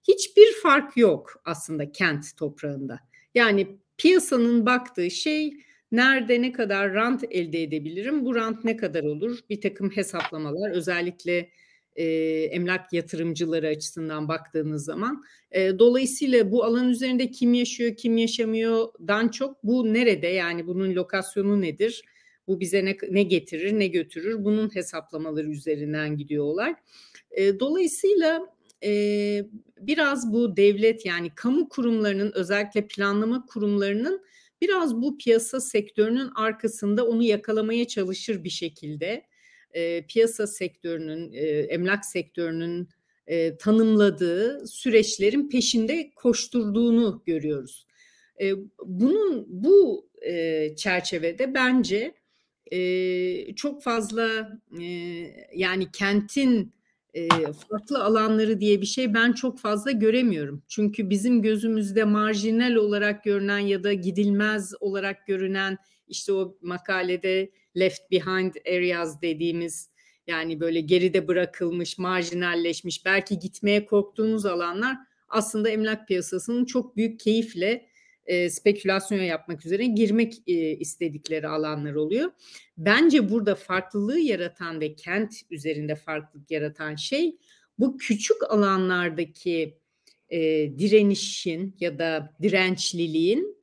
hiçbir 0.09 0.53
fark 0.63 0.97
yok 0.97 1.43
aslında 1.45 1.93
kent 1.93 2.37
toprağında. 2.37 3.01
Yani 3.35 3.79
piyasanın 3.99 4.67
baktığı 4.67 5.11
şey 5.11 5.53
nerede 5.93 6.43
ne 6.43 6.53
kadar 6.53 6.95
rant 6.95 7.25
elde 7.31 7.63
edebilirim, 7.63 8.25
bu 8.25 8.35
rant 8.35 8.65
ne 8.65 8.77
kadar 8.77 9.05
olur 9.05 9.39
bir 9.51 9.61
takım 9.61 9.91
hesaplamalar 9.91 10.71
özellikle 10.71 11.51
e, 11.97 12.05
emlak 12.43 12.93
yatırımcıları 12.93 13.67
açısından 13.69 14.29
baktığınız 14.29 14.85
zaman. 14.85 15.25
E, 15.51 15.79
dolayısıyla 15.79 16.51
bu 16.51 16.65
alan 16.65 16.89
üzerinde 16.89 17.31
kim 17.31 17.55
yaşıyor, 17.55 17.97
kim 17.97 18.17
yaşamıyordan 18.17 19.29
çok 19.29 19.65
bu 19.65 19.95
nerede 19.95 20.27
yani 20.27 20.67
bunun 20.67 20.95
lokasyonu 20.95 21.61
nedir? 21.61 22.03
Bu 22.49 22.61
bize 22.61 22.85
ne, 22.85 22.97
ne 23.11 23.23
getirir, 23.23 23.73
ne 23.73 23.87
götürür? 23.87 24.45
Bunun 24.45 24.75
hesaplamaları 24.75 25.51
üzerinden 25.51 26.17
gidiyorlar. 26.17 26.75
E, 27.31 27.61
dolayısıyla 27.61 28.47
e, 28.85 28.91
biraz 29.81 30.33
bu 30.33 30.57
devlet 30.57 31.07
yani 31.07 31.31
kamu 31.35 31.69
kurumlarının 31.69 32.33
özellikle 32.35 32.87
planlama 32.87 33.47
kurumlarının 33.47 34.23
biraz 34.61 35.03
bu 35.03 35.19
piyasa 35.19 35.61
sektörünün 35.61 36.31
arkasında 36.35 37.07
onu 37.07 37.23
yakalamaya 37.23 37.87
çalışır 37.87 38.45
bir 38.45 38.51
şekilde 38.51 39.25
e, 39.73 40.03
piyasa 40.07 40.47
sektörünün, 40.47 41.33
e, 41.33 41.47
emlak 41.47 42.05
sektörünün 42.05 42.89
e, 43.27 43.57
tanımladığı 43.57 44.67
süreçlerin 44.67 45.49
peşinde 45.49 46.11
koşturduğunu 46.15 47.23
görüyoruz. 47.27 47.87
E, 48.41 48.53
bunun 48.85 49.47
bu 49.49 50.09
e, 50.23 50.77
çerçevede 50.77 51.55
bence 51.55 52.15
e, 52.73 53.55
çok 53.55 53.83
fazla 53.83 54.59
e, 54.81 54.85
yani 55.55 55.93
kentin 55.93 56.73
e, 57.15 57.29
farklı 57.69 58.05
alanları 58.05 58.61
diye 58.61 58.81
bir 58.81 58.87
şey 58.87 59.15
ben 59.15 59.33
çok 59.33 59.59
fazla 59.59 59.91
göremiyorum. 59.91 60.63
Çünkü 60.69 61.11
bizim 61.11 61.43
gözümüzde 61.43 62.05
marjinal 62.05 62.75
olarak 62.75 63.25
görünen 63.25 63.59
ya 63.59 63.85
da 63.85 63.93
gidilmez 63.93 64.75
olarak 64.81 65.27
görünen 65.27 65.79
işte 66.09 66.33
o 66.33 66.59
makalede 66.63 67.51
left 67.77 68.11
behind 68.11 68.55
areas 68.67 69.23
dediğimiz 69.23 69.91
yani 70.27 70.61
böyle 70.61 70.81
geride 70.81 71.29
bırakılmış, 71.29 71.99
marjinalleşmiş, 71.99 73.05
belki 73.05 73.39
gitmeye 73.39 73.87
korktuğunuz 73.87 74.47
alanlar 74.47 74.97
aslında 75.29 75.69
emlak 75.69 76.09
piyasasının 76.09 76.65
çok 76.65 76.97
büyük 76.97 77.21
keyifle 77.21 77.88
e, 78.29 78.51
spekülasyon 78.51 79.23
yapmak 79.23 79.67
üzere 79.67 79.87
girmek 79.87 80.35
e, 80.47 80.53
istedikleri 80.77 81.49
alanlar 81.49 81.95
oluyor. 81.95 82.31
Bence 82.79 83.31
burada 83.31 83.55
farklılığı 83.55 84.21
yaratan 84.21 84.81
ve 84.81 84.95
kent 84.95 85.35
üzerinde 85.51 85.95
farklılık 85.95 86.51
yaratan 86.51 86.95
şey 86.95 87.37
bu 87.79 87.97
küçük 87.97 88.51
alanlardaki 88.51 89.79
e, 90.31 90.39
direnişin 90.79 91.77
ya 91.81 91.99
da 91.99 92.37
dirençliliğin 92.43 93.59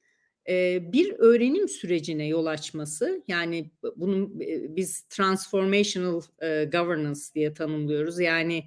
e, 0.49 0.79
bir 0.93 1.13
öğrenim 1.13 1.69
sürecine 1.69 2.27
yol 2.27 2.45
açması. 2.45 3.23
Yani 3.27 3.71
bunun 3.95 4.41
e, 4.41 4.75
biz 4.75 5.01
transformational 5.01 6.21
e, 6.41 6.65
governance 6.71 7.21
diye 7.35 7.53
tanımlıyoruz. 7.53 8.19
Yani 8.19 8.63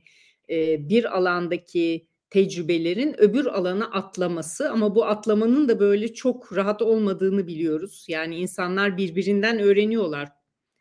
e, 0.50 0.88
bir 0.88 1.16
alandaki 1.16 2.07
tecrübelerin 2.30 3.20
öbür 3.20 3.46
alana 3.46 3.90
atlaması 3.90 4.70
ama 4.70 4.94
bu 4.94 5.04
atlamanın 5.04 5.68
da 5.68 5.80
böyle 5.80 6.14
çok 6.14 6.56
rahat 6.56 6.82
olmadığını 6.82 7.46
biliyoruz. 7.46 8.04
Yani 8.08 8.36
insanlar 8.36 8.96
birbirinden 8.96 9.58
öğreniyorlar. 9.58 10.28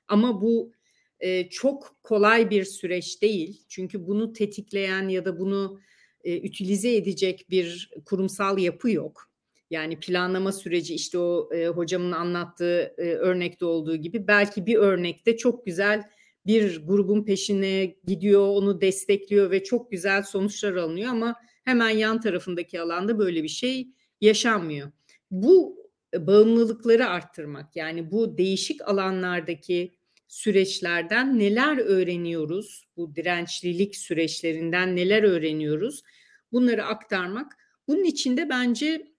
Ama 0.08 0.42
bu 0.42 0.72
e, 1.20 1.50
çok 1.50 1.98
kolay 2.04 2.50
bir 2.50 2.66
süreç 2.66 3.22
değil. 3.22 3.62
Çünkü 3.70 4.08
bunu 4.08 4.34
tetikleyen 4.34 5.08
ya 5.08 5.26
da 5.26 5.40
bunu 5.40 5.80
e, 6.24 6.40
ütilize 6.48 6.96
edecek 6.96 7.46
bir 7.50 7.92
kurumsal 8.06 8.58
yapı 8.58 8.92
yok. 8.92 9.28
Yani 9.70 10.00
planlama 10.00 10.52
süreci 10.52 10.96
işte 10.96 11.18
o 11.18 11.50
e, 11.54 11.68
hocamın 11.68 12.12
anlattığı 12.12 12.94
e, 12.98 13.04
örnekte 13.04 13.66
olduğu 13.66 13.96
gibi 13.96 14.28
belki 14.28 14.66
bir 14.66 14.76
örnekte 14.76 15.38
çok 15.38 15.66
güzel 15.66 16.04
bir 16.48 16.86
grubun 16.88 17.26
peşine 17.26 17.96
gidiyor, 18.08 18.48
onu 18.48 18.82
destekliyor 18.82 19.52
ve 19.52 19.64
çok 19.64 19.92
güzel 19.92 20.24
sonuçlar 20.24 20.76
alınıyor 20.76 21.12
ama 21.12 21.36
hemen 21.64 21.90
yan 21.90 22.22
tarafındaki 22.22 22.82
alanda 22.82 23.20
böyle 23.20 23.44
bir 23.44 23.48
şey 23.48 23.88
yaşanmıyor. 24.22 24.92
Bu 25.32 25.78
bağımlılıkları 26.16 27.08
arttırmak 27.08 27.76
yani 27.76 28.12
bu 28.12 28.38
değişik 28.38 28.90
alanlardaki 28.90 29.98
süreçlerden 30.28 31.40
neler 31.40 31.78
öğreniyoruz? 31.78 32.88
Bu 32.98 33.16
dirençlilik 33.16 33.96
süreçlerinden 33.96 34.96
neler 34.96 35.24
öğreniyoruz? 35.24 36.04
Bunları 36.52 36.86
aktarmak. 36.86 37.58
Bunun 37.88 38.04
içinde 38.04 38.50
bence 38.50 39.12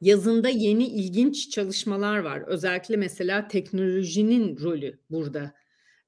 yazında 0.00 0.48
yeni 0.48 0.86
ilginç 0.86 1.50
çalışmalar 1.50 2.18
var. 2.18 2.42
Özellikle 2.46 2.96
mesela 2.96 3.48
teknolojinin 3.48 4.58
rolü 4.60 4.98
burada 5.10 5.54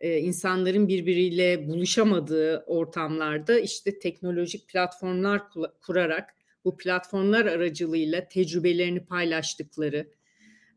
e, 0.05 0.19
insanların 0.19 0.89
birbiriyle 0.89 1.69
buluşamadığı 1.69 2.65
ortamlarda 2.67 3.59
işte 3.59 3.99
teknolojik 3.99 4.69
platformlar 4.69 5.43
kurarak 5.87 6.35
bu 6.65 6.77
platformlar 6.77 7.47
aracılığıyla 7.47 8.29
tecrübelerini 8.29 9.05
paylaştıkları 9.05 10.09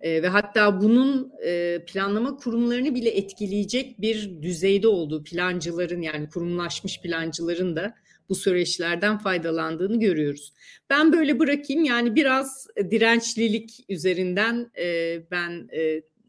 e, 0.01 0.21
ve 0.21 0.28
hatta 0.28 0.82
bunun 0.82 1.32
e, 1.45 1.80
planlama 1.88 2.36
kurumlarını 2.36 2.95
bile 2.95 3.09
etkileyecek 3.09 4.01
bir 4.01 4.41
düzeyde 4.41 4.88
olduğu 4.88 5.23
plancıların 5.23 6.01
yani 6.01 6.30
kurumlaşmış 6.30 7.01
plancıların 7.01 7.75
da 7.75 7.95
bu 8.30 8.36
süreçlerden 8.36 9.17
faydalandığını 9.17 9.99
görüyoruz. 9.99 10.53
Ben 10.89 11.13
böyle 11.13 11.39
bırakayım 11.39 11.84
yani 11.84 12.15
biraz 12.15 12.67
dirençlilik 12.91 13.86
üzerinden 13.89 14.71
e, 14.78 15.19
ben 15.32 15.69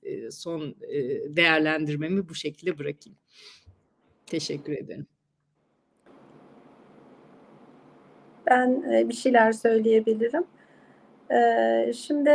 e, 0.08 0.30
son 0.30 0.74
e, 0.88 0.96
değerlendirmemi 1.36 2.28
bu 2.28 2.34
şekilde 2.34 2.78
bırakayım. 2.78 3.18
Teşekkür 4.26 4.72
ederim. 4.72 5.06
Ben 8.46 8.92
e, 8.92 9.08
bir 9.08 9.14
şeyler 9.14 9.52
söyleyebilirim. 9.52 10.44
Şimdi 11.94 12.30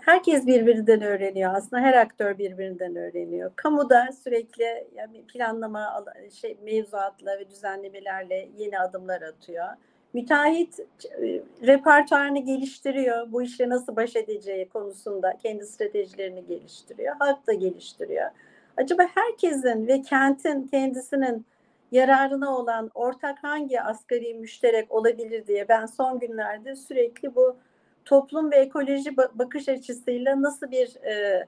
herkes 0.00 0.46
birbirinden 0.46 1.02
öğreniyor 1.02 1.54
aslında. 1.54 1.82
Her 1.82 1.94
aktör 1.94 2.38
birbirinden 2.38 2.96
öğreniyor. 2.96 3.52
Kamuda 3.56 4.08
sürekli 4.24 4.88
yani 4.94 5.26
planlama 5.26 6.04
şey 6.32 6.58
mevzuatla 6.64 7.38
ve 7.38 7.50
düzenlemelerle 7.50 8.48
yeni 8.56 8.78
adımlar 8.80 9.22
atıyor 9.22 9.66
müteahhit 10.12 10.80
e, 10.80 11.42
repertuarını 11.66 12.38
geliştiriyor. 12.38 13.32
Bu 13.32 13.42
işle 13.42 13.68
nasıl 13.68 13.96
baş 13.96 14.16
edeceği 14.16 14.68
konusunda 14.68 15.36
kendi 15.42 15.66
stratejilerini 15.66 16.46
geliştiriyor. 16.46 17.16
Halk 17.18 17.46
da 17.46 17.52
geliştiriyor. 17.52 18.30
Acaba 18.76 19.02
herkesin 19.14 19.86
ve 19.86 20.02
kentin 20.02 20.62
kendisinin 20.62 21.46
yararına 21.92 22.56
olan 22.56 22.90
ortak 22.94 23.44
hangi 23.44 23.80
asgari 23.82 24.34
müşterek 24.34 24.92
olabilir 24.92 25.46
diye 25.46 25.68
ben 25.68 25.86
son 25.86 26.18
günlerde 26.18 26.76
sürekli 26.76 27.34
bu 27.34 27.56
toplum 28.04 28.50
ve 28.50 28.56
ekoloji 28.56 29.16
bakış 29.16 29.68
açısıyla 29.68 30.42
nasıl 30.42 30.70
bir 30.70 30.96
e, 31.04 31.46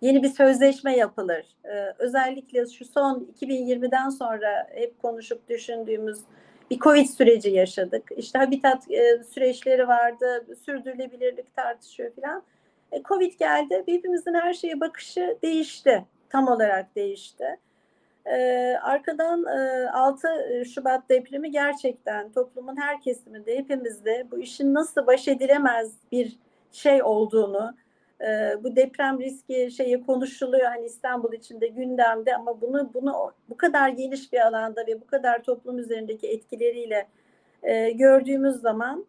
yeni 0.00 0.22
bir 0.22 0.28
sözleşme 0.28 0.96
yapılır? 0.96 1.46
E, 1.64 1.94
özellikle 1.98 2.66
şu 2.66 2.84
son 2.84 3.28
2020'den 3.40 4.08
sonra 4.08 4.68
hep 4.74 5.02
konuşup 5.02 5.48
düşündüğümüz 5.48 6.18
bir 6.70 6.78
Covid 6.78 7.06
süreci 7.06 7.50
yaşadık. 7.50 8.02
İşte 8.16 8.38
habitat 8.38 8.90
e, 8.90 9.22
süreçleri 9.24 9.88
vardı, 9.88 10.46
sürdürülebilirlik 10.64 11.56
tartışıyor 11.56 12.10
falan. 12.20 12.42
E, 12.92 13.02
Covid 13.02 13.38
geldi, 13.38 13.82
hepimizin 13.86 14.34
her 14.34 14.54
şeye 14.54 14.80
bakışı 14.80 15.38
değişti, 15.42 16.04
tam 16.30 16.48
olarak 16.48 16.96
değişti. 16.96 17.58
E, 18.26 18.36
arkadan 18.82 19.44
e, 19.44 19.90
6 19.90 20.28
Şubat 20.74 21.08
depremi 21.08 21.50
gerçekten 21.50 22.32
toplumun 22.32 22.76
her 22.76 23.00
kesiminde, 23.00 23.58
hepimizde 23.58 24.26
bu 24.30 24.38
işin 24.38 24.74
nasıl 24.74 25.06
baş 25.06 25.28
edilemez 25.28 25.92
bir 26.12 26.36
şey 26.72 27.02
olduğunu, 27.02 27.74
e, 28.20 28.64
bu 28.64 28.76
deprem 28.76 29.20
riski 29.20 29.70
şeyi 29.70 30.06
konuşuluyor 30.06 30.64
hani 30.64 30.86
İstanbul 30.86 31.32
içinde 31.32 31.66
gündemde 31.66 32.36
ama 32.36 32.60
bunu 32.60 32.90
bunu 32.94 33.32
bu 33.48 33.56
kadar 33.56 33.88
geniş 33.88 34.32
bir 34.32 34.46
alanda 34.46 34.86
ve 34.86 35.00
bu 35.00 35.06
kadar 35.06 35.42
toplum 35.42 35.78
üzerindeki 35.78 36.28
etkileriyle 36.28 37.06
e, 37.62 37.90
gördüğümüz 37.90 38.56
zaman 38.56 39.06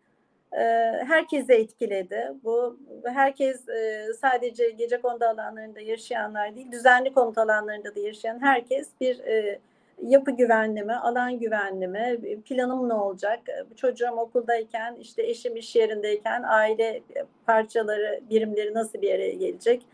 e, 0.51 0.64
herkese 1.08 1.55
etkiledi. 1.55 2.34
Bu 2.43 2.80
herkes 3.05 3.70
e, 3.70 4.08
sadece 4.22 4.70
gece 4.70 5.01
kondu 5.01 5.26
alanlarında 5.26 5.80
yaşayanlar 5.80 6.55
değil, 6.55 6.72
düzenli 6.72 7.14
konut 7.14 7.38
alanlarında 7.38 7.95
da 7.95 7.99
yaşayan 7.99 8.39
herkes 8.41 8.89
bir 9.01 9.20
e, 9.20 9.60
yapı 10.04 10.32
güvenleme, 10.32 10.95
alan 10.95 11.39
güvenleme, 11.39 12.18
planım 12.45 12.89
ne 12.89 12.93
olacak? 12.93 13.39
Çocuğum 13.76 14.12
okuldayken, 14.18 14.95
işte 14.95 15.24
eşim 15.24 15.56
iş 15.56 15.76
yerindeyken 15.76 16.43
aile 16.43 17.02
parçaları, 17.45 18.22
birimleri 18.30 18.74
nasıl 18.74 19.02
bir 19.02 19.08
yere 19.08 19.30
gelecek? 19.30 19.86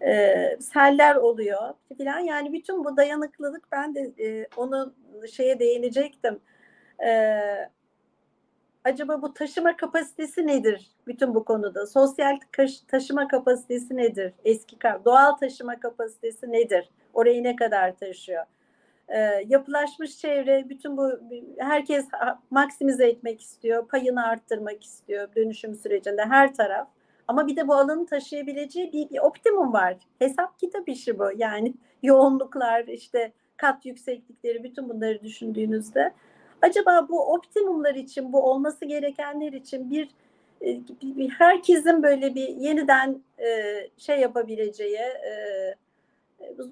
E, 0.00 0.56
seller 0.60 1.16
oluyor 1.16 1.74
filan. 1.98 2.18
Yani 2.18 2.52
bütün 2.52 2.84
bu 2.84 2.96
dayanıklılık 2.96 3.68
ben 3.72 3.94
de 3.94 4.12
e, 4.18 4.46
onu 4.56 4.94
şeye 5.32 5.58
değinecektim. 5.58 6.40
E, 7.06 7.40
acaba 8.84 9.22
bu 9.22 9.34
taşıma 9.34 9.76
kapasitesi 9.76 10.46
nedir 10.46 10.90
bütün 11.06 11.34
bu 11.34 11.44
konuda? 11.44 11.86
Sosyal 11.86 12.38
taşıma 12.88 13.28
kapasitesi 13.28 13.96
nedir? 13.96 14.32
Eski 14.44 14.76
doğal 15.04 15.32
taşıma 15.32 15.80
kapasitesi 15.80 16.52
nedir? 16.52 16.90
Orayı 17.14 17.44
ne 17.44 17.56
kadar 17.56 17.96
taşıyor? 17.96 18.44
E, 19.10 19.44
yapılaşmış 19.48 20.18
çevre 20.18 20.68
bütün 20.68 20.96
bu 20.96 21.10
herkes 21.58 22.08
maksimize 22.50 23.06
etmek 23.06 23.40
istiyor, 23.40 23.88
payını 23.88 24.26
arttırmak 24.26 24.84
istiyor 24.84 25.28
dönüşüm 25.36 25.74
sürecinde 25.74 26.24
her 26.24 26.54
taraf. 26.54 26.88
Ama 27.28 27.46
bir 27.46 27.56
de 27.56 27.68
bu 27.68 27.74
alanı 27.74 28.06
taşıyabileceği 28.06 28.92
bir, 28.92 29.10
bir 29.10 29.18
optimum 29.18 29.72
var. 29.72 29.96
Hesap 30.18 30.58
kitap 30.58 30.88
işi 30.88 31.18
bu. 31.18 31.24
Yani 31.36 31.74
yoğunluklar, 32.02 32.84
işte 32.84 33.32
kat 33.56 33.86
yükseklikleri, 33.86 34.64
bütün 34.64 34.88
bunları 34.88 35.22
düşündüğünüzde 35.22 36.12
acaba 36.62 37.06
bu 37.08 37.32
optimumlar 37.32 37.94
için, 37.94 38.32
bu 38.32 38.50
olması 38.50 38.84
gerekenler 38.84 39.52
için 39.52 39.90
bir, 39.90 40.08
bir 41.02 41.28
herkesin 41.28 42.02
böyle 42.02 42.34
bir 42.34 42.48
yeniden 42.48 43.22
e, 43.38 43.48
şey 43.98 44.20
yapabileceği, 44.20 44.96
e, 44.96 45.74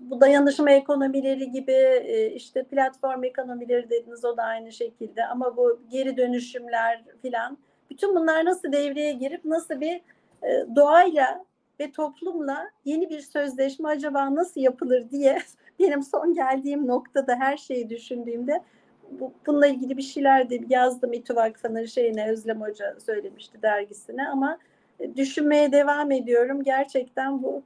bu 0.01 0.21
dayanışma 0.21 0.71
ekonomileri 0.71 1.51
gibi 1.51 1.73
e, 2.05 2.31
işte 2.31 2.63
platform 2.63 3.25
ekonomileri 3.25 3.91
dediniz 3.91 4.25
o 4.25 4.37
da 4.37 4.43
aynı 4.43 4.73
şekilde 4.73 5.27
ama 5.27 5.57
bu 5.57 5.81
geri 5.91 6.17
dönüşümler 6.17 7.05
filan 7.23 7.59
bütün 7.91 8.15
bunlar 8.15 8.45
nasıl 8.45 8.73
devreye 8.73 9.13
girip 9.13 9.45
nasıl 9.45 9.81
bir 9.81 10.01
e, 10.43 10.67
doğayla 10.77 11.45
ve 11.81 11.93
toplumla 11.93 12.71
yeni 12.85 13.11
bir 13.11 13.21
sözleşme 13.21 13.89
acaba 13.89 14.35
nasıl 14.35 14.61
yapılır 14.61 15.11
diye 15.11 15.39
benim 15.81 16.03
son 16.03 16.35
geldiğim 16.35 16.87
noktada 16.87 17.37
her 17.37 17.57
şeyi 17.57 17.91
düşündüğümde 17.91 18.63
bu, 19.11 19.33
bununla 19.47 19.67
ilgili 19.67 19.97
bir 19.97 20.03
şeyler 20.03 20.51
de 20.51 20.61
yazdım 20.69 21.13
İTÜ 21.13 21.37
Vakfı'nın 21.37 21.85
şeyine 21.85 22.31
Özlem 22.31 22.61
Hoca 22.61 22.97
söylemişti 23.01 23.63
dergisine 23.63 24.29
ama 24.29 24.59
e, 25.01 25.17
düşünmeye 25.17 25.73
devam 25.73 26.11
ediyorum. 26.11 26.63
Gerçekten 26.63 27.43
bu 27.43 27.63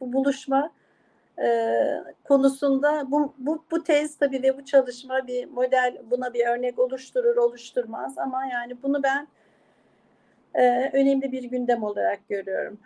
bu 0.00 0.12
buluşma 0.12 0.70
e, 1.42 1.48
konusunda 2.24 3.10
bu, 3.10 3.34
bu, 3.38 3.64
bu 3.70 3.84
tez 3.84 4.18
tabii 4.18 4.42
ve 4.42 4.58
bu 4.58 4.64
çalışma 4.64 5.26
bir 5.26 5.44
model 5.44 5.96
buna 6.10 6.34
bir 6.34 6.46
örnek 6.46 6.78
oluşturur 6.78 7.36
oluşturmaz 7.36 8.18
ama 8.18 8.46
yani 8.46 8.82
bunu 8.82 9.02
ben 9.02 9.28
önemli 10.92 11.32
bir 11.32 11.44
gündem 11.44 11.82
olarak 11.82 12.28
görüyorum. 12.28 12.78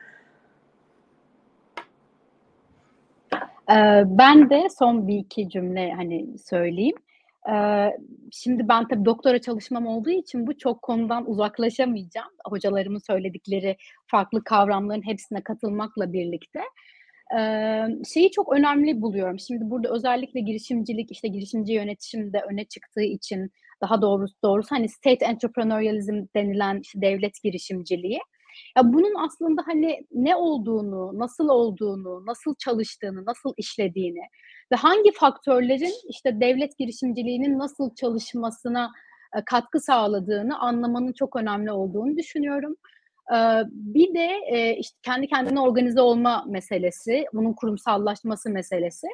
Ben 4.04 4.50
de 4.50 4.68
son 4.78 5.08
bir 5.08 5.18
iki 5.18 5.48
cümle 5.48 5.92
hani 5.92 6.38
söyleyeyim. 6.38 6.96
Şimdi 8.32 8.68
ben 8.68 8.88
tabii 8.88 9.04
doktora 9.04 9.40
çalışmam 9.40 9.86
olduğu 9.86 10.10
için 10.10 10.46
bu 10.46 10.58
çok 10.58 10.82
konudan 10.82 11.30
uzaklaşamayacağım. 11.30 12.30
Hocalarımın 12.44 12.98
söyledikleri 12.98 13.76
farklı 14.06 14.44
kavramların 14.44 15.06
hepsine 15.06 15.42
katılmakla 15.42 16.12
birlikte. 16.12 16.60
Şeyi 18.14 18.30
çok 18.30 18.52
önemli 18.52 19.02
buluyorum. 19.02 19.38
Şimdi 19.38 19.70
burada 19.70 19.88
özellikle 19.94 20.40
girişimcilik, 20.40 21.12
işte 21.12 21.28
girişimci 21.28 21.72
yönetişimde 21.72 22.40
öne 22.50 22.64
çıktığı 22.64 23.02
için 23.02 23.50
daha 23.82 24.02
doğrusu 24.02 24.34
doğrusu 24.44 24.68
hani 24.70 24.88
state 24.88 25.24
entrepreneurialism 25.24 26.24
denilen 26.36 26.80
işte 26.82 27.00
devlet 27.00 27.42
girişimciliği. 27.42 28.18
Ya 28.78 28.92
bunun 28.92 29.14
aslında 29.24 29.62
hani 29.66 30.06
ne 30.12 30.36
olduğunu, 30.36 31.18
nasıl 31.18 31.48
olduğunu, 31.48 32.26
nasıl 32.26 32.54
çalıştığını, 32.64 33.26
nasıl 33.26 33.54
işlediğini 33.56 34.22
ve 34.72 34.76
hangi 34.76 35.12
faktörlerin 35.12 35.94
işte 36.08 36.40
devlet 36.40 36.78
girişimciliğinin 36.78 37.58
nasıl 37.58 37.94
çalışmasına 37.94 38.90
katkı 39.46 39.80
sağladığını 39.80 40.58
anlamanın 40.58 41.12
çok 41.12 41.36
önemli 41.36 41.72
olduğunu 41.72 42.16
düşünüyorum. 42.16 42.76
E, 43.32 43.38
bir 43.72 44.14
de 44.14 44.28
e, 44.50 44.76
işte 44.76 44.98
kendi 45.02 45.26
kendine 45.26 45.60
organize 45.60 46.00
olma 46.00 46.44
meselesi, 46.48 47.24
bunun 47.32 47.52
kurumsallaşması 47.52 48.50
meselesi. 48.50 49.06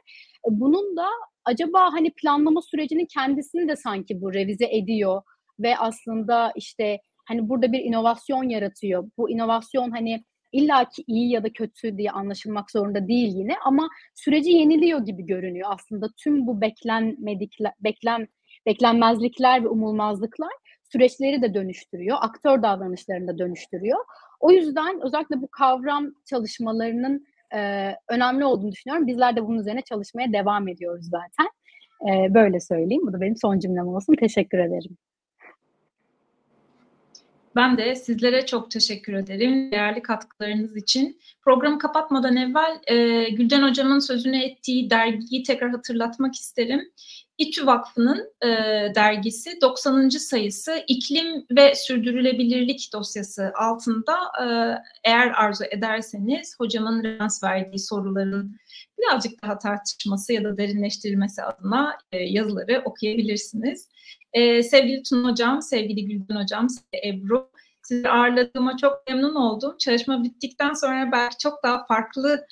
Bunun 0.50 0.96
da 0.96 1.06
acaba 1.44 1.92
hani 1.92 2.10
planlama 2.10 2.62
sürecinin 2.62 3.06
kendisini 3.14 3.68
de 3.68 3.76
sanki 3.76 4.20
bu 4.20 4.34
revize 4.34 4.66
ediyor 4.66 5.22
ve 5.60 5.78
aslında 5.78 6.52
işte 6.56 6.98
hani 7.28 7.48
burada 7.48 7.72
bir 7.72 7.80
inovasyon 7.80 8.48
yaratıyor. 8.48 9.10
Bu 9.18 9.30
inovasyon 9.30 9.90
hani 9.90 10.24
illaki 10.52 11.04
iyi 11.06 11.30
ya 11.30 11.44
da 11.44 11.52
kötü 11.52 11.98
diye 11.98 12.10
anlaşılmak 12.10 12.70
zorunda 12.70 13.08
değil 13.08 13.34
yine 13.34 13.54
ama 13.64 13.88
süreci 14.14 14.50
yeniliyor 14.50 15.06
gibi 15.06 15.26
görünüyor 15.26 15.68
aslında 15.72 16.06
tüm 16.24 16.46
bu 16.46 16.60
beklenmedikler, 16.60 17.72
beklen, 17.80 18.28
beklenmezlikler 18.66 19.64
ve 19.64 19.68
umulmazlıklar 19.68 20.52
süreçleri 20.92 21.42
de 21.42 21.54
dönüştürüyor, 21.54 22.16
aktör 22.20 22.62
davranışlarını 22.62 23.28
da 23.28 23.38
dönüştürüyor. 23.38 23.98
O 24.40 24.50
yüzden 24.50 25.00
özellikle 25.02 25.42
bu 25.42 25.48
kavram 25.48 26.12
çalışmalarının 26.24 27.26
e, 27.54 27.92
önemli 28.08 28.44
olduğunu 28.44 28.72
düşünüyorum. 28.72 29.06
Bizler 29.06 29.36
de 29.36 29.46
bunun 29.46 29.58
üzerine 29.58 29.82
çalışmaya 29.82 30.32
devam 30.32 30.68
ediyoruz 30.68 31.08
zaten. 31.10 31.50
E, 32.10 32.34
böyle 32.34 32.60
söyleyeyim. 32.60 33.02
Bu 33.06 33.12
da 33.12 33.20
benim 33.20 33.36
son 33.36 33.58
cümlem 33.58 33.88
olsun. 33.88 34.14
Teşekkür 34.14 34.58
ederim. 34.58 34.96
Ben 37.56 37.78
de 37.78 37.94
sizlere 37.94 38.46
çok 38.46 38.70
teşekkür 38.70 39.12
ederim 39.12 39.72
değerli 39.72 40.02
katkılarınız 40.02 40.76
için. 40.76 41.20
Programı 41.42 41.78
kapatmadan 41.78 42.36
evvel 42.36 42.80
e, 42.86 43.28
Gülden 43.30 43.62
Hocam'ın 43.62 43.98
sözünü 43.98 44.42
ettiği 44.42 44.90
dergiyi 44.90 45.42
tekrar 45.42 45.70
hatırlatmak 45.70 46.34
isterim. 46.34 46.80
İTÜ 47.38 47.66
Vakfı'nın 47.66 48.32
e, 48.42 48.48
dergisi 48.94 49.60
90. 49.62 50.08
sayısı 50.08 50.84
iklim 50.86 51.46
ve 51.50 51.74
sürdürülebilirlik 51.74 52.90
dosyası 52.92 53.52
altında 53.54 54.16
e, 54.42 54.46
eğer 55.04 55.30
arzu 55.30 55.64
ederseniz 55.70 56.54
hocamın 56.58 57.04
referans 57.04 57.44
verdiği 57.44 57.78
soruların 57.78 58.56
birazcık 58.98 59.42
daha 59.42 59.58
tartışması 59.58 60.32
ya 60.32 60.44
da 60.44 60.58
derinleştirilmesi 60.58 61.42
adına 61.42 61.98
e, 62.12 62.18
yazıları 62.18 62.82
okuyabilirsiniz. 62.84 63.88
E, 64.32 64.62
sevgili 64.62 65.02
Tun 65.02 65.24
Hocam, 65.24 65.62
sevgili 65.62 66.06
Gülden 66.06 66.42
Hocam, 66.42 66.68
sevgili 66.68 67.08
Ebru, 67.08 67.50
sizi 67.82 68.08
ağırladığıma 68.08 68.76
çok 68.76 69.08
memnun 69.08 69.34
oldum. 69.34 69.76
Çalışma 69.78 70.24
bittikten 70.24 70.72
sonra 70.72 71.12
belki 71.12 71.38
çok 71.38 71.62
daha 71.62 71.86
farklı 71.86 72.46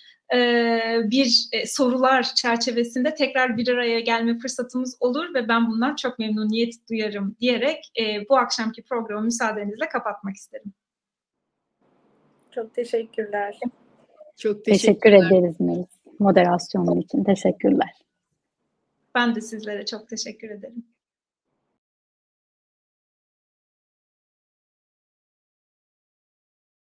bir 1.10 1.48
e, 1.52 1.66
sorular 1.66 2.22
çerçevesinde 2.22 3.14
tekrar 3.14 3.56
bir 3.56 3.68
araya 3.68 4.00
gelme 4.00 4.38
fırsatımız 4.38 4.96
olur 5.00 5.34
ve 5.34 5.48
ben 5.48 5.70
bundan 5.70 5.96
çok 5.96 6.18
memnuniyet 6.18 6.74
duyarım 6.90 7.36
diyerek 7.40 7.92
e, 8.00 8.28
bu 8.28 8.36
akşamki 8.36 8.82
programı 8.82 9.24
müsaadenizle 9.24 9.88
kapatmak 9.88 10.36
isterim. 10.36 10.72
Çok 12.50 12.74
teşekkürler. 12.74 13.58
Çok 14.36 14.64
teşekkür 14.64 15.12
ederiz 15.12 15.60
Melis. 15.60 15.86
Moderasyonun 16.18 17.00
için 17.00 17.24
teşekkürler. 17.24 17.90
Ben 19.14 19.34
de 19.34 19.40
sizlere 19.40 19.84
çok 19.84 20.08
teşekkür 20.08 20.50
ederim. 20.50 20.93